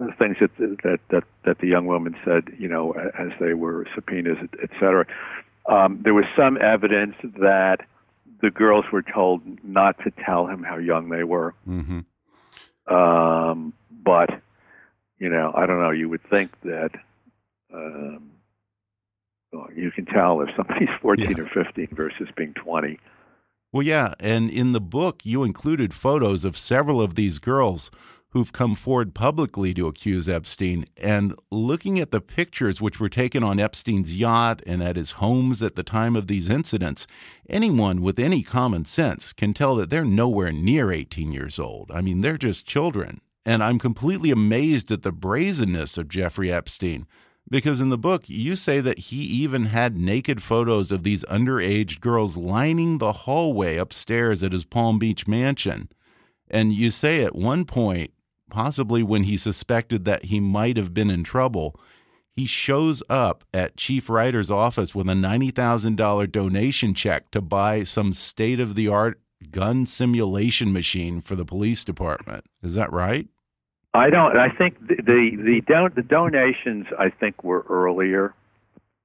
uh, 0.00 0.06
things 0.18 0.36
that 0.40 0.50
that 0.58 0.98
that 1.10 1.24
that 1.44 1.58
the 1.58 1.66
young 1.66 1.86
woman 1.86 2.16
said, 2.24 2.44
you 2.58 2.68
know, 2.68 2.92
as 2.92 3.30
they 3.40 3.54
were 3.54 3.86
subpoenas, 3.94 4.38
et 4.62 4.70
cetera. 4.74 5.06
Um, 5.66 6.00
there 6.02 6.12
was 6.12 6.26
some 6.36 6.58
evidence 6.60 7.14
that 7.38 7.78
the 8.42 8.50
girls 8.50 8.84
were 8.92 9.02
told 9.02 9.40
not 9.64 9.96
to 10.04 10.12
tell 10.24 10.46
him 10.46 10.62
how 10.62 10.76
young 10.76 11.08
they 11.08 11.24
were. 11.24 11.54
Mm-hmm. 11.66 12.00
Um, 12.94 13.72
but 13.90 14.28
you 15.18 15.30
know, 15.30 15.52
I 15.56 15.64
don't 15.64 15.80
know. 15.80 15.90
You 15.90 16.08
would 16.10 16.22
think 16.28 16.50
that 16.62 16.90
um, 17.72 18.30
you 19.74 19.90
can 19.90 20.06
tell 20.06 20.40
if 20.40 20.48
somebody's 20.56 20.88
14 21.02 21.30
Yeah. 21.36 21.42
or 21.44 21.64
15 21.64 21.88
versus 21.92 22.28
being 22.36 22.54
20. 22.54 22.98
Well, 23.72 23.82
yeah, 23.86 24.14
and 24.20 24.50
in 24.50 24.72
the 24.72 24.80
book, 24.80 25.24
you 25.24 25.42
included 25.42 25.92
photos 25.92 26.44
of 26.44 26.56
several 26.56 27.00
of 27.00 27.14
these 27.16 27.38
girls 27.40 27.90
who've 28.30 28.52
come 28.52 28.74
forward 28.74 29.14
publicly 29.14 29.72
to 29.74 29.86
accuse 29.86 30.28
Epstein. 30.28 30.84
And 31.00 31.34
looking 31.52 32.00
at 32.00 32.10
the 32.10 32.20
pictures 32.20 32.80
which 32.80 32.98
were 32.98 33.08
taken 33.08 33.44
on 33.44 33.60
Epstein's 33.60 34.14
yacht 34.16 34.60
and 34.66 34.82
at 34.82 34.96
his 34.96 35.12
homes 35.12 35.62
at 35.62 35.76
the 35.76 35.84
time 35.84 36.16
of 36.16 36.26
these 36.26 36.50
incidents, 36.50 37.06
anyone 37.48 38.00
with 38.02 38.18
any 38.18 38.42
common 38.42 38.84
sense 38.86 39.32
can 39.32 39.54
tell 39.54 39.76
that 39.76 39.88
they're 39.90 40.04
nowhere 40.04 40.50
near 40.50 40.90
18 40.90 41.30
years 41.32 41.58
old. 41.60 41.90
I 41.92 42.00
mean, 42.00 42.22
they're 42.22 42.38
just 42.38 42.66
children. 42.66 43.20
And 43.46 43.62
I'm 43.62 43.78
completely 43.78 44.30
amazed 44.32 44.90
at 44.90 45.02
the 45.02 45.12
brazenness 45.12 45.96
of 45.98 46.08
Jeffrey 46.08 46.50
Epstein. 46.52 47.06
Because 47.50 47.80
in 47.80 47.90
the 47.90 47.98
book, 47.98 48.28
you 48.28 48.56
say 48.56 48.80
that 48.80 48.98
he 48.98 49.16
even 49.16 49.66
had 49.66 49.98
naked 49.98 50.42
photos 50.42 50.90
of 50.90 51.02
these 51.02 51.24
underage 51.24 52.00
girls 52.00 52.36
lining 52.36 52.98
the 52.98 53.12
hallway 53.12 53.76
upstairs 53.76 54.42
at 54.42 54.52
his 54.52 54.64
Palm 54.64 54.98
Beach 54.98 55.28
mansion. 55.28 55.90
And 56.48 56.72
you 56.72 56.90
say 56.90 57.22
at 57.22 57.34
one 57.34 57.64
point, 57.64 58.12
possibly 58.50 59.02
when 59.02 59.24
he 59.24 59.36
suspected 59.36 60.04
that 60.04 60.26
he 60.26 60.40
might 60.40 60.76
have 60.76 60.94
been 60.94 61.10
in 61.10 61.22
trouble, 61.22 61.78
he 62.34 62.46
shows 62.46 63.02
up 63.08 63.44
at 63.52 63.76
Chief 63.76 64.08
Reiter's 64.08 64.50
office 64.50 64.94
with 64.94 65.08
a 65.08 65.12
$90,000 65.12 66.32
donation 66.32 66.94
check 66.94 67.30
to 67.30 67.40
buy 67.40 67.84
some 67.84 68.12
state 68.12 68.58
of 68.58 68.74
the 68.74 68.88
art 68.88 69.20
gun 69.50 69.86
simulation 69.86 70.72
machine 70.72 71.20
for 71.20 71.36
the 71.36 71.44
police 71.44 71.84
department. 71.84 72.44
Is 72.62 72.74
that 72.74 72.92
right? 72.92 73.28
I 73.94 74.10
don't. 74.10 74.36
I 74.36 74.48
think 74.50 74.78
the 74.86 74.96
the 74.96 75.36
the, 75.36 75.60
don, 75.66 75.92
the 75.94 76.02
donations 76.02 76.86
I 76.98 77.10
think 77.10 77.44
were 77.44 77.64
earlier. 77.68 78.34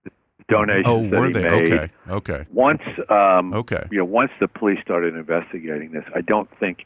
The 0.04 0.12
donations 0.50 0.88
Oh, 0.88 1.08
were 1.08 1.28
he 1.28 1.34
they? 1.34 1.44
made. 1.44 1.74
Okay. 1.74 1.90
Okay. 2.10 2.46
Once 2.52 2.82
um, 3.10 3.54
Okay. 3.54 3.88
you 3.92 4.00
know, 4.00 4.06
once 4.06 4.32
the 4.40 4.48
police 4.48 4.80
started 4.82 5.16
investigating 5.16 5.92
this, 5.92 6.06
I 6.16 6.22
don't 6.22 6.50
think, 6.60 6.86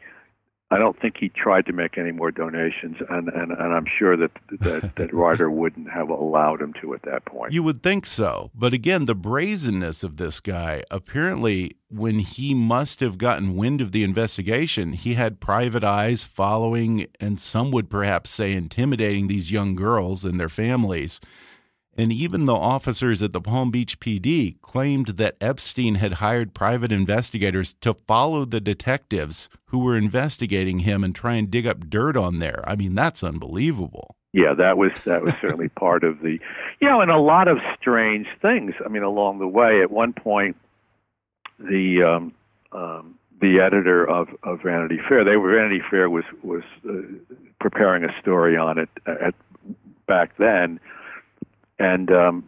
I 0.73 0.79
don't 0.79 0.99
think 0.99 1.17
he 1.19 1.29
tried 1.29 1.67
to 1.67 1.71
make 1.71 1.99
any 1.99 2.12
more 2.12 2.31
donations, 2.31 2.97
and 3.07 3.29
and, 3.29 3.51
and 3.51 3.73
I'm 3.73 3.86
sure 3.86 4.17
that 4.17 4.31
that 4.59 4.95
that 4.95 5.13
Reiter 5.13 5.51
wouldn't 5.51 5.91
have 5.91 6.09
allowed 6.09 6.62
him 6.62 6.73
to 6.81 6.95
at 6.95 7.03
that 7.03 7.25
point. 7.25 7.53
You 7.53 7.62
would 7.62 7.83
think 7.83 8.07
so. 8.07 8.49
But 8.55 8.73
again, 8.73 9.05
the 9.05 9.13
brazenness 9.13 10.03
of 10.03 10.17
this 10.17 10.39
guy 10.39 10.83
apparently, 10.89 11.77
when 11.89 12.19
he 12.19 12.55
must 12.55 13.01
have 13.01 13.19
gotten 13.19 13.55
wind 13.55 13.81
of 13.81 13.91
the 13.91 14.03
investigation, 14.03 14.93
he 14.93 15.13
had 15.13 15.39
private 15.39 15.83
eyes 15.83 16.23
following, 16.23 17.05
and 17.19 17.39
some 17.39 17.69
would 17.69 17.88
perhaps 17.88 18.31
say 18.31 18.51
intimidating 18.51 19.27
these 19.27 19.51
young 19.51 19.75
girls 19.75 20.25
and 20.25 20.39
their 20.39 20.49
families. 20.49 21.19
And 21.95 22.12
even 22.12 22.45
the 22.45 22.56
officers 22.56 23.21
at 23.21 23.34
the 23.34 23.41
Palm 23.41 23.69
Beach 23.69 23.99
PD 23.99 24.60
claimed 24.62 25.08
that 25.17 25.38
Epstein 25.39 25.95
had 25.95 26.13
hired 26.13 26.53
private 26.56 26.91
investigators 26.91 27.73
to 27.82 27.95
follow 28.08 28.45
the 28.45 28.60
detectives 28.60 29.47
who 29.67 29.79
were 29.79 29.95
investigating 29.97 30.79
him 30.79 31.03
and 31.03 31.13
try 31.13 31.36
and 31.36 31.51
dig 31.51 31.67
up 31.67 31.89
dirt 31.89 32.17
on 32.17 32.39
there. 32.39 32.63
I 32.65 32.75
mean, 32.75 32.95
that's 32.95 33.23
unbelievable. 33.23 34.15
yeah, 34.34 34.56
that 34.56 34.77
was 34.77 34.91
that 35.03 35.21
was 35.21 35.34
certainly 35.39 35.69
part 35.79 36.03
of 36.03 36.21
the, 36.21 36.39
you 36.79 36.89
know, 36.89 37.01
and 37.01 37.12
a 37.12 37.19
lot 37.19 37.47
of 37.47 37.60
strange 37.79 38.27
things. 38.41 38.73
I 38.84 38.89
mean, 38.89 39.03
along 39.03 39.39
the 39.39 39.47
way, 39.47 39.82
at 39.82 39.91
one 39.91 40.13
point, 40.13 40.58
the 41.60 42.01
um, 42.03 42.34
um, 42.71 43.19
the 43.39 43.60
editor 43.60 44.10
of, 44.10 44.29
of 44.43 44.62
Vanity 44.63 44.99
Fair, 45.08 45.23
they 45.23 45.38
were 45.38 45.56
Vanity 45.56 45.82
Fair 45.88 46.10
was 46.10 46.23
was 46.41 46.63
uh, 46.89 46.93
preparing 47.60 48.03
a 48.03 48.19
story 48.19 48.58
on 48.58 48.79
it 48.79 48.89
at 49.06 49.36
back 50.08 50.36
then, 50.38 50.79
and 51.79 52.12
um, 52.12 52.43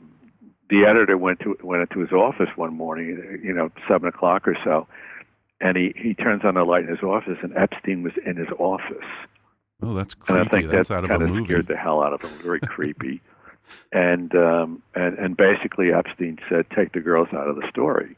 the 0.69 0.85
editor 0.85 1.17
went 1.17 1.39
to 1.41 1.57
went 1.63 1.81
into 1.81 1.99
his 1.99 2.11
office 2.11 2.49
one 2.55 2.73
morning, 2.73 3.39
you 3.43 3.53
know, 3.53 3.71
seven 3.87 4.07
o'clock 4.07 4.47
or 4.47 4.57
so, 4.63 4.87
and 5.61 5.77
he 5.77 5.93
he 5.95 6.13
turns 6.13 6.43
on 6.43 6.55
the 6.55 6.63
light 6.63 6.83
in 6.83 6.89
his 6.89 7.03
office, 7.03 7.37
and 7.41 7.55
Epstein 7.55 8.03
was 8.03 8.13
in 8.25 8.35
his 8.35 8.49
office. 8.57 9.05
Oh, 9.81 9.93
that's 9.93 10.13
creepy. 10.13 10.39
And 10.39 10.47
I 10.47 10.49
think 10.49 10.71
that's 10.71 10.89
that 10.89 10.95
out 10.95 11.03
of 11.03 11.09
kind 11.09 11.21
a 11.21 11.25
of 11.25 11.31
movie. 11.31 11.45
scared 11.45 11.67
the 11.67 11.77
hell 11.77 12.01
out 12.01 12.13
of 12.13 12.21
him. 12.21 12.29
Very 12.39 12.59
creepy. 12.59 13.21
And 13.91 14.33
um, 14.35 14.81
and 14.93 15.17
and 15.17 15.37
basically 15.37 15.91
Epstein 15.91 16.39
said, 16.49 16.65
"Take 16.75 16.93
the 16.93 17.01
girls 17.01 17.29
out 17.33 17.47
of 17.47 17.55
the 17.55 17.67
story." 17.69 18.15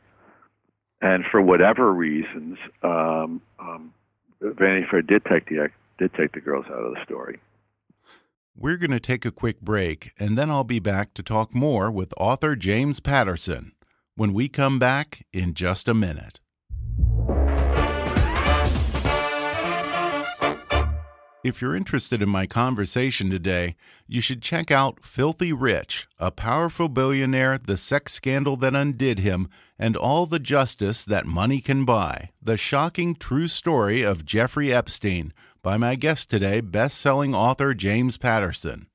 And 1.02 1.24
for 1.30 1.42
whatever 1.42 1.94
reasons, 1.94 2.58
um, 2.84 3.42
um, 3.60 3.94
Vanity 4.42 4.88
Fair 4.90 5.02
did 5.02 5.24
take 5.26 5.48
the 5.48 5.70
did 5.98 6.14
take 6.14 6.34
the 6.34 6.42
girls 6.42 6.66
out 6.68 6.84
of 6.84 6.94
the 6.94 7.04
story. 7.04 7.40
We're 8.60 8.78
going 8.78 8.90
to 8.90 9.00
take 9.00 9.24
a 9.24 9.30
quick 9.30 9.62
break, 9.62 10.14
and 10.18 10.36
then 10.36 10.50
I'll 10.50 10.64
be 10.64 10.80
back 10.80 11.14
to 11.14 11.22
talk 11.22 11.54
more 11.54 11.92
with 11.92 12.12
author 12.18 12.56
James 12.56 13.00
Patterson 13.00 13.74
when 14.16 14.34
we 14.34 14.50
come 14.50 14.80
back 14.80 15.28
in 15.32 15.54
just 15.54 15.88
a 15.88 15.94
minute. 15.94 16.40
If 21.44 21.62
you're 21.62 21.76
interested 21.76 22.24
in 22.24 22.30
my 22.30 22.48
conversation 22.48 23.30
today, 23.30 23.76
you 24.08 24.22
should 24.22 24.42
check 24.42 24.72
out 24.72 25.06
Filthy 25.06 25.54
Rich, 25.54 26.08
a 26.18 26.32
powerful 26.32 26.90
billionaire, 26.90 27.60
the 27.60 27.78
sex 27.78 28.14
scandal 28.14 28.58
that 28.58 28.76
undid 28.76 29.20
him, 29.20 29.50
and 29.78 29.96
all 29.96 30.26
the 30.26 30.40
justice 30.40 31.06
that 31.06 31.28
money 31.28 31.62
can 31.62 31.86
buy. 31.86 32.32
The 32.42 32.58
shocking 32.58 33.14
true 33.14 33.48
story 33.48 34.02
of 34.02 34.26
Jeffrey 34.26 34.74
Epstein 34.74 35.32
by 35.68 35.76
my 35.76 35.96
guest 35.96 36.30
today, 36.30 36.62
best 36.62 36.98
selling 36.98 37.36
author 37.36 37.74
James 37.74 38.16
Patterson. 38.16 38.88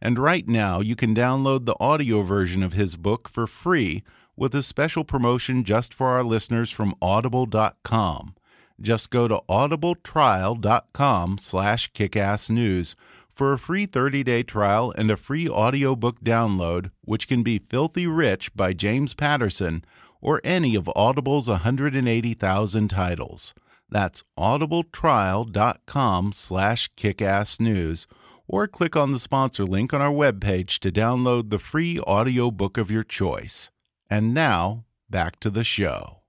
And 0.00 0.18
right 0.18 0.48
now, 0.48 0.80
you 0.80 0.96
can 0.96 1.14
download 1.14 1.66
the 1.66 1.76
audio 1.78 2.22
version 2.22 2.62
of 2.62 2.72
his 2.72 2.96
book 2.96 3.28
for 3.28 3.46
free 3.46 4.02
with 4.34 4.54
a 4.54 4.62
special 4.62 5.04
promotion 5.04 5.64
just 5.64 5.92
for 5.92 6.06
our 6.06 6.22
listeners 6.22 6.70
from 6.70 6.94
audible.com. 7.02 8.36
Just 8.80 9.10
go 9.10 9.28
to 9.28 9.42
audibletrial.com 9.50 11.36
slash 11.36 11.92
kickassnews 11.92 12.94
for 13.34 13.52
a 13.52 13.58
free 13.58 13.86
30-day 13.86 14.44
trial 14.44 14.94
and 14.96 15.10
a 15.10 15.18
free 15.18 15.46
audiobook 15.46 16.20
download, 16.20 16.90
which 17.02 17.28
can 17.28 17.42
be 17.42 17.58
Filthy 17.58 18.06
Rich 18.06 18.56
by 18.56 18.72
James 18.72 19.12
Patterson 19.12 19.84
or 20.22 20.40
any 20.42 20.74
of 20.74 20.88
Audible's 20.96 21.50
180,000 21.50 22.88
titles. 22.88 23.52
That's 23.94 24.24
audibletrial.com 24.36 26.32
slash 26.32 26.90
kickassnews 26.96 28.06
or 28.48 28.66
click 28.66 28.96
on 28.96 29.12
the 29.12 29.20
sponsor 29.20 29.64
link 29.64 29.94
on 29.94 30.02
our 30.02 30.10
webpage 30.10 30.80
to 30.80 30.90
download 30.90 31.50
the 31.50 31.60
free 31.60 32.00
audiobook 32.00 32.76
of 32.76 32.90
your 32.90 33.04
choice. 33.04 33.70
And 34.10 34.34
now, 34.34 34.84
back 35.08 35.38
to 35.40 35.48
the 35.48 35.62
show. 35.62 36.22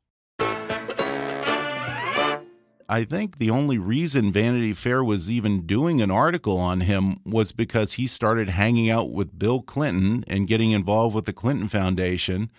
I 2.88 3.04
think 3.04 3.40
the 3.40 3.50
only 3.50 3.80
reason 3.80 4.32
Vanity 4.32 4.76
Fair 4.76 5.04
was 5.04 5.32
even 5.32 5.66
doing 5.66 6.04
an 6.04 6.12
article 6.12 6.60
on 6.60 6.82
him 6.82 7.16
was 7.26 7.52
because 7.52 7.94
he 7.94 8.06
started 8.06 8.50
hanging 8.50 8.92
out 8.92 9.12
with 9.12 9.40
Bill 9.40 9.64
Clinton 9.64 10.24
and 10.28 10.48
getting 10.48 10.70
involved 10.70 11.16
with 11.16 11.26
the 11.26 11.34
Clinton 11.34 11.68
Foundation. 11.68 12.52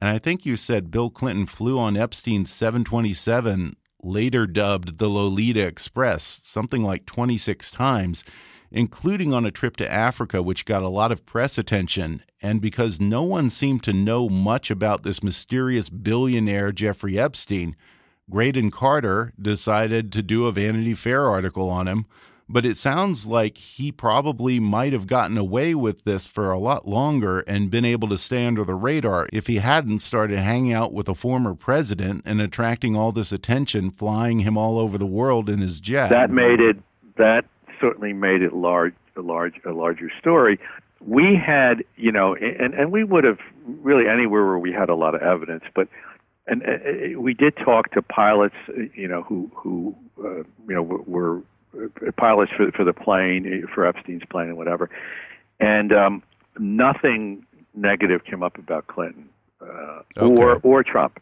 And 0.00 0.08
I 0.08 0.18
think 0.18 0.46
you 0.46 0.56
said 0.56 0.90
Bill 0.90 1.10
Clinton 1.10 1.44
flew 1.44 1.78
on 1.78 1.98
Epstein's 1.98 2.50
727, 2.50 3.76
later 4.04 4.46
dubbed 4.46 4.98
the 4.98 5.08
Lolita 5.08 5.66
Express, 5.66 6.40
something 6.44 6.84
like 6.84 7.06
26 7.06 7.70
times, 7.70 8.24
including 8.70 9.32
on 9.32 9.46
a 9.46 9.50
trip 9.50 9.76
to 9.78 9.90
Africa, 9.90 10.42
which 10.42 10.64
got 10.64 10.82
a 10.82 10.88
lot 10.88 11.12
of 11.12 11.24
press 11.24 11.58
attention. 11.58 12.22
And 12.42 12.60
because 12.60 13.00
no 13.00 13.22
one 13.22 13.50
seemed 13.50 13.82
to 13.84 13.92
know 13.92 14.28
much 14.28 14.70
about 14.70 15.02
this 15.02 15.22
mysterious 15.22 15.88
billionaire, 15.88 16.72
Jeffrey 16.72 17.18
Epstein, 17.18 17.76
Graydon 18.30 18.70
Carter 18.70 19.32
decided 19.40 20.12
to 20.12 20.22
do 20.22 20.46
a 20.46 20.52
Vanity 20.52 20.94
Fair 20.94 21.26
article 21.28 21.68
on 21.70 21.86
him, 21.86 22.06
but 22.48 22.66
it 22.66 22.76
sounds 22.76 23.26
like 23.26 23.56
he 23.56 23.90
probably 23.90 24.60
might 24.60 24.92
have 24.92 25.06
gotten 25.06 25.38
away 25.38 25.74
with 25.74 26.04
this 26.04 26.26
for 26.26 26.50
a 26.50 26.58
lot 26.58 26.86
longer 26.86 27.40
and 27.40 27.70
been 27.70 27.84
able 27.84 28.08
to 28.08 28.18
stay 28.18 28.46
under 28.46 28.64
the 28.64 28.74
radar 28.74 29.28
if 29.32 29.46
he 29.46 29.56
hadn't 29.56 30.00
started 30.00 30.38
hanging 30.38 30.72
out 30.72 30.92
with 30.92 31.08
a 31.08 31.14
former 31.14 31.54
president 31.54 32.22
and 32.24 32.40
attracting 32.40 32.94
all 32.94 33.12
this 33.12 33.32
attention, 33.32 33.90
flying 33.90 34.40
him 34.40 34.56
all 34.56 34.78
over 34.78 34.98
the 34.98 35.06
world 35.06 35.48
in 35.48 35.60
his 35.60 35.80
jet. 35.80 36.10
That 36.10 36.30
made 36.30 36.60
it. 36.60 36.76
That 37.16 37.44
certainly 37.80 38.12
made 38.12 38.42
it 38.42 38.52
large, 38.52 38.94
a 39.16 39.20
large, 39.20 39.54
a 39.64 39.72
larger 39.72 40.10
story. 40.18 40.58
We 41.00 41.36
had, 41.36 41.84
you 41.96 42.12
know, 42.12 42.34
and 42.34 42.74
and 42.74 42.90
we 42.90 43.04
would 43.04 43.24
have 43.24 43.38
really 43.66 44.08
anywhere 44.08 44.44
where 44.44 44.58
we 44.58 44.72
had 44.72 44.88
a 44.88 44.94
lot 44.94 45.14
of 45.14 45.22
evidence, 45.22 45.64
but 45.74 45.88
and 46.46 46.62
uh, 46.62 47.20
we 47.20 47.34
did 47.34 47.56
talk 47.56 47.90
to 47.92 48.02
pilots, 48.02 48.54
you 48.94 49.08
know, 49.08 49.22
who 49.22 49.50
who 49.54 49.94
uh, 50.18 50.42
you 50.68 50.74
know 50.74 50.82
were, 50.82 51.02
were 51.02 51.42
pilots 52.16 52.52
for 52.56 52.70
for 52.72 52.84
the 52.84 52.92
plane 52.92 53.66
for 53.74 53.86
Epstein's 53.86 54.22
plane 54.30 54.48
and 54.48 54.56
whatever, 54.56 54.90
and 55.60 55.92
um, 55.92 56.22
nothing 56.58 57.44
negative 57.74 58.24
came 58.24 58.42
up 58.42 58.56
about 58.58 58.86
Clinton 58.86 59.28
uh, 59.60 60.00
Okay. 60.16 60.42
or 60.42 60.60
or 60.62 60.82
Trump, 60.82 61.20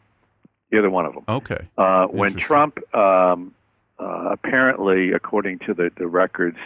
either 0.73 0.91
one 0.91 1.07
of 1.07 1.15
them. 1.15 1.25
okay. 1.29 1.69
Uh, 1.79 2.07
when 2.07 2.35
Trump 2.35 2.79
um, 2.95 3.55
uh, 3.99 4.29
apparently, 4.33 5.13
according 5.13 5.59
to 5.61 5.75
the 5.75 5.91
the 5.97 6.07
records, 6.07 6.59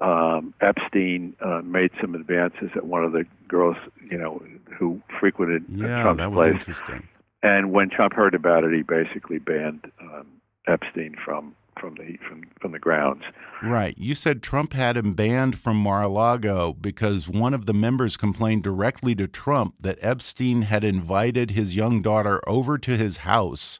um, 0.00 0.52
Epstein 0.60 1.34
uh, 1.40 1.62
made 1.62 1.90
some 2.00 2.14
advances 2.14 2.70
at 2.74 2.84
one 2.84 3.04
of 3.04 3.12
the 3.12 3.24
girls, 3.48 3.76
you 4.10 4.18
know, 4.18 4.42
who 4.78 5.00
frequented 5.20 5.62
uh, 5.62 5.86
Yeah, 5.86 6.02
Trump's 6.02 6.18
that 6.18 6.32
was 6.32 6.46
place. 6.48 6.54
interesting. 6.60 7.08
And 7.44 7.72
when 7.72 7.90
Trump 7.90 8.12
heard 8.12 8.34
about 8.34 8.62
it, 8.64 8.72
he 8.72 8.82
basically 8.82 9.38
banned 9.38 9.90
um, 10.00 10.26
Epstein 10.68 11.16
from 11.24 11.54
from 11.80 11.94
the 11.96 12.04
heat 12.04 12.20
from 12.28 12.44
from 12.60 12.72
the 12.72 12.78
grounds. 12.78 13.22
Right. 13.62 13.96
You 13.96 14.14
said 14.14 14.42
Trump 14.42 14.72
had 14.72 14.96
him 14.96 15.14
banned 15.14 15.58
from 15.58 15.76
Mar-a-Lago 15.76 16.74
because 16.74 17.28
one 17.28 17.54
of 17.54 17.66
the 17.66 17.74
members 17.74 18.16
complained 18.16 18.62
directly 18.62 19.14
to 19.16 19.28
Trump 19.28 19.76
that 19.80 19.98
Epstein 20.00 20.62
had 20.62 20.84
invited 20.84 21.52
his 21.52 21.76
young 21.76 22.02
daughter 22.02 22.40
over 22.46 22.78
to 22.78 22.96
his 22.96 23.18
house 23.18 23.78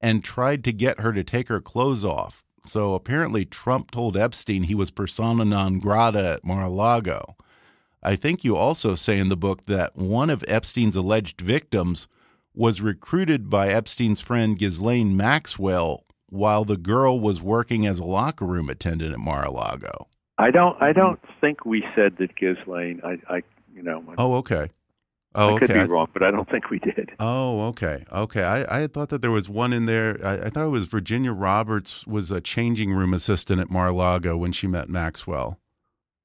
and 0.00 0.24
tried 0.24 0.64
to 0.64 0.72
get 0.72 1.00
her 1.00 1.12
to 1.12 1.24
take 1.24 1.48
her 1.48 1.60
clothes 1.60 2.04
off. 2.04 2.44
So 2.64 2.94
apparently 2.94 3.44
Trump 3.44 3.90
told 3.90 4.16
Epstein 4.16 4.64
he 4.64 4.74
was 4.74 4.90
persona 4.90 5.44
non 5.44 5.78
grata 5.78 6.34
at 6.34 6.44
Mar-a-Lago. 6.44 7.36
I 8.02 8.16
think 8.16 8.44
you 8.44 8.56
also 8.56 8.94
say 8.94 9.18
in 9.18 9.28
the 9.28 9.36
book 9.36 9.66
that 9.66 9.96
one 9.96 10.28
of 10.28 10.44
Epstein's 10.48 10.96
alleged 10.96 11.40
victims 11.40 12.08
was 12.54 12.80
recruited 12.80 13.48
by 13.48 13.68
Epstein's 13.68 14.20
friend 14.20 14.58
Ghislaine 14.58 15.16
Maxwell 15.16 16.04
while 16.32 16.64
the 16.64 16.78
girl 16.78 17.20
was 17.20 17.42
working 17.42 17.86
as 17.86 17.98
a 17.98 18.04
locker 18.04 18.46
room 18.46 18.70
attendant 18.70 19.12
at 19.12 19.18
Mar-a-Lago. 19.20 20.08
I 20.38 20.50
don't 20.50 20.80
I 20.82 20.92
don't 20.92 21.20
think 21.40 21.66
we 21.66 21.84
said 21.94 22.16
that 22.18 22.34
Ghislaine. 22.36 23.02
I 23.04 23.18
I 23.28 23.42
you 23.74 23.82
know 23.82 24.02
Oh, 24.16 24.34
okay. 24.36 24.70
Oh, 25.34 25.56
I 25.56 25.58
could 25.58 25.70
okay. 25.70 25.84
be 25.84 25.88
wrong, 25.88 26.08
but 26.12 26.22
I 26.22 26.30
don't 26.30 26.48
think 26.50 26.70
we 26.70 26.78
did. 26.78 27.10
Oh, 27.18 27.66
okay. 27.68 28.04
Okay. 28.12 28.42
I, 28.42 28.76
I 28.76 28.80
had 28.80 28.92
thought 28.92 29.08
that 29.10 29.22
there 29.22 29.30
was 29.30 29.48
one 29.48 29.72
in 29.72 29.86
there. 29.86 30.18
I, 30.22 30.46
I 30.46 30.50
thought 30.50 30.66
it 30.66 30.70
was 30.70 30.86
Virginia 30.86 31.32
Roberts 31.32 32.06
was 32.06 32.30
a 32.30 32.40
changing 32.40 32.92
room 32.92 33.14
assistant 33.14 33.60
at 33.60 33.70
Mar-a-Lago 33.70 34.36
when 34.36 34.52
she 34.52 34.66
met 34.66 34.90
Maxwell. 34.90 35.58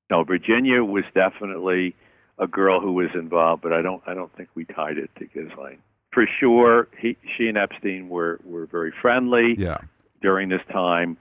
No, 0.10 0.24
Virginia 0.24 0.84
was 0.84 1.04
definitely 1.13 1.96
a 2.38 2.48
girl 2.48 2.80
who 2.80 2.93
was 2.93 3.10
involved, 3.13 3.62
but 3.62 3.74
I 3.74 3.82
don't 3.82 4.02
I 4.08 4.13
don't 4.13 4.34
think 4.36 4.50
we 4.56 4.65
tied 4.65 4.98
it 4.98 5.10
to 5.20 5.26
Ghislaine. 5.26 5.80
For 6.12 6.26
sure, 6.39 6.88
he 6.98 7.17
she 7.38 7.48
and 7.48 7.58
Epstein 7.58 8.10
were 8.10 8.39
were 8.46 8.65
very 8.65 8.93
friendly. 9.02 9.56
Yeah. 9.58 9.80
During 10.21 10.49
this 10.49 10.62
time. 10.71 11.17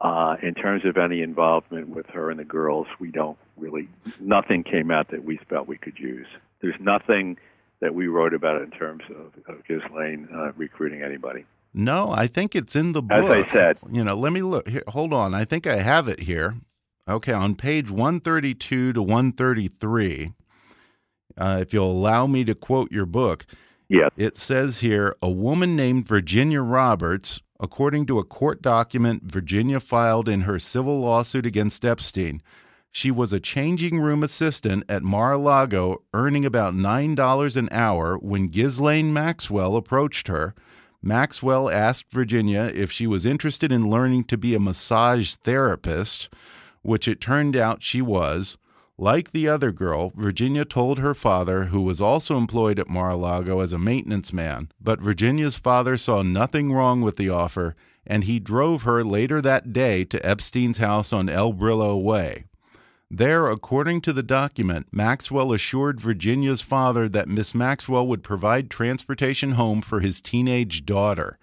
Uh, 0.00 0.36
in 0.42 0.54
terms 0.54 0.84
of 0.84 0.96
any 0.96 1.22
involvement 1.22 1.88
with 1.88 2.06
her 2.06 2.30
and 2.30 2.38
the 2.38 2.44
girls, 2.44 2.86
we 3.00 3.10
don't 3.10 3.36
really, 3.56 3.88
nothing 4.20 4.62
came 4.62 4.92
out 4.92 5.10
that 5.10 5.24
we 5.24 5.38
felt 5.48 5.66
we 5.66 5.76
could 5.76 5.98
use. 5.98 6.26
There's 6.60 6.78
nothing 6.80 7.36
that 7.80 7.94
we 7.94 8.06
wrote 8.06 8.32
about 8.32 8.62
in 8.62 8.70
terms 8.70 9.02
of, 9.10 9.32
of 9.52 9.64
Ghislaine 9.66 10.28
uh, 10.32 10.52
recruiting 10.56 11.02
anybody. 11.02 11.44
No, 11.74 12.12
I 12.12 12.28
think 12.28 12.54
it's 12.54 12.76
in 12.76 12.92
the 12.92 13.02
book. 13.02 13.24
As. 13.24 13.44
I 13.44 13.48
said. 13.50 13.78
You 13.90 14.04
know, 14.04 14.14
let 14.14 14.32
me 14.32 14.40
look. 14.42 14.68
Here, 14.68 14.84
hold 14.88 15.12
on. 15.12 15.34
I 15.34 15.44
think 15.44 15.66
I 15.66 15.76
have 15.80 16.06
it 16.06 16.20
here. 16.20 16.54
Okay, 17.08 17.32
on 17.32 17.54
page 17.56 17.90
132 17.90 18.92
to 18.92 19.02
133, 19.02 20.32
uh, 21.36 21.58
if 21.60 21.72
you'll 21.72 21.90
allow 21.90 22.26
me 22.26 22.44
to 22.44 22.54
quote 22.54 22.92
your 22.92 23.06
book, 23.06 23.46
Yeah. 23.88 24.08
it 24.16 24.36
says 24.36 24.80
here 24.80 25.16
a 25.22 25.30
woman 25.30 25.74
named 25.74 26.06
Virginia 26.06 26.60
Roberts, 26.62 27.40
according 27.60 28.06
to 28.06 28.18
a 28.18 28.24
court 28.24 28.62
document 28.62 29.22
Virginia 29.24 29.80
filed 29.80 30.28
in 30.28 30.42
her 30.42 30.58
civil 30.58 31.00
lawsuit 31.00 31.46
against 31.46 31.84
Epstein, 31.84 32.42
she 32.90 33.10
was 33.10 33.32
a 33.32 33.40
changing 33.40 34.00
room 34.00 34.22
assistant 34.22 34.82
at 34.88 35.02
Mar-a-Lago, 35.02 36.02
earning 36.14 36.44
about 36.44 36.74
$9 36.74 37.56
an 37.56 37.68
hour 37.70 38.16
when 38.18 38.48
Ghislaine 38.48 39.12
Maxwell 39.12 39.76
approached 39.76 40.28
her. 40.28 40.54
Maxwell 41.02 41.70
asked 41.70 42.10
Virginia 42.10 42.72
if 42.74 42.90
she 42.90 43.06
was 43.06 43.26
interested 43.26 43.70
in 43.70 43.90
learning 43.90 44.24
to 44.24 44.36
be 44.36 44.54
a 44.54 44.60
massage 44.60 45.34
therapist, 45.34 46.28
which 46.82 47.06
it 47.06 47.20
turned 47.20 47.56
out 47.56 47.82
she 47.82 48.02
was. 48.02 48.56
Like 49.00 49.30
the 49.30 49.46
other 49.46 49.70
girl, 49.70 50.12
Virginia 50.16 50.64
told 50.64 50.98
her 50.98 51.14
father, 51.14 51.66
who 51.66 51.82
was 51.82 52.00
also 52.00 52.36
employed 52.36 52.80
at 52.80 52.88
Mar 52.88 53.10
a 53.10 53.16
Lago 53.16 53.60
as 53.60 53.72
a 53.72 53.78
maintenance 53.78 54.32
man, 54.32 54.72
but 54.80 55.00
Virginia's 55.00 55.56
father 55.56 55.96
saw 55.96 56.22
nothing 56.22 56.72
wrong 56.72 57.00
with 57.00 57.16
the 57.16 57.28
offer, 57.28 57.76
and 58.04 58.24
he 58.24 58.40
drove 58.40 58.82
her 58.82 59.04
later 59.04 59.40
that 59.40 59.72
day 59.72 60.04
to 60.06 60.26
Epstein's 60.26 60.78
house 60.78 61.12
on 61.12 61.28
El 61.28 61.52
Brillo 61.52 62.02
Way. 62.02 62.46
There, 63.08 63.46
according 63.46 64.00
to 64.00 64.12
the 64.12 64.24
document, 64.24 64.88
Maxwell 64.90 65.52
assured 65.52 66.00
Virginia's 66.00 66.60
father 66.60 67.08
that 67.08 67.28
Miss 67.28 67.54
Maxwell 67.54 68.06
would 68.08 68.24
provide 68.24 68.68
transportation 68.68 69.52
home 69.52 69.80
for 69.80 70.00
his 70.00 70.20
teenage 70.20 70.84
daughter. 70.84 71.38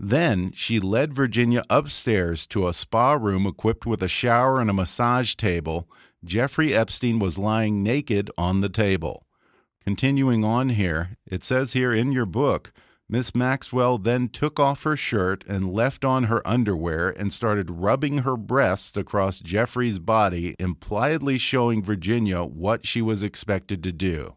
Then 0.00 0.50
she 0.54 0.80
led 0.80 1.12
Virginia 1.12 1.62
upstairs 1.68 2.46
to 2.46 2.66
a 2.66 2.72
spa 2.72 3.12
room 3.12 3.46
equipped 3.46 3.84
with 3.84 4.02
a 4.02 4.08
shower 4.08 4.60
and 4.60 4.70
a 4.70 4.74
massage 4.74 5.34
table 5.34 5.86
Jeffrey 6.26 6.74
Epstein 6.74 7.18
was 7.18 7.38
lying 7.38 7.82
naked 7.82 8.30
on 8.36 8.60
the 8.60 8.68
table. 8.68 9.24
Continuing 9.84 10.44
on 10.44 10.70
here, 10.70 11.16
it 11.24 11.44
says 11.44 11.72
here 11.72 11.92
in 11.92 12.10
your 12.10 12.26
book, 12.26 12.72
Miss 13.08 13.36
Maxwell 13.36 13.98
then 13.98 14.28
took 14.28 14.58
off 14.58 14.82
her 14.82 14.96
shirt 14.96 15.44
and 15.46 15.72
left 15.72 16.04
on 16.04 16.24
her 16.24 16.46
underwear 16.46 17.10
and 17.10 17.32
started 17.32 17.70
rubbing 17.70 18.18
her 18.18 18.36
breasts 18.36 18.96
across 18.96 19.38
Jeffrey's 19.38 20.00
body, 20.00 20.56
impliedly 20.58 21.38
showing 21.38 21.84
Virginia 21.84 22.42
what 22.42 22.84
she 22.84 23.00
was 23.00 23.22
expected 23.22 23.84
to 23.84 23.92
do. 23.92 24.34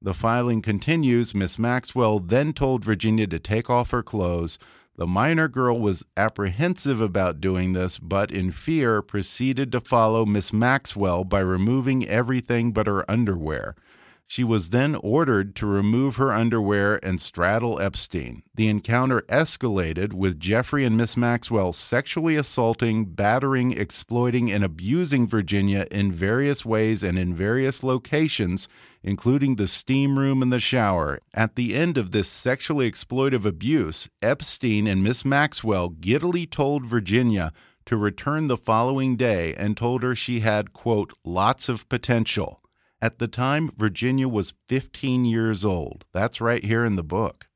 The 0.00 0.14
filing 0.14 0.62
continues. 0.62 1.34
Miss 1.34 1.58
Maxwell 1.58 2.18
then 2.18 2.54
told 2.54 2.84
Virginia 2.84 3.26
to 3.26 3.38
take 3.38 3.68
off 3.68 3.90
her 3.90 4.02
clothes, 4.02 4.58
the 4.96 5.06
minor 5.06 5.46
girl 5.46 5.78
was 5.78 6.04
apprehensive 6.16 7.00
about 7.00 7.40
doing 7.40 7.72
this, 7.72 7.98
but 7.98 8.30
in 8.30 8.50
fear 8.50 9.02
proceeded 9.02 9.70
to 9.72 9.80
follow 9.80 10.24
Miss 10.24 10.52
Maxwell 10.52 11.22
by 11.24 11.40
removing 11.40 12.06
everything 12.08 12.72
but 12.72 12.86
her 12.86 13.08
underwear. 13.10 13.76
She 14.28 14.42
was 14.42 14.70
then 14.70 14.96
ordered 14.96 15.54
to 15.56 15.66
remove 15.66 16.16
her 16.16 16.32
underwear 16.32 16.98
and 17.04 17.20
straddle 17.20 17.80
Epstein. 17.80 18.42
The 18.54 18.66
encounter 18.66 19.20
escalated 19.28 20.12
with 20.12 20.40
Jeffrey 20.40 20.84
and 20.84 20.96
Miss 20.96 21.16
Maxwell 21.16 21.72
sexually 21.72 22.34
assaulting, 22.34 23.04
battering, 23.04 23.72
exploiting, 23.72 24.50
and 24.50 24.64
abusing 24.64 25.28
Virginia 25.28 25.86
in 25.92 26.10
various 26.10 26.64
ways 26.64 27.04
and 27.04 27.16
in 27.16 27.34
various 27.34 27.84
locations, 27.84 28.68
including 29.02 29.56
the 29.56 29.68
steam 29.68 30.18
room 30.18 30.42
and 30.42 30.52
the 30.52 30.58
shower. 30.58 31.20
At 31.32 31.54
the 31.54 31.76
end 31.76 31.96
of 31.96 32.10
this 32.10 32.28
sexually 32.28 32.90
exploitive 32.90 33.44
abuse, 33.44 34.08
Epstein 34.20 34.88
and 34.88 35.04
Miss 35.04 35.24
Maxwell 35.24 35.90
giddily 35.90 36.46
told 36.46 36.84
Virginia 36.84 37.52
to 37.84 37.96
return 37.96 38.48
the 38.48 38.56
following 38.56 39.14
day 39.14 39.54
and 39.54 39.76
told 39.76 40.02
her 40.02 40.16
she 40.16 40.40
had, 40.40 40.72
quote, 40.72 41.12
lots 41.24 41.68
of 41.68 41.88
potential. 41.88 42.60
At 43.06 43.20
the 43.20 43.28
time, 43.28 43.70
Virginia 43.76 44.26
was 44.26 44.54
15 44.66 45.24
years 45.24 45.64
old. 45.64 46.04
That's 46.12 46.40
right 46.40 46.64
here 46.64 46.84
in 46.84 46.96
the 46.96 47.04
book. 47.04 47.46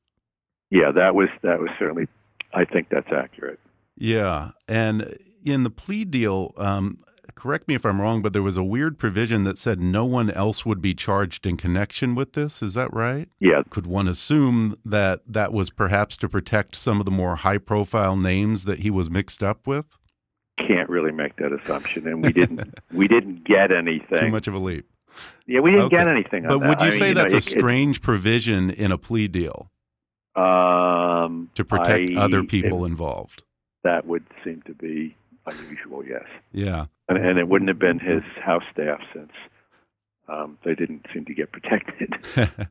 Yeah, 0.70 0.92
that 0.94 1.16
was 1.16 1.28
that 1.42 1.58
was 1.58 1.70
certainly. 1.76 2.06
I 2.54 2.64
think 2.64 2.86
that's 2.88 3.10
accurate. 3.12 3.58
Yeah, 3.96 4.52
and 4.68 5.18
in 5.44 5.64
the 5.64 5.70
plea 5.70 6.04
deal, 6.04 6.54
um, 6.56 7.00
correct 7.34 7.66
me 7.66 7.74
if 7.74 7.84
I'm 7.84 8.00
wrong, 8.00 8.22
but 8.22 8.32
there 8.32 8.44
was 8.44 8.56
a 8.56 8.62
weird 8.62 8.96
provision 8.96 9.42
that 9.42 9.58
said 9.58 9.80
no 9.80 10.04
one 10.04 10.30
else 10.30 10.64
would 10.64 10.80
be 10.80 10.94
charged 10.94 11.44
in 11.48 11.56
connection 11.56 12.14
with 12.14 12.34
this. 12.34 12.62
Is 12.62 12.74
that 12.74 12.94
right? 12.94 13.28
Yeah. 13.40 13.62
Could 13.70 13.88
one 13.88 14.06
assume 14.06 14.76
that 14.84 15.22
that 15.26 15.52
was 15.52 15.70
perhaps 15.70 16.16
to 16.18 16.28
protect 16.28 16.76
some 16.76 17.00
of 17.00 17.06
the 17.06 17.10
more 17.10 17.34
high-profile 17.34 18.16
names 18.16 18.66
that 18.66 18.78
he 18.78 18.90
was 18.90 19.10
mixed 19.10 19.42
up 19.42 19.66
with? 19.66 19.98
Can't 20.58 20.88
really 20.88 21.10
make 21.10 21.34
that 21.38 21.52
assumption, 21.52 22.06
and 22.06 22.22
we 22.24 22.32
didn't. 22.32 22.78
we 22.92 23.08
didn't 23.08 23.42
get 23.42 23.72
anything. 23.76 24.18
Too 24.18 24.30
much 24.30 24.46
of 24.46 24.54
a 24.54 24.58
leap. 24.58 24.86
Yeah, 25.46 25.60
we 25.60 25.70
didn't 25.70 25.86
okay. 25.86 25.96
get 25.96 26.08
anything. 26.08 26.44
But 26.46 26.60
would 26.60 26.80
you 26.80 26.88
I 26.88 26.90
say 26.90 27.06
mean, 27.06 27.14
that's 27.14 27.32
you 27.32 27.36
know, 27.36 27.58
a 27.58 27.60
strange 27.60 27.96
it, 27.98 28.02
provision 28.02 28.70
in 28.70 28.92
a 28.92 28.98
plea 28.98 29.28
deal? 29.28 29.70
Um, 30.36 31.50
to 31.54 31.64
protect 31.64 32.16
I, 32.16 32.20
other 32.20 32.44
people 32.44 32.84
it, 32.84 32.88
involved. 32.88 33.42
That 33.82 34.06
would 34.06 34.24
seem 34.44 34.62
to 34.66 34.74
be 34.74 35.16
unusual. 35.46 36.04
Yes. 36.04 36.24
Yeah. 36.52 36.86
And, 37.08 37.18
and 37.18 37.38
it 37.38 37.48
wouldn't 37.48 37.68
have 37.68 37.78
been 37.78 37.98
his 37.98 38.22
house 38.42 38.62
staff 38.72 39.00
since 39.12 39.32
um, 40.28 40.58
they 40.64 40.74
didn't 40.74 41.06
seem 41.12 41.24
to 41.24 41.34
get 41.34 41.52
protected. 41.52 42.14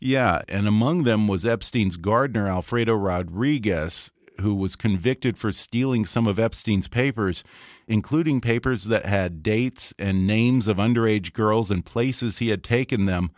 yeah, 0.00 0.42
and 0.48 0.66
among 0.66 1.04
them 1.04 1.28
was 1.28 1.46
Epstein's 1.46 1.96
gardener, 1.96 2.48
Alfredo 2.48 2.94
Rodriguez, 2.94 4.12
who 4.40 4.54
was 4.54 4.76
convicted 4.76 5.38
for 5.38 5.52
stealing 5.52 6.06
some 6.06 6.26
of 6.26 6.38
Epstein's 6.38 6.88
papers, 6.88 7.44
including 7.86 8.40
papers 8.40 8.84
that 8.84 9.06
had 9.06 9.42
dates 9.42 9.94
and 9.98 10.26
names 10.26 10.68
of 10.68 10.76
underage 10.76 11.32
girls 11.32 11.70
and 11.70 11.84
places 11.84 12.38
he 12.38 12.48
had 12.48 12.62
taken 12.62 13.06
them. 13.06 13.30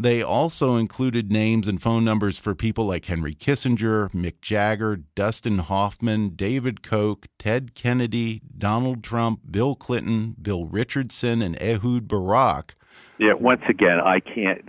They 0.00 0.22
also 0.22 0.76
included 0.76 1.32
names 1.32 1.66
and 1.66 1.82
phone 1.82 2.04
numbers 2.04 2.38
for 2.38 2.54
people 2.54 2.86
like 2.86 3.06
Henry 3.06 3.34
Kissinger, 3.34 4.08
Mick 4.12 4.40
Jagger, 4.40 4.98
Dustin 5.16 5.58
Hoffman, 5.58 6.36
David 6.36 6.84
Koch, 6.84 7.26
Ted 7.36 7.74
Kennedy, 7.74 8.40
Donald 8.56 9.02
Trump, 9.02 9.40
Bill 9.50 9.74
Clinton, 9.74 10.36
Bill 10.40 10.66
Richardson, 10.66 11.42
and 11.42 11.60
Ehud 11.60 12.06
Barak. 12.06 12.76
Yeah, 13.18 13.32
once 13.32 13.62
again, 13.68 13.98
I 13.98 14.20
can't. 14.20 14.64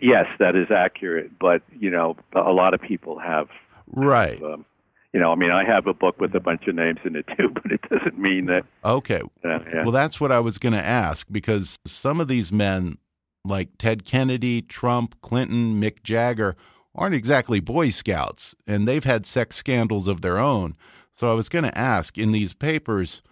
Yes, 0.00 0.26
that 0.40 0.56
is 0.56 0.72
accurate, 0.72 1.38
but 1.38 1.62
you 1.78 1.88
know, 1.88 2.16
a 2.34 2.50
lot 2.50 2.74
of 2.74 2.80
people 2.80 3.20
have 3.20 3.48
right. 3.86 4.40
Have, 4.40 4.42
um, 4.42 4.64
you 5.12 5.20
know, 5.20 5.30
I 5.30 5.34
mean, 5.34 5.50
I 5.50 5.64
have 5.64 5.86
a 5.86 5.94
book 5.94 6.18
with 6.20 6.34
a 6.34 6.40
bunch 6.40 6.66
of 6.66 6.74
names 6.74 6.98
in 7.04 7.16
it 7.16 7.26
too, 7.36 7.48
but 7.54 7.70
it 7.70 7.80
doesn't 7.90 8.18
mean 8.18 8.46
that. 8.46 8.64
Okay. 8.84 9.20
Uh, 9.44 9.58
yeah. 9.72 9.82
Well, 9.82 9.92
that's 9.92 10.20
what 10.20 10.32
I 10.32 10.40
was 10.40 10.58
going 10.58 10.72
to 10.72 10.84
ask 10.84 11.26
because 11.30 11.78
some 11.86 12.20
of 12.20 12.28
these 12.28 12.50
men 12.50 12.98
like 13.44 13.76
Ted 13.78 14.04
Kennedy, 14.04 14.62
Trump, 14.62 15.20
Clinton, 15.20 15.80
Mick 15.80 16.02
Jagger 16.02 16.56
aren't 16.94 17.14
exactly 17.14 17.60
Boy 17.60 17.90
Scouts, 17.90 18.54
and 18.66 18.86
they've 18.86 19.04
had 19.04 19.26
sex 19.26 19.56
scandals 19.56 20.08
of 20.08 20.20
their 20.20 20.38
own. 20.38 20.76
So 21.12 21.30
I 21.30 21.34
was 21.34 21.48
going 21.48 21.64
to 21.64 21.76
ask 21.76 22.16
in 22.16 22.32
these 22.32 22.54
papers, 22.54 23.22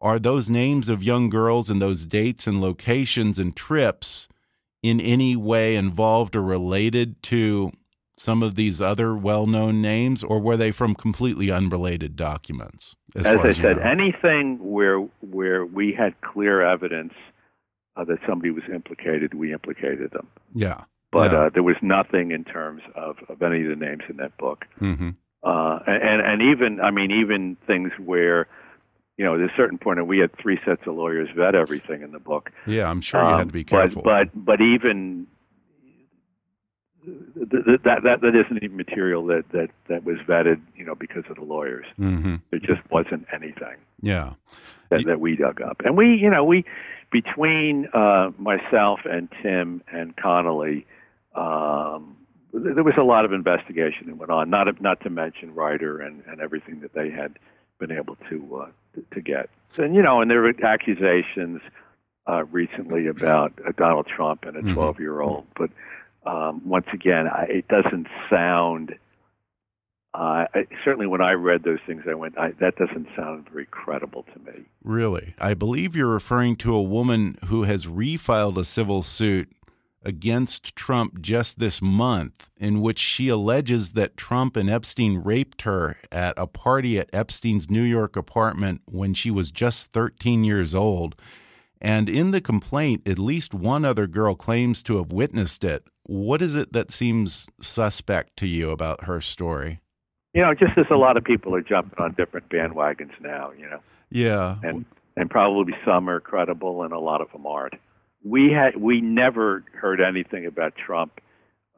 are 0.00 0.18
those 0.18 0.50
names 0.50 0.88
of 0.88 1.02
young 1.02 1.30
girls 1.30 1.70
and 1.70 1.80
those 1.80 2.06
dates 2.06 2.46
and 2.46 2.60
locations 2.60 3.38
and 3.38 3.56
trips 3.56 4.28
in 4.82 5.00
any 5.00 5.34
way 5.34 5.74
involved 5.74 6.36
or 6.36 6.42
related 6.42 7.22
to 7.24 7.72
some 8.16 8.42
of 8.42 8.54
these 8.54 8.80
other 8.80 9.16
well 9.16 9.46
known 9.46 9.82
names, 9.82 10.24
or 10.24 10.40
were 10.40 10.56
they 10.56 10.72
from 10.72 10.94
completely 10.94 11.50
unrelated 11.50 12.16
documents? 12.16 12.96
As, 13.14 13.26
as 13.26 13.36
I 13.36 13.48
as 13.48 13.56
said, 13.56 13.76
know? 13.76 13.82
anything 13.82 14.58
where 14.60 15.00
where 15.20 15.64
we 15.64 15.92
had 15.92 16.20
clear 16.20 16.62
evidence 16.62 17.14
uh, 17.96 18.04
that 18.04 18.18
somebody 18.28 18.50
was 18.50 18.64
implicated, 18.72 19.34
we 19.34 19.52
implicated 19.52 20.10
them. 20.12 20.28
Yeah. 20.54 20.84
But 21.12 21.32
yeah. 21.32 21.38
Uh, 21.38 21.50
there 21.50 21.62
was 21.62 21.76
nothing 21.82 22.30
in 22.30 22.44
terms 22.44 22.82
of, 22.94 23.16
of 23.28 23.40
any 23.42 23.62
of 23.62 23.68
the 23.68 23.76
names 23.76 24.02
in 24.08 24.16
that 24.16 24.36
book. 24.38 24.66
Mm-hmm. 24.80 25.10
Uh, 25.42 25.78
and 25.86 26.20
and 26.22 26.42
even 26.42 26.80
I 26.80 26.90
mean 26.90 27.10
even 27.10 27.56
things 27.66 27.92
where 27.98 28.48
you 29.16 29.24
know, 29.24 29.34
at 29.34 29.40
a 29.40 29.52
certain 29.56 29.78
point, 29.78 29.98
and 29.98 30.06
we 30.06 30.18
had 30.18 30.30
three 30.36 30.58
sets 30.64 30.82
of 30.86 30.94
lawyers 30.94 31.28
vet 31.34 31.54
everything 31.54 32.02
in 32.02 32.12
the 32.12 32.18
book. 32.18 32.50
Yeah, 32.66 32.90
I'm 32.90 33.00
sure 33.00 33.20
you 33.20 33.26
um, 33.26 33.38
had 33.38 33.48
to 33.48 33.52
be 33.52 33.64
careful. 33.64 34.02
But 34.02 34.32
but, 34.34 34.44
but 34.44 34.60
even 34.60 35.26
that, 37.06 37.80
that 37.84 38.02
that 38.02 38.20
that 38.20 38.34
isn't 38.34 38.62
even 38.62 38.76
material 38.76 39.24
that 39.26 39.44
that 39.52 39.70
that 39.88 40.04
was 40.04 40.16
vetted, 40.26 40.60
you 40.76 40.84
know, 40.84 40.94
because 40.94 41.24
of 41.30 41.36
the 41.36 41.44
lawyers. 41.44 41.86
Mm-hmm. 41.98 42.36
There 42.50 42.60
just 42.60 42.80
wasn't 42.90 43.26
anything. 43.32 43.76
Yeah, 44.02 44.32
that, 44.90 45.04
that 45.06 45.20
we 45.20 45.36
dug 45.36 45.60
up, 45.60 45.82
and 45.84 45.96
we, 45.96 46.16
you 46.16 46.30
know, 46.30 46.44
we 46.44 46.64
between 47.10 47.88
uh, 47.94 48.30
myself 48.38 49.00
and 49.04 49.28
Tim 49.42 49.82
and 49.92 50.16
Connolly, 50.16 50.86
um, 51.34 52.16
there 52.52 52.84
was 52.84 52.94
a 52.98 53.04
lot 53.04 53.24
of 53.24 53.32
investigation 53.32 54.08
that 54.08 54.16
went 54.16 54.30
on. 54.30 54.50
Not 54.50 54.80
not 54.80 55.00
to 55.02 55.10
mention 55.10 55.54
Reiter 55.54 56.00
and 56.00 56.22
and 56.26 56.40
everything 56.40 56.80
that 56.80 56.92
they 56.92 57.10
had 57.10 57.38
been 57.78 57.92
able 57.92 58.16
to 58.28 58.62
uh, 58.62 58.68
to, 58.94 59.04
to 59.14 59.20
get. 59.20 59.48
And 59.78 59.94
you 59.94 60.02
know, 60.02 60.20
and 60.20 60.30
there 60.30 60.42
were 60.42 60.54
accusations 60.64 61.60
uh, 62.28 62.44
recently 62.50 63.06
about 63.06 63.52
uh, 63.66 63.72
Donald 63.76 64.06
Trump 64.06 64.44
and 64.44 64.56
a 64.56 64.74
12 64.74 64.98
year 64.98 65.20
old, 65.20 65.46
but 65.56 65.70
um, 66.26 66.62
once 66.64 66.86
again, 66.92 67.28
I, 67.28 67.44
it 67.44 67.68
doesn't 67.68 68.08
sound. 68.28 68.94
Uh, 70.14 70.46
I, 70.54 70.66
certainly, 70.84 71.06
when 71.06 71.20
I 71.20 71.32
read 71.32 71.62
those 71.62 71.78
things, 71.86 72.04
I 72.08 72.14
went, 72.14 72.38
I, 72.38 72.52
"That 72.60 72.76
doesn't 72.76 73.08
sound 73.16 73.48
very 73.50 73.66
credible 73.66 74.24
to 74.34 74.38
me." 74.40 74.64
Really, 74.82 75.34
I 75.38 75.54
believe 75.54 75.94
you're 75.94 76.06
referring 76.06 76.56
to 76.56 76.74
a 76.74 76.82
woman 76.82 77.38
who 77.46 77.64
has 77.64 77.86
refiled 77.86 78.56
a 78.56 78.64
civil 78.64 79.02
suit 79.02 79.50
against 80.06 80.76
Trump 80.76 81.20
just 81.20 81.58
this 81.58 81.82
month, 81.82 82.48
in 82.60 82.80
which 82.80 82.98
she 82.98 83.28
alleges 83.28 83.92
that 83.92 84.16
Trump 84.16 84.56
and 84.56 84.70
Epstein 84.70 85.18
raped 85.18 85.62
her 85.62 85.96
at 86.12 86.32
a 86.36 86.46
party 86.46 86.98
at 86.98 87.10
Epstein's 87.12 87.68
New 87.68 87.82
York 87.82 88.16
apartment 88.16 88.82
when 88.86 89.14
she 89.14 89.32
was 89.32 89.50
just 89.50 89.92
13 89.92 90.44
years 90.44 90.74
old. 90.74 91.16
And 91.80 92.08
in 92.08 92.30
the 92.30 92.40
complaint, 92.40 93.06
at 93.06 93.18
least 93.18 93.52
one 93.52 93.84
other 93.84 94.06
girl 94.06 94.34
claims 94.34 94.82
to 94.84 94.96
have 94.98 95.12
witnessed 95.12 95.64
it. 95.64 95.84
What 96.08 96.40
is 96.40 96.54
it 96.54 96.72
that 96.72 96.90
seems 96.92 97.48
suspect 97.60 98.36
to 98.38 98.46
you 98.46 98.70
about 98.70 99.04
her 99.04 99.20
story? 99.20 99.80
You 100.34 100.42
know, 100.42 100.54
just 100.54 100.78
as 100.78 100.86
a 100.90 100.96
lot 100.96 101.16
of 101.16 101.24
people 101.24 101.54
are 101.54 101.62
jumping 101.62 101.98
on 101.98 102.12
different 102.12 102.48
bandwagons 102.48 103.18
now, 103.20 103.50
you 103.58 103.68
know. 103.68 103.80
Yeah. 104.10 104.56
And 104.62 104.84
and 105.16 105.28
probably 105.30 105.74
some 105.84 106.08
are 106.08 106.20
credible 106.20 106.82
and 106.84 106.92
a 106.92 106.98
lot 107.00 107.20
of 107.20 107.32
them 107.32 107.46
aren't. 107.46 107.74
we 108.22 108.52
had 108.52 108.76
we 108.76 109.00
never 109.00 109.64
heard 109.72 110.00
anything 110.00 110.46
about 110.46 110.74
Trump, 110.76 111.20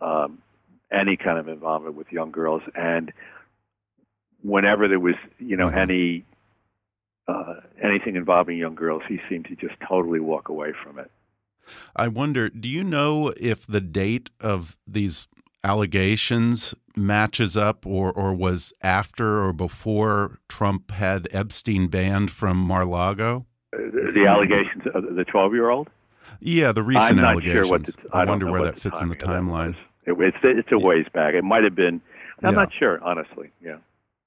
um, 0.01 0.39
any 0.93 1.17
kind 1.17 1.39
of 1.39 1.47
involvement 1.49 1.95
with 1.95 2.11
young 2.11 2.31
girls, 2.31 2.63
and 2.75 3.13
whenever 4.43 4.89
there 4.89 5.01
was 5.01 5.15
you 5.39 5.57
know 5.57 5.69
Mhm. 5.71 5.77
any 5.77 6.25
uh, 7.29 7.61
anything 7.83 8.17
involving 8.17 8.57
young 8.57 8.75
girls, 8.75 9.03
he 9.09 9.21
seemed 9.29 9.45
to 9.47 9.55
just 9.57 9.75
totally 9.87 10.21
walk 10.21 10.49
away 10.49 10.73
from 10.83 10.99
it. 10.99 11.11
I 11.97 12.09
wonder, 12.09 12.49
do 12.49 12.69
you 12.69 12.85
know 12.85 13.33
if 13.39 13.67
the 13.67 13.81
date 13.81 14.31
of 14.41 14.77
these 14.87 15.29
allegations 15.65 16.75
matches 16.97 17.57
up 17.57 17.87
or, 17.87 18.13
or 18.13 18.33
was 18.33 18.73
after 18.83 19.45
or 19.45 19.53
before 19.53 20.39
Trump 20.49 20.91
had 20.93 21.29
Epstein 21.33 21.89
banned 21.89 22.31
from 22.31 22.57
Mar-a-Lago? 22.57 23.47
The, 23.73 24.25
allegations 24.27 24.85
of 24.95 25.15
the 25.15 25.25
twelve-year-old. 25.25 25.89
Yeah, 26.41 26.73
the 26.73 26.83
recent 26.83 27.11
I'm 27.13 27.17
not 27.17 27.33
allegations. 27.33 27.67
sure 27.67 27.71
what 27.71 27.85
the, 27.87 27.95
I, 28.13 28.23
I 28.23 28.25
wonder 28.25 28.51
where 28.51 28.63
that 28.65 28.79
fits 28.79 29.01
in 29.01 29.09
the 29.09 29.17
timeline. 29.17 29.77
It, 30.07 30.17
it's 30.19 30.37
it's 30.43 30.69
a 30.73 30.79
ways 30.79 31.07
back. 31.13 31.35
It 31.35 31.45
might 31.45 31.65
have 31.65 31.75
been. 31.75 32.01
I'm 32.43 32.55
Yeah. 32.55 32.61
not 32.63 32.73
sure, 32.79 32.99
honestly. 33.03 33.51
Yeah, 33.63 33.77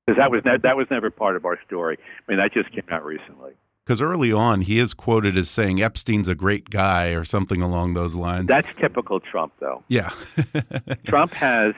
because 0.05 0.17
that 0.19 0.29
was 0.31 0.41
that 0.43 0.77
was 0.77 0.87
never 0.91 1.09
part 1.09 1.35
of 1.35 1.45
our 1.45 1.59
story. 1.65 1.97
I 1.99 2.31
mean, 2.31 2.39
that 2.39 2.53
just 2.53 2.71
came 2.71 2.83
out 2.91 3.03
recently. 3.03 3.51
Because 3.91 4.01
early 4.01 4.31
on, 4.31 4.61
he 4.61 4.79
is 4.79 4.93
quoted 4.93 5.35
as 5.35 5.49
saying 5.49 5.81
Epstein's 5.83 6.29
a 6.29 6.33
great 6.35 6.69
guy 6.69 7.09
or 7.09 7.25
something 7.25 7.61
along 7.61 7.93
those 7.93 8.15
lines. 8.15 8.45
That's 8.47 8.69
typical 8.79 9.19
Trump, 9.19 9.51
though. 9.59 9.83
yeah. 9.89 10.11
Trump 11.05 11.33
has 11.33 11.73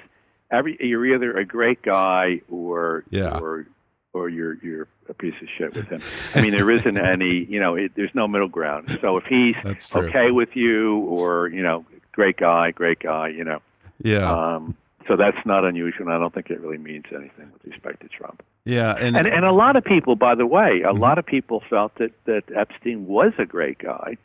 every. 0.51 0.77
You're 0.79 1.07
either 1.15 1.35
a 1.35 1.43
great 1.43 1.81
guy 1.81 2.41
or 2.51 3.03
Yeah. 3.09 3.39
or 3.39 3.65
or 4.13 4.29
you're 4.29 4.57
you're 4.63 4.87
a 5.09 5.15
piece 5.15 5.33
of 5.41 5.47
shit 5.57 5.73
with 5.73 5.87
him. 5.87 6.01
I 6.35 6.41
mean, 6.43 6.51
there 6.51 6.69
isn't 6.69 6.99
any. 6.99 7.45
You 7.49 7.59
know, 7.59 7.73
it, 7.73 7.93
there's 7.95 8.13
no 8.13 8.27
middle 8.27 8.47
ground. 8.47 8.95
So 9.01 9.17
if 9.17 9.23
he's 9.25 9.55
okay 9.95 10.29
with 10.29 10.55
you, 10.55 10.97
or 10.99 11.47
you 11.47 11.63
know, 11.63 11.83
great 12.11 12.37
guy, 12.37 12.69
great 12.69 12.99
guy, 12.99 13.29
you 13.29 13.43
know. 13.43 13.59
Yeah. 14.03 14.29
Um, 14.31 14.77
so 15.07 15.15
that's 15.15 15.43
not 15.47 15.65
unusual. 15.65 16.09
I 16.09 16.19
don't 16.19 16.31
think 16.31 16.51
it 16.51 16.59
really 16.61 16.77
means 16.77 17.05
anything 17.11 17.49
with 17.53 17.65
respect 17.65 18.01
to 18.01 18.07
Trump. 18.07 18.43
Yeah. 18.65 18.95
And, 18.99 19.15
And 19.17 19.27
and 19.27 19.45
a 19.45 19.51
lot 19.51 19.75
of 19.75 19.83
people, 19.83 20.15
by 20.15 20.35
the 20.35 20.45
way, 20.45 20.81
Mm-hmm. 20.83 20.97
a 20.97 20.99
lot 20.99 21.17
of 21.17 21.25
people 21.25 21.61
felt 21.69 21.93
that 21.95 22.11
that 22.25 22.43
Epstein 22.55 23.07
was 23.07 23.33
a 23.37 23.45
great 23.45 23.77
guy, 23.79 24.17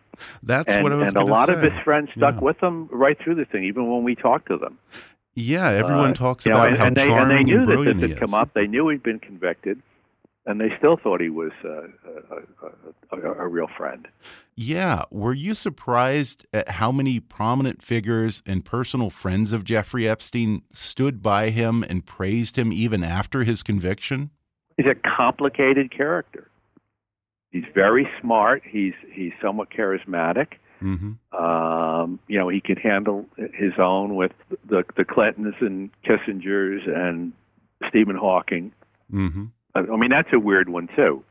that's 0.43 0.73
and 0.73 0.83
what 0.83 0.93
I 0.93 0.97
was 0.97 1.09
and 1.09 1.17
a 1.17 1.25
lot 1.25 1.49
of 1.49 1.61
his 1.63 1.73
friends 1.85 2.11
stuck 2.17 2.37
Yeah. 2.37 2.41
with 2.41 2.63
him 2.63 2.89
right 2.93 3.19
through 3.19 3.37
the 3.37 3.45
thing, 3.45 3.65
even 3.65 3.91
when 3.91 4.03
we 4.05 4.15
talked 4.15 4.49
to 4.49 4.57
them. 4.57 4.79
Yeah, 5.35 5.69
everyone 5.71 6.11
Uh, 6.11 6.15
talks 6.15 6.45
you 6.47 6.53
know, 6.53 6.59
about 6.59 6.69
and, 6.71 6.79
how 6.79 6.87
and 6.87 6.97
they, 6.97 7.13
and 7.13 7.31
they 7.31 7.45
knew 7.45 7.59
that 7.61 7.67
brilliant 7.67 8.01
this 8.01 8.09
he 8.09 8.15
had 8.15 8.21
come 8.21 8.35
up. 8.35 8.55
They 8.55 8.67
knew 8.67 8.89
he'd 8.89 9.05
been 9.05 9.21
convicted, 9.21 9.81
and 10.49 10.59
they 10.59 10.71
still 10.79 10.97
thought 10.97 11.21
he 11.21 11.29
was 11.29 11.53
uh, 11.63 11.83
a, 13.13 13.17
a, 13.17 13.21
a, 13.21 13.33
a 13.45 13.47
real 13.47 13.69
friend. 13.77 14.09
Yeah. 14.57 15.03
Were 15.11 15.35
you 15.35 15.55
surprised 15.55 16.47
at 16.55 16.71
how 16.71 16.91
many 16.91 17.21
prominent 17.21 17.83
figures 17.83 18.43
and 18.47 18.65
personal 18.65 19.11
friends 19.11 19.53
of 19.53 19.63
Jeffrey 19.63 20.09
Epstein 20.09 20.63
stood 20.73 21.23
by 21.23 21.51
him 21.51 21.85
and 21.85 22.05
praised 22.07 22.57
him 22.57 22.73
even 22.73 23.05
after 23.05 23.45
his 23.45 23.63
conviction? 23.63 24.31
He's 24.79 24.87
a 24.87 24.95
complicated 24.95 25.91
character. 25.91 26.51
He's 27.51 27.65
very 27.75 28.09
smart. 28.21 28.63
He's 28.69 28.95
he's 29.13 29.33
somewhat 29.43 29.69
charismatic. 29.71 30.55
hmm 30.81 31.13
Um, 31.33 32.21
you 32.27 32.39
know, 32.39 32.49
he 32.49 32.61
could 32.61 32.79
handle 32.79 33.27
his 33.37 33.73
own 33.79 34.17
with 34.17 34.33
the 34.69 34.85
the 34.97 35.05
Clintons 35.05 35.57
and 35.61 35.91
Kissingers 36.05 36.89
and 36.89 37.33
Stephen 37.89 38.17
Hawking. 38.17 38.73
hmm 39.11 39.47
I 39.93 39.97
mean, 39.97 40.11
that's 40.11 40.33
a 40.33 40.39
weird 40.39 40.69
one 40.69 40.89
too. 40.97 41.23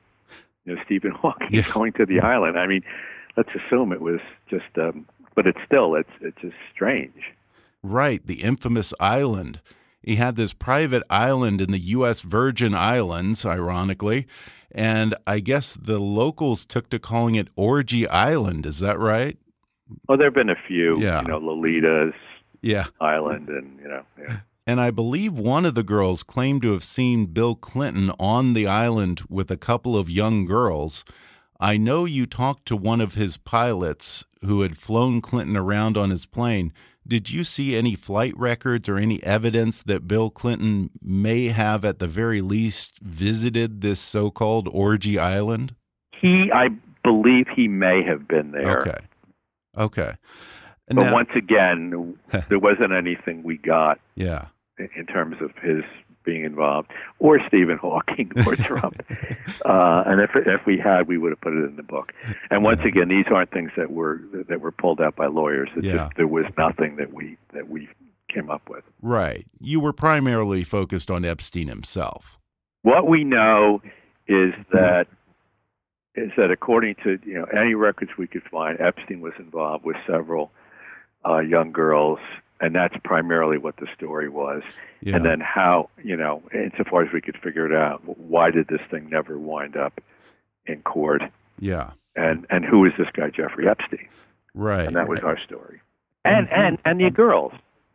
You 0.66 0.76
know, 0.76 0.82
Stephen 0.86 1.12
Hawking 1.22 1.50
Yeah. 1.52 1.64
going 1.74 1.94
to 1.94 2.06
the 2.06 2.20
island. 2.20 2.58
I 2.58 2.68
mean, 2.68 2.84
let's 3.36 3.50
assume 3.56 3.92
it 3.94 4.02
was 4.02 4.20
just, 4.50 4.66
um, 4.78 5.06
but 5.36 5.48
it's 5.48 5.60
still 5.66 5.96
it's 5.96 6.10
it's 6.22 6.40
just 6.42 6.56
strange. 6.74 7.24
Right. 7.84 8.26
The 8.26 8.42
infamous 8.42 8.94
island. 9.00 9.62
He 10.02 10.16
had 10.16 10.36
this 10.36 10.54
private 10.54 11.04
island 11.10 11.60
in 11.62 11.72
the 11.72 11.80
U.S. 11.80 12.22
Virgin 12.22 12.74
Islands, 12.74 13.46
ironically. 13.46 14.26
And 14.72 15.16
I 15.26 15.40
guess 15.40 15.76
the 15.76 16.00
locals 16.00 16.66
took 16.66 16.90
to 16.90 17.00
calling 17.00 17.36
it 17.36 17.50
Orgy 17.56 18.08
Island. 18.08 18.66
Is 18.66 18.80
that 18.80 19.00
right? 19.00 19.38
Well, 20.08 20.18
there 20.18 20.28
have 20.28 20.34
been 20.34 20.50
a 20.50 20.56
few. 20.68 21.00
Yeah. 21.00 21.22
You 21.22 21.28
know, 21.30 21.40
Lolita's 21.40 22.14
Yeah. 22.62 22.86
Island, 23.00 23.48
and 23.50 23.80
you 23.82 23.88
know, 23.88 24.04
yeah. 24.20 24.38
And 24.68 24.82
I 24.82 24.92
believe 24.92 25.32
one 25.34 25.66
of 25.66 25.76
the 25.76 25.84
girls 25.84 26.24
claimed 26.24 26.62
to 26.64 26.74
have 26.74 26.84
seen 26.84 27.28
Bill 27.28 27.56
Clinton 27.56 28.12
on 28.20 28.54
the 28.54 28.68
island 28.68 29.22
with 29.30 29.50
a 29.50 29.56
couple 29.56 29.96
of 29.96 30.10
young 30.10 30.44
girls. 30.44 31.06
I 31.58 31.78
know 31.78 32.04
you 32.04 32.26
talked 32.26 32.66
to 32.68 32.76
one 32.76 33.00
of 33.00 33.16
his 33.16 33.38
pilots 33.38 34.26
who 34.44 34.62
had 34.62 34.78
flown 34.78 35.22
Clinton 35.22 35.56
around 35.56 35.96
on 35.96 36.10
his 36.10 36.26
plane. 36.26 36.74
Did 37.08 37.32
you 37.32 37.46
see 37.46 37.78
any 37.78 37.96
flight 37.96 38.34
records 38.38 38.90
or 38.90 38.98
any 38.98 39.24
evidence 39.24 39.82
that 39.84 40.06
Bill 40.06 40.30
Clinton 40.30 40.90
may 41.02 41.46
have, 41.46 41.86
at 41.86 42.00
the 42.00 42.08
very 42.08 42.42
least, 42.42 43.00
visited 43.00 43.80
this 43.80 44.02
so 44.02 44.30
called 44.30 44.68
Orgy 44.72 45.18
Island? 45.18 45.74
he, 46.22 46.52
I 46.54 46.70
believe, 47.04 47.46
he 47.56 47.68
may 47.68 48.04
have 48.04 48.28
been 48.28 48.52
there. 48.52 48.80
Okay. 48.82 48.98
Okay. 49.78 50.14
But 50.88 50.96
Now- 50.96 51.14
once 51.14 51.30
again, 51.36 52.18
there 52.50 52.60
wasn't 52.60 52.92
anything 52.92 53.44
we 53.44 53.58
got 53.58 54.00
yeah. 54.16 54.48
In 54.78 55.06
terms 55.06 55.38
of 55.42 55.52
his 55.62 55.84
being 56.24 56.44
involved, 56.44 56.92
or 57.20 57.40
Stephen 57.48 57.78
Hawking, 57.78 58.32
or 58.46 58.56
Trump. 58.70 59.02
uh, 59.66 60.04
and 60.06 60.20
if 60.22 60.32
if 60.36 60.66
we 60.66 60.78
had, 60.78 61.08
we 61.08 61.18
would 61.18 61.32
have 61.32 61.40
put 61.42 61.54
it 61.54 61.64
in 61.64 61.76
the 61.78 61.84
book. 61.84 62.12
And 62.52 62.64
once 62.64 62.82
Yeah. 62.82 62.90
again, 62.90 63.08
these 63.10 63.26
aren't 63.32 63.52
things 63.52 63.72
that 63.78 63.92
were 63.92 64.22
that 64.50 64.60
were 64.62 64.72
pulled 64.74 65.00
out 65.02 65.16
by 65.16 65.28
lawyers. 65.28 65.70
It's 65.76 65.86
Yeah. 65.88 65.96
just 65.96 66.16
there 66.18 66.28
was 66.28 66.46
nothing 66.58 66.98
that 66.98 67.14
we 67.14 67.38
that 67.54 67.70
we 67.70 67.88
came 68.30 68.50
up 68.50 68.70
with. 68.70 68.84
Right. 69.02 69.46
You 69.60 69.80
were 69.80 69.94
primarily 69.94 70.64
focused 70.66 71.10
on 71.10 71.24
Epstein 71.24 71.70
himself. 71.70 72.38
What 72.82 73.08
we 73.08 73.24
know 73.24 73.82
is 74.28 74.54
that 74.74 75.08
is 76.16 76.32
that 76.36 76.52
according 76.52 76.96
to 77.04 77.20
you 77.26 77.36
know 77.36 77.46
any 77.46 77.74
records 77.74 78.12
we 78.18 78.28
could 78.28 78.44
find, 78.52 78.80
Epstein 78.82 79.22
was 79.22 79.34
involved 79.40 79.86
with 79.86 79.96
several 80.06 80.52
uh, 81.26 81.40
young 81.40 81.72
girls, 81.72 82.20
and 82.60 82.74
that's 82.74 82.96
primarily 83.04 83.58
what 83.58 83.78
the 83.78 83.88
story 83.96 84.30
was. 84.30 84.64
Yeah. 85.02 85.16
And 85.16 85.26
then 85.26 85.40
how 85.40 85.90
you 86.04 86.16
know, 86.16 86.42
insofar 86.54 87.04
as 87.04 87.14
we 87.14 87.22
could 87.22 87.38
figure 87.38 87.66
it 87.66 87.74
out, 87.74 88.02
why 88.18 88.52
did 88.52 88.68
this 88.68 88.82
thing 88.90 89.10
never 89.10 89.38
wind 89.38 89.76
up 89.76 90.02
in 90.66 90.82
court? 90.82 91.22
yeah. 91.60 91.92
And 92.16 92.48
and 92.50 92.66
who 92.66 92.84
is 92.86 92.94
this 92.98 93.08
guy 93.14 93.30
Jeffrey 93.30 93.68
Epstein? 93.70 94.08
Right. 94.56 94.88
And 94.88 94.96
that 94.96 95.08
was 95.08 95.20
our 95.20 95.40
story. 95.40 95.82
And 96.26 96.48
mm-hmm. 96.48 96.60
and 96.60 96.78
and 96.84 97.00
the 97.00 97.12
girls. 97.12 97.54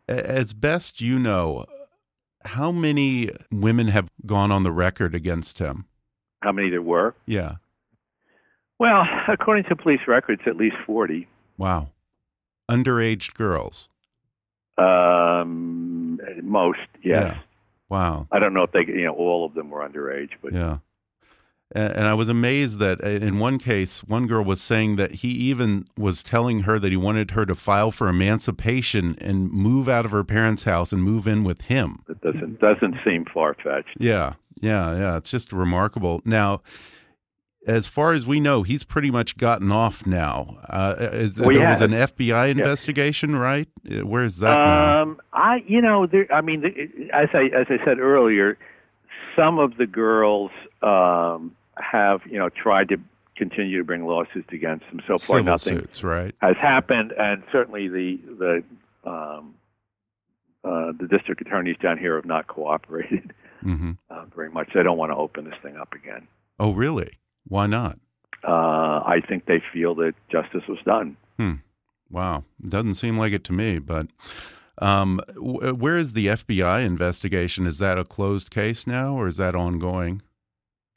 As 0.09 0.53
best 0.53 1.01
you 1.01 1.19
know, 1.19 1.65
how 2.45 2.71
many 2.71 3.31
women 3.51 3.89
have 3.89 4.09
gone 4.27 4.53
on 4.53 4.63
the 4.63 4.73
record 4.73 5.15
against 5.15 5.59
him? 5.59 5.87
How 6.41 6.53
many 6.53 6.71
there 6.71 6.83
were? 6.83 7.15
Yeah. 7.27 7.57
Well, 8.79 9.05
according 9.29 9.65
to 9.65 9.77
police 9.77 10.01
records, 10.07 10.43
at 10.47 10.57
least 10.57 10.77
forty. 10.87 11.27
Wow. 11.59 11.89
Underage 12.71 13.35
girls. 13.35 13.89
Um, 14.79 16.21
most, 16.43 16.79
yes. 17.03 17.35
Yeah. 17.35 17.39
Wow. 17.89 18.27
I 18.33 18.39
don't 18.39 18.55
know 18.55 18.63
if 18.63 18.73
they, 18.73 18.87
you 18.87 19.05
know, 19.05 19.13
all 19.13 19.45
of 19.45 19.55
them 19.55 19.71
were 19.71 19.87
underage, 19.87 20.31
but 20.43 20.53
Yeah. 20.53 20.79
And, 21.75 21.93
and 21.95 22.07
I 22.07 22.15
was 22.15 22.29
amazed 22.29 22.79
that 22.79 23.03
uh, 23.03 23.09
in 23.09 23.39
one 23.39 23.59
case, 23.59 24.03
one 24.05 24.27
girl 24.27 24.45
was 24.45 24.61
saying 24.61 24.97
that 24.97 25.17
he 25.17 25.29
even 25.29 25.87
was 25.97 26.23
telling 26.23 26.61
her 26.61 26.79
that 26.79 26.91
he 26.91 26.97
wanted 26.97 27.33
her 27.33 27.47
to 27.47 27.55
file 27.55 27.91
for 27.91 28.09
emancipation 28.09 29.17
and 29.21 29.51
move 29.51 29.89
out 29.89 30.05
of 30.05 30.11
her 30.11 30.25
parents' 30.25 30.65
house 30.65 30.93
and 30.93 31.03
move 31.03 31.27
in 31.27 31.45
with 31.45 31.63
him. 31.63 32.03
it 32.09 32.21
doesn't 32.21 32.61
doesn't 32.61 32.97
seem 33.05 33.25
far 33.33 33.55
fetched. 33.63 33.97
Yeah, 33.99 34.35
yeah, 34.61 34.97
yeah. 34.97 35.17
It's 35.17 35.31
just 35.31 35.53
remarkable. 35.53 36.21
Now, 36.25 36.63
as 37.67 37.87
far 37.87 38.13
as 38.13 38.27
we 38.27 38.41
know, 38.41 38.63
he's 38.63 38.85
pretty 38.85 39.11
much 39.11 39.37
gotten 39.37 39.71
off 39.71 40.07
now. 40.07 40.59
Uh, 40.69 40.95
is, 41.13 41.37
there 41.37 41.69
was 41.69 41.81
an 41.81 41.93
FBI 41.93 42.51
investigation, 42.51 43.37
right? 43.37 43.69
Uh, 43.91 44.07
Where's 44.07 44.39
that 44.39 44.57
now? 44.57 45.03
Um, 45.03 45.21
I, 45.33 45.63
you 45.67 45.81
know, 45.81 46.07
there, 46.07 46.33
I 46.33 46.41
mean, 46.41 46.65
as 47.13 47.29
I 47.35 47.45
as 47.55 47.67
I 47.69 47.85
said 47.85 47.99
earlier, 47.99 48.59
some 49.37 49.59
of 49.59 49.77
the 49.77 49.87
girls 49.87 50.51
um, 50.83 51.55
have, 51.77 52.21
you 52.27 52.39
know, 52.39 52.49
tried 52.49 52.89
to 52.91 52.97
continue 53.37 53.79
to 53.79 53.85
bring 53.85 54.07
lawsuits 54.07 54.53
against 54.53 54.85
them. 54.91 55.01
So 55.07 55.19
far, 55.19 55.39
Civil 55.39 55.45
nothing 55.45 55.79
suits, 55.79 56.03
right? 56.03 56.35
has 56.41 56.57
happened, 56.61 57.13
and 57.13 57.43
certainly 57.53 57.89
the 57.89 58.19
the 58.39 58.65
um, 59.09 59.55
uh, 60.65 60.93
the 60.99 61.07
district 61.09 61.41
attorneys 61.41 61.77
down 61.83 61.99
here 61.99 62.17
have 62.17 62.27
not 62.27 62.47
cooperated 62.47 63.33
hmm 63.61 63.93
uh, 64.11 64.25
very 64.35 64.51
much. 64.51 64.71
They 64.75 64.83
don't 64.83 64.99
want 64.99 65.13
to 65.13 65.17
open 65.17 65.45
this 65.45 65.55
thing 65.63 65.77
up 65.77 65.93
again. 65.93 66.27
Oh, 66.59 66.73
really? 66.73 67.19
Why 67.47 67.67
not? 67.67 67.99
Uh, 68.47 69.03
I 69.05 69.21
think 69.29 69.47
they 69.47 69.63
feel 69.73 69.95
that 69.97 70.15
justice 70.31 70.63
was 70.69 70.79
done. 70.85 71.17
Wow, 72.13 72.45
doesn't 72.67 72.95
seem 72.95 73.17
like 73.17 73.33
it 73.33 73.43
to 73.45 73.53
me. 73.53 73.79
But 73.79 74.07
um, 74.79 75.21
w 75.35 75.75
where 75.75 75.97
is 75.97 76.13
the 76.13 76.27
FBI 76.27 76.85
investigation? 76.85 77.67
Is 77.67 77.79
that 77.79 77.99
a 77.99 78.05
closed 78.05 78.51
case 78.51 78.87
now, 78.87 79.15
or 79.15 79.27
is 79.27 79.39
that 79.39 79.55
ongoing? 79.55 80.21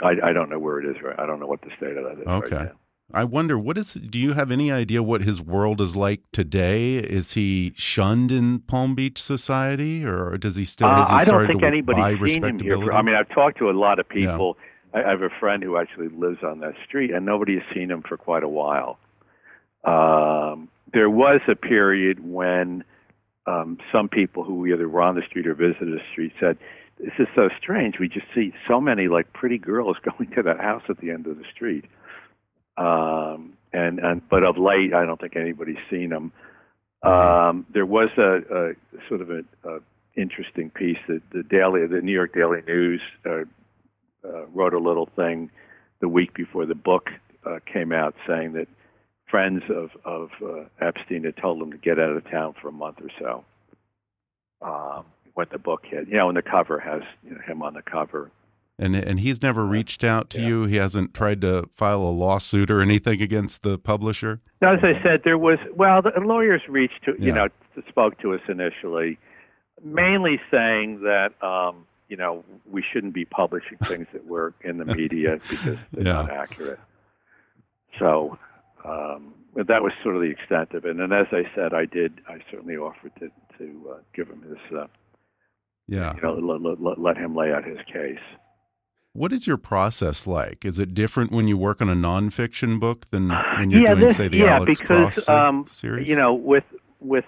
I, 0.03 0.15
I 0.21 0.33
don't 0.33 0.49
know 0.49 0.59
where 0.59 0.79
it 0.79 0.85
is. 0.85 1.01
Right, 1.01 1.17
I 1.17 1.25
don't 1.25 1.39
know 1.39 1.47
what 1.47 1.61
the 1.61 1.71
state 1.77 1.95
of 1.95 2.03
that 2.03 2.21
is. 2.21 2.27
Okay. 2.27 2.55
Right 2.65 2.71
I 3.13 3.23
wonder 3.23 3.57
what 3.57 3.77
is. 3.77 3.93
Do 3.93 4.17
you 4.17 4.33
have 4.33 4.51
any 4.51 4.71
idea 4.71 5.03
what 5.03 5.21
his 5.21 5.39
world 5.39 5.79
is 5.79 5.95
like 5.95 6.21
today? 6.31 6.95
Is 6.95 7.33
he 7.33 7.73
shunned 7.77 8.31
in 8.31 8.59
Palm 8.59 8.95
Beach 8.95 9.21
society, 9.21 10.03
or 10.03 10.37
does 10.37 10.55
he 10.55 10.65
still? 10.65 10.89
Has 10.89 11.09
he 11.09 11.15
uh, 11.15 11.19
I 11.19 11.23
don't 11.23 11.47
think 11.47 11.63
anybody's 11.63 12.33
seen 12.33 12.43
him 12.43 12.59
here. 12.59 12.91
I 12.91 13.01
mean, 13.03 13.15
I've 13.15 13.29
talked 13.29 13.59
to 13.59 13.69
a 13.69 13.71
lot 13.71 13.99
of 13.99 14.09
people. 14.09 14.57
Yeah. 14.57 14.63
I 14.93 14.99
have 14.99 15.21
a 15.21 15.29
friend 15.39 15.61
who 15.61 15.77
actually 15.77 16.09
lives 16.09 16.39
on 16.43 16.59
that 16.59 16.73
street, 16.87 17.11
and 17.11 17.25
nobody 17.25 17.55
has 17.55 17.63
seen 17.73 17.91
him 17.91 18.01
for 18.07 18.17
quite 18.17 18.43
a 18.43 18.47
while. 18.47 18.97
Um, 19.83 20.69
there 20.93 21.09
was 21.09 21.41
a 21.47 21.55
period 21.55 22.25
when 22.25 22.83
um, 23.45 23.77
some 23.91 24.09
people 24.09 24.43
who 24.43 24.65
either 24.65 24.87
were 24.87 25.01
on 25.01 25.15
the 25.15 25.21
street 25.27 25.47
or 25.47 25.53
visited 25.53 25.89
the 25.89 26.01
street 26.11 26.33
said, 26.39 26.57
"This 26.99 27.13
is 27.19 27.27
so 27.35 27.49
strange. 27.59 27.99
We 27.99 28.07
just 28.07 28.27
see 28.33 28.53
so 28.67 28.79
many 28.79 29.07
like 29.07 29.31
pretty 29.33 29.57
girls 29.57 29.97
going 30.17 30.31
to 30.31 30.43
that 30.43 30.59
house 30.59 30.83
at 30.89 30.97
the 30.99 31.11
end 31.11 31.27
of 31.27 31.37
the 31.37 31.45
street." 31.53 31.85
Um, 32.77 33.53
and 33.73 33.99
and 33.99 34.27
but 34.29 34.43
of 34.43 34.57
late, 34.57 34.93
I 34.93 35.05
don't 35.05 35.19
think 35.19 35.35
anybody's 35.35 35.83
seen 35.89 36.09
them. 36.09 36.31
Um, 37.03 37.65
there 37.71 37.85
was 37.85 38.09
a, 38.17 38.37
a 38.49 38.73
sort 39.07 39.21
of 39.21 39.29
an 39.29 39.45
interesting 40.15 40.69
piece 40.69 40.97
that 41.07 41.21
the 41.31 41.43
daily, 41.43 41.85
the 41.87 42.01
New 42.01 42.11
York 42.11 42.33
Daily 42.33 42.61
News 42.67 43.01
uh, 43.25 43.43
uh, 44.25 44.45
wrote 44.47 44.73
a 44.73 44.79
little 44.79 45.09
thing 45.15 45.49
the 46.01 46.09
week 46.09 46.33
before 46.33 46.65
the 46.65 46.75
book 46.75 47.09
uh, 47.45 47.59
came 47.71 47.91
out, 47.91 48.15
saying 48.27 48.53
that 48.53 48.67
friends 49.29 49.63
of 49.69 49.89
of 50.03 50.29
uh, 50.43 50.65
Epstein 50.81 51.23
had 51.23 51.37
told 51.37 51.61
him 51.61 51.71
to 51.71 51.77
get 51.77 51.99
out 51.99 52.15
of 52.15 52.29
town 52.29 52.53
for 52.61 52.69
a 52.69 52.71
month 52.71 52.97
or 53.01 53.09
so. 53.19 53.43
Um, 54.61 55.05
when 55.35 55.47
the 55.51 55.59
book 55.59 55.83
hit, 55.85 56.07
you 56.07 56.15
know, 56.15 56.29
and 56.29 56.37
the 56.37 56.41
cover 56.41 56.79
has 56.79 57.01
you 57.23 57.31
know, 57.31 57.41
him 57.45 57.61
on 57.61 57.73
the 57.73 57.81
cover. 57.81 58.31
And 58.77 58.95
and 58.95 59.19
he's 59.19 59.41
never 59.41 59.65
reached 59.65 60.03
out 60.03 60.29
to 60.31 60.41
yeah. 60.41 60.47
you. 60.47 60.63
He 60.65 60.75
hasn't 60.75 61.13
tried 61.13 61.39
to 61.41 61.69
file 61.73 62.01
a 62.01 62.11
lawsuit 62.11 62.69
or 62.69 62.81
anything 62.81 63.21
against 63.21 63.63
the 63.63 63.77
publisher. 63.77 64.41
No, 64.61 64.73
as 64.73 64.79
I 64.83 65.01
said, 65.01 65.21
there 65.23 65.37
was 65.37 65.59
well, 65.73 66.01
the 66.01 66.11
lawyers 66.19 66.61
reached 66.67 67.03
to 67.05 67.15
you 67.17 67.31
know 67.31 67.47
spoke 67.87 68.19
to 68.19 68.33
us 68.33 68.41
initially, 68.49 69.17
mainly 69.81 70.41
saying 70.51 71.01
that 71.01 71.31
um, 71.41 71.85
you 72.09 72.17
know 72.17 72.43
we 72.69 72.83
shouldn't 72.93 73.13
be 73.13 73.25
publishing 73.25 73.77
things 73.83 74.07
that 74.13 74.25
were 74.25 74.53
in 74.61 74.77
the 74.77 74.85
media 74.85 75.39
because 75.49 75.77
they're 75.91 76.05
yeah. 76.05 76.13
not 76.13 76.31
accurate. 76.31 76.79
So 77.99 78.37
um, 78.83 79.33
but 79.55 79.67
that 79.67 79.81
was 79.81 79.93
sort 80.03 80.15
of 80.15 80.21
the 80.21 80.29
extent 80.29 80.73
of 80.73 80.85
it. 80.85 80.97
And 80.97 81.13
as 81.13 81.27
I 81.31 81.43
said, 81.55 81.73
I 81.73 81.85
did. 81.85 82.21
I 82.27 82.39
certainly 82.51 82.75
offered 82.75 83.13
to 83.19 83.31
to 83.57 83.91
uh, 83.93 83.97
give 84.13 84.27
him 84.27 84.41
his. 84.41 84.77
Uh, 84.77 84.87
yeah. 85.87 86.15
You 86.15 86.21
know, 86.21 86.33
let, 86.33 86.81
let, 86.81 86.99
let 86.99 87.17
him 87.17 87.35
lay 87.35 87.53
out 87.53 87.63
his 87.63 87.77
case. 87.91 88.19
What 89.13 89.31
is 89.31 89.47
your 89.47 89.57
process 89.57 90.27
like? 90.27 90.65
Is 90.65 90.77
it 90.77 90.93
different 90.93 91.31
when 91.31 91.47
you 91.47 91.57
work 91.57 91.81
on 91.81 91.89
a 91.89 91.95
nonfiction 91.95 92.79
book 92.79 93.09
than 93.11 93.29
when 93.29 93.69
you're 93.69 93.81
yeah, 93.81 93.93
doing, 93.93 94.07
this, 94.07 94.17
say, 94.17 94.27
the 94.27 94.39
yeah, 94.39 94.55
Alex 94.55 94.79
because, 94.79 95.25
Cross 95.25 95.29
um, 95.29 95.65
series? 95.69 96.09
You 96.09 96.17
know, 96.17 96.33
with 96.33 96.65
with, 96.99 97.23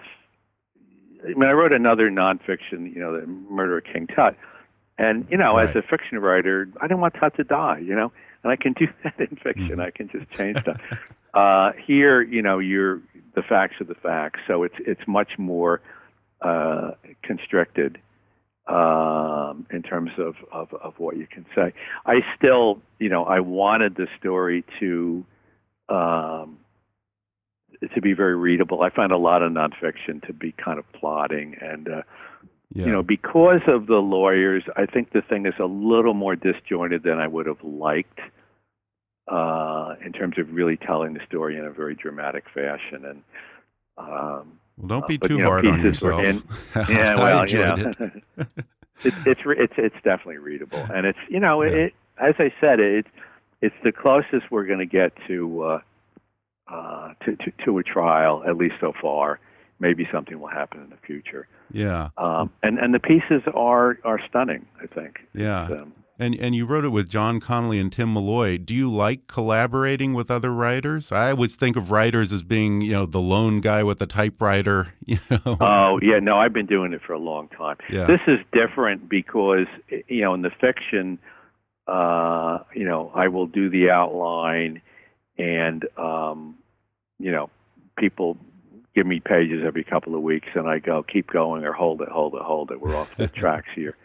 I 1.24 1.28
mean, 1.28 1.44
I 1.44 1.52
wrote 1.52 1.72
another 1.72 2.10
nonfiction, 2.10 2.92
you 2.92 3.00
know, 3.00 3.18
the 3.18 3.26
Murder 3.26 3.78
of 3.78 3.84
King 3.84 4.06
Tut, 4.08 4.36
and 4.98 5.26
you 5.30 5.36
know, 5.36 5.56
right. 5.56 5.68
as 5.68 5.76
a 5.76 5.82
fiction 5.82 6.18
writer, 6.18 6.68
I 6.80 6.88
didn't 6.88 7.00
want 7.00 7.14
Tut 7.14 7.36
to 7.36 7.44
die, 7.44 7.78
you 7.78 7.94
know, 7.94 8.12
and 8.42 8.52
I 8.52 8.56
can 8.56 8.72
do 8.72 8.86
that 9.04 9.18
in 9.18 9.36
fiction. 9.36 9.76
Mm. 9.76 9.86
I 9.86 9.90
can 9.90 10.08
just 10.08 10.30
change 10.32 10.58
stuff. 10.58 10.80
Uh, 11.34 11.72
here, 11.86 12.20
you 12.20 12.42
know, 12.42 12.58
you're 12.58 13.00
the 13.34 13.42
facts 13.42 13.74
are 13.80 13.84
the 13.84 13.94
facts, 13.94 14.40
so 14.46 14.64
it's 14.64 14.74
it's 14.80 15.00
much 15.06 15.38
more 15.38 15.80
uh, 16.42 16.92
constricted 17.22 17.98
um, 18.66 19.66
in 19.70 19.82
terms 19.82 20.10
of, 20.18 20.34
of 20.50 20.72
of 20.74 20.94
what 20.98 21.16
you 21.16 21.26
can 21.26 21.46
say. 21.54 21.72
I 22.04 22.20
still, 22.36 22.80
you 22.98 23.08
know, 23.08 23.24
I 23.24 23.40
wanted 23.40 23.94
the 23.94 24.08
story 24.18 24.64
to 24.80 25.24
um, 25.88 26.58
to 27.94 28.00
be 28.00 28.14
very 28.14 28.36
readable. 28.36 28.82
I 28.82 28.90
find 28.90 29.12
a 29.12 29.18
lot 29.18 29.42
of 29.42 29.52
nonfiction 29.52 30.26
to 30.26 30.32
be 30.32 30.52
kind 30.52 30.78
of 30.78 30.90
plodding 30.92 31.56
and. 31.60 31.88
Uh, 31.88 32.02
yeah. 32.74 32.86
You 32.86 32.92
know, 32.92 33.02
because 33.02 33.62
of 33.66 33.86
the 33.86 33.96
lawyers, 33.96 34.62
I 34.76 34.86
think 34.86 35.12
the 35.12 35.22
thing 35.22 35.46
is 35.46 35.54
a 35.58 35.64
little 35.64 36.14
more 36.14 36.36
disjointed 36.36 37.02
than 37.02 37.18
I 37.18 37.26
would 37.26 37.46
have 37.46 37.62
liked 37.64 38.20
uh, 39.26 39.94
in 40.04 40.12
terms 40.12 40.38
of 40.38 40.52
really 40.52 40.76
telling 40.76 41.14
the 41.14 41.20
story 41.26 41.56
in 41.56 41.64
a 41.64 41.70
very 41.70 41.94
dramatic 41.94 42.44
fashion. 42.52 43.04
And 43.06 43.22
um, 43.96 44.58
well, 44.76 44.88
don't 44.88 45.08
be 45.08 45.14
uh, 45.14 45.18
but, 45.22 45.28
too 45.28 45.36
you 45.36 45.42
know, 45.42 45.48
hard 45.48 45.66
on 45.66 45.80
yourself. 45.80 46.22
In, 46.22 46.42
yeah, 46.88 47.16
well, 47.16 47.48
you 47.48 47.58
know, 47.58 47.74
it. 47.76 48.22
it's 49.02 49.16
it's 49.24 49.40
it's 49.46 49.74
it's 49.78 49.96
definitely 50.04 50.38
readable, 50.38 50.86
and 50.92 51.06
it's 51.06 51.18
you 51.30 51.40
know 51.40 51.62
yeah. 51.62 51.70
it 51.70 51.94
as 52.18 52.34
I 52.38 52.52
said 52.60 52.80
it 52.80 53.06
it's 53.60 53.74
the 53.82 53.92
closest 53.92 54.50
we're 54.50 54.66
going 54.66 54.78
to 54.78 54.86
get 54.86 55.12
to, 55.26 55.62
uh, 55.62 55.80
uh, 56.68 57.14
to 57.24 57.36
to 57.36 57.52
to 57.64 57.78
a 57.78 57.82
trial 57.82 58.44
at 58.46 58.56
least 58.56 58.74
so 58.80 58.92
far. 59.00 59.40
Maybe 59.80 60.08
something 60.12 60.40
will 60.40 60.48
happen 60.48 60.82
in 60.82 60.90
the 60.90 60.96
future. 61.06 61.46
Yeah. 61.72 62.08
Um, 62.16 62.50
and 62.62 62.78
and 62.78 62.92
the 62.94 62.98
pieces 62.98 63.42
are 63.54 63.98
are 64.04 64.20
stunning. 64.28 64.66
I 64.82 64.86
think. 64.86 65.18
Yeah. 65.34 65.64
Um, 65.64 65.92
and 66.18 66.34
and 66.34 66.54
you 66.54 66.66
wrote 66.66 66.84
it 66.84 66.88
with 66.88 67.08
John 67.08 67.38
Connolly 67.38 67.78
and 67.78 67.92
Tim 67.92 68.12
Malloy. 68.12 68.58
Do 68.58 68.74
you 68.74 68.90
like 68.90 69.28
collaborating 69.28 70.14
with 70.14 70.30
other 70.30 70.52
writers? 70.52 71.12
I 71.12 71.30
always 71.30 71.54
think 71.54 71.76
of 71.76 71.92
writers 71.92 72.32
as 72.32 72.42
being, 72.42 72.80
you 72.80 72.92
know, 72.92 73.06
the 73.06 73.20
lone 73.20 73.60
guy 73.60 73.84
with 73.84 73.98
the 73.98 74.06
typewriter. 74.06 74.94
You 75.08 75.16
know. 75.30 75.56
Oh 75.58 75.98
yeah, 76.02 76.18
no, 76.20 76.36
I've 76.36 76.52
been 76.52 76.66
doing 76.66 76.92
it 76.92 77.00
for 77.06 77.14
a 77.14 77.18
long 77.18 77.48
time. 77.48 77.78
Yeah. 77.88 78.06
This 78.06 78.20
is 78.26 78.40
different 78.52 79.08
because 79.08 79.64
you 80.06 80.20
know 80.20 80.34
in 80.34 80.42
the 80.42 80.50
fiction, 80.60 81.18
uh, 81.86 82.58
you 82.74 82.84
know, 82.84 83.10
I 83.14 83.28
will 83.28 83.46
do 83.46 83.70
the 83.70 83.88
outline, 83.88 84.82
and 85.38 85.86
um, 85.96 86.56
you 87.18 87.32
know, 87.32 87.48
people 87.96 88.36
give 88.94 89.06
me 89.06 89.20
pages 89.20 89.62
every 89.64 89.84
couple 89.84 90.14
of 90.14 90.22
weeks, 90.22 90.48
and 90.54 90.68
I 90.68 90.78
go, 90.78 91.02
keep 91.02 91.30
going 91.30 91.64
or 91.64 91.72
hold 91.72 92.02
it, 92.02 92.08
hold 92.08 92.34
it, 92.34 92.42
hold 92.42 92.70
it. 92.70 92.80
We're 92.80 92.96
off 92.96 93.08
the 93.16 93.28
tracks 93.42 93.68
here. 93.74 93.96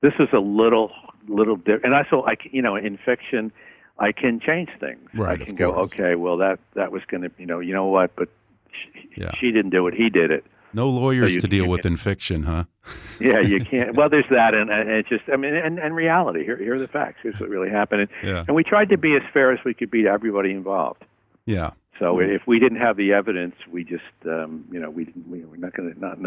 This 0.00 0.14
is 0.18 0.28
a 0.32 0.40
little 0.40 0.90
little 1.28 1.56
different. 1.56 1.84
And 1.84 1.94
also, 1.94 2.24
I 2.26 2.36
you 2.50 2.62
know, 2.62 2.76
in 2.76 2.98
fiction, 2.98 3.52
I 3.98 4.12
can 4.12 4.40
change 4.40 4.70
things. 4.80 5.08
Right, 5.14 5.40
I 5.40 5.44
can 5.44 5.54
go, 5.54 5.72
okay, 5.72 6.14
well 6.14 6.36
that 6.38 6.58
that 6.74 6.92
was 6.92 7.02
going 7.06 7.22
to, 7.22 7.30
you 7.38 7.46
know, 7.46 7.60
you 7.60 7.74
know 7.74 7.86
what, 7.86 8.14
but 8.16 8.28
she, 8.72 9.20
yeah. 9.20 9.30
she 9.38 9.52
didn't 9.52 9.70
do 9.70 9.86
it. 9.86 9.94
He 9.94 10.10
did 10.10 10.30
it. 10.30 10.44
No 10.74 10.88
lawyers 10.88 11.34
so 11.34 11.40
to 11.40 11.48
deal 11.48 11.68
with 11.68 11.84
in 11.84 11.96
fiction, 11.96 12.44
huh? 12.44 12.64
yeah, 13.20 13.40
you 13.40 13.62
can't. 13.62 13.94
Well, 13.96 14.08
there's 14.08 14.28
that, 14.30 14.54
and, 14.54 14.70
and 14.70 14.88
it's 14.88 15.08
just, 15.08 15.24
I 15.30 15.36
mean, 15.36 15.54
and, 15.54 15.78
and 15.78 15.94
reality. 15.94 16.44
Here, 16.44 16.56
here 16.56 16.74
are 16.74 16.78
the 16.78 16.88
facts. 16.88 17.18
Here's 17.22 17.38
what 17.38 17.50
really 17.50 17.68
happened. 17.68 18.02
And, 18.02 18.10
yeah. 18.24 18.44
and 18.46 18.56
we 18.56 18.64
tried 18.64 18.88
to 18.88 18.96
be 18.96 19.14
as 19.14 19.22
fair 19.34 19.52
as 19.52 19.58
we 19.64 19.74
could 19.74 19.90
be 19.90 20.02
to 20.04 20.08
everybody 20.08 20.50
involved. 20.52 21.04
Yeah. 21.44 21.72
So 22.02 22.16
mm-hmm. 22.16 22.32
if 22.32 22.42
we 22.48 22.58
didn't 22.58 22.80
have 22.80 22.96
the 22.96 23.12
evidence, 23.12 23.54
we 23.70 23.84
just, 23.84 24.02
um, 24.26 24.64
you 24.72 24.80
know, 24.80 24.90
we, 24.90 25.12
we 25.28 25.44
we're 25.44 25.56
not 25.56 25.72
going 25.74 25.94
to 25.94 26.00
not 26.00 26.18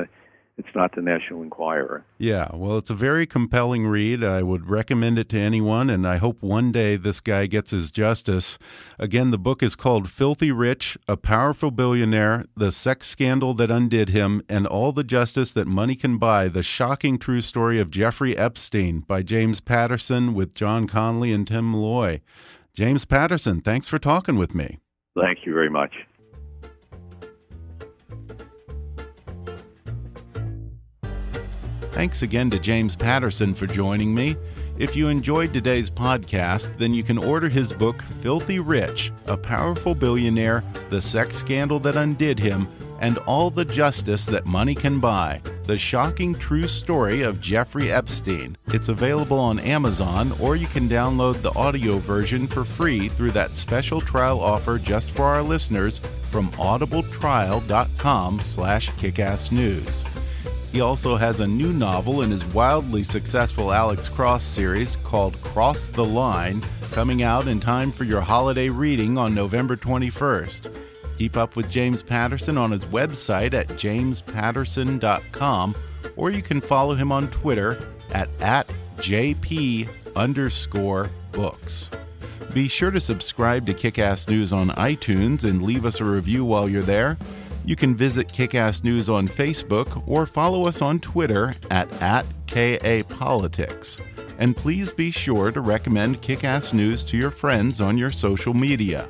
it's 0.58 0.74
not 0.74 0.96
the 0.96 1.02
National 1.02 1.42
Enquirer. 1.42 2.06
Yeah, 2.18 2.48
well, 2.54 2.78
it's 2.78 2.90
a 2.90 2.96
very 2.96 3.26
compelling 3.26 3.86
read. 3.86 4.24
I 4.24 4.42
would 4.42 4.70
recommend 4.70 5.20
it 5.20 5.28
to 5.30 5.38
anyone, 5.38 5.90
and 5.90 6.08
I 6.08 6.16
hope 6.16 6.42
one 6.42 6.72
day 6.72 6.96
this 6.96 7.20
guy 7.20 7.48
gets 7.48 7.72
his 7.72 7.92
justice. 7.92 8.58
Again, 8.98 9.32
the 9.32 9.38
book 9.38 9.62
is 9.62 9.76
called 9.76 10.10
Filthy 10.10 10.54
Rich 10.54 10.98
A 11.10 11.18
Powerful 11.18 11.72
Billionaire, 11.72 12.46
The 12.56 12.72
Sex 12.72 13.08
Scandal 13.08 13.54
That 13.54 13.70
Undid 13.70 14.10
Him, 14.10 14.44
and 14.48 14.66
All 14.66 14.94
the 14.94 15.04
Justice 15.04 15.52
That 15.52 15.68
Money 15.68 15.96
Can 15.96 16.18
Buy 16.18 16.48
The 16.48 16.64
Shocking 16.64 17.18
True 17.18 17.42
Story 17.42 17.78
of 17.78 17.92
Jeffrey 17.92 18.38
Epstein 18.38 19.02
by 19.02 19.24
James 19.24 19.60
Patterson 19.60 20.34
with 20.34 20.56
John 20.56 20.88
Connolly 20.88 21.34
and 21.34 21.46
Tim 21.46 21.70
Malloy. 21.70 22.22
James 22.74 23.04
Patterson, 23.04 23.60
thanks 23.60 23.88
for 23.88 24.00
talking 24.00 24.38
with 24.38 24.56
me. 24.56 24.80
Thank 25.20 25.46
you 25.46 25.54
very 25.54 25.70
much. 25.70 25.94
Thanks 31.92 32.24
again 32.24 32.50
to 32.50 32.60
James 32.60 32.96
Patterson 32.96 33.54
for 33.54 33.68
joining 33.68 34.14
me. 34.14 34.36
If 34.78 34.98
you 34.98 35.08
enjoyed 35.08 35.54
today's 35.54 35.90
podcast, 35.90 36.78
then 36.78 36.94
you 36.94 37.04
can 37.04 37.18
order 37.18 37.48
his 37.48 37.72
book, 37.72 38.02
Filthy 38.22 38.60
Rich 38.60 39.14
A 39.28 39.38
Powerful 39.38 39.96
Billionaire, 39.96 40.62
The 40.90 41.02
Sex 41.02 41.38
Scandal 41.38 41.80
That 41.80 41.96
Undid 41.96 42.38
Him, 42.38 42.68
and 43.06 43.20
All 43.20 43.52
the 43.52 43.66
Justice 43.66 44.26
That 44.26 44.48
Money 44.48 44.74
Can 44.74 45.00
Buy 45.00 45.40
The 45.66 45.78
Shocking 45.78 46.34
True 46.34 46.66
Story 46.66 47.22
of 47.22 47.40
Jeffrey 47.40 47.92
Epstein. 47.92 48.58
It's 48.74 48.90
available 48.90 49.38
on 49.38 49.60
Amazon, 49.60 50.34
or 50.42 50.56
you 50.56 50.66
can 50.66 50.90
download 50.90 51.40
the 51.44 51.54
audio 51.54 52.00
version 52.00 52.48
for 52.48 52.66
free 52.66 53.08
through 53.08 53.30
that 53.34 53.54
special 53.54 54.02
trial 54.02 54.40
offer 54.40 54.80
just 54.80 55.12
for 55.12 55.26
our 55.26 55.44
listeners 55.44 56.00
from 56.32 56.50
audibletrial.com 56.54 58.40
slash 58.40 58.90
kickassnews. 58.94 60.08
He 60.72 60.82
also 60.82 61.16
has 61.16 61.42
a 61.42 61.48
new 61.48 61.74
novel 61.74 62.24
in 62.24 62.32
his 62.32 62.44
wildly 62.44 63.04
successful 63.04 63.72
Alex 63.72 64.10
Cross 64.10 64.46
series 64.46 64.96
called 64.96 65.40
Cross 65.44 65.90
the 65.90 66.04
Line, 66.04 66.64
coming 66.92 67.22
out 67.22 67.48
in 67.48 67.60
time 67.60 67.92
for 67.92 68.04
your 68.04 68.22
holiday 68.22 68.70
reading 68.70 69.16
on 69.16 69.36
November 69.36 69.76
21st. 69.76 70.85
Keep 71.18 71.38
up 71.38 71.56
with 71.56 71.72
James 71.72 72.04
Patterson 72.04 72.58
on 72.58 72.72
his 72.72 72.84
website 72.86 73.54
at 73.54 73.68
jamespatterson.com, 73.70 75.76
or 76.16 76.30
you 76.30 76.42
can 76.42 76.62
follow 76.62 76.96
him 76.96 77.12
on 77.12 77.28
Twitter 77.30 77.90
at, 78.14 78.30
at 78.42 78.68
JP 78.98 79.90
underscore 80.16 81.10
books. 81.32 81.90
Be 82.54 82.68
sure 82.68 82.92
to 82.92 83.02
subscribe 83.02 83.66
to 83.66 83.74
Kickass 83.74 84.30
News 84.30 84.54
on 84.54 84.70
iTunes 84.70 85.44
and 85.44 85.62
leave 85.62 85.86
us 85.86 86.00
a 86.00 86.06
review 86.06 86.46
while 86.46 86.70
you're 86.70 86.84
there. 86.84 87.18
You 87.66 87.76
can 87.76 87.96
visit 87.96 88.28
Kickass 88.28 88.84
News 88.84 89.10
on 89.10 89.28
Facebook 89.28 90.08
or 90.08 90.26
follow 90.26 90.66
us 90.66 90.82
on 90.82 91.00
Twitter 91.00 91.56
at, 91.72 91.92
at 92.02 92.26
KAPolitics. 92.46 94.00
And 94.38 94.56
please 94.56 94.92
be 94.92 95.12
sure 95.12 95.52
to 95.52 95.62
recommend 95.62 96.22
Kickass 96.22 96.74
News 96.74 97.04
to 97.04 97.18
your 97.18 97.32
friends 97.32 97.82
on 97.82 97.98
your 97.98 98.12
social 98.12 98.54
media. 98.54 99.08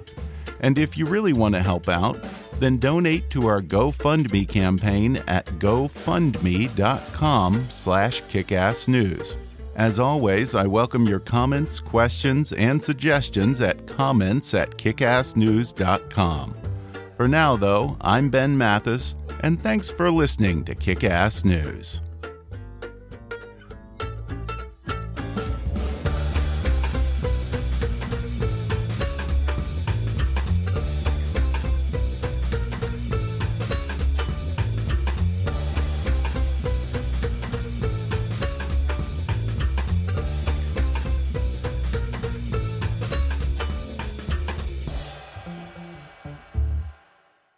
And 0.66 0.80
if 0.80 0.98
you 0.98 1.06
really 1.06 1.32
want 1.32 1.54
to 1.54 1.62
help 1.62 1.88
out, 1.88 2.18
then 2.60 2.80
donate 2.80 3.30
to 3.30 3.46
our 3.46 3.62
GoFundMe 3.62 4.50
campaign 4.50 5.18
at 5.28 5.46
gofundme.com 5.60 7.68
slash 7.70 8.24
kickassnews. 8.24 9.36
As 9.76 10.00
always, 10.00 10.56
I 10.56 10.66
welcome 10.66 11.06
your 11.06 11.20
comments, 11.20 11.80
questions, 11.80 12.52
and 12.54 12.84
suggestions 12.84 13.62
at 13.62 13.86
comments 13.86 14.56
at 14.56 14.72
kickassnews.com. 14.72 16.56
For 17.16 17.28
now, 17.28 17.56
though, 17.56 17.96
I'm 18.02 18.32
Ben 18.32 18.58
Mathis, 18.58 19.16
and 19.42 19.62
thanks 19.62 19.92
for 19.92 20.10
listening 20.10 20.66
to 20.66 20.74
Kickass 20.74 21.46
News. 21.46 22.02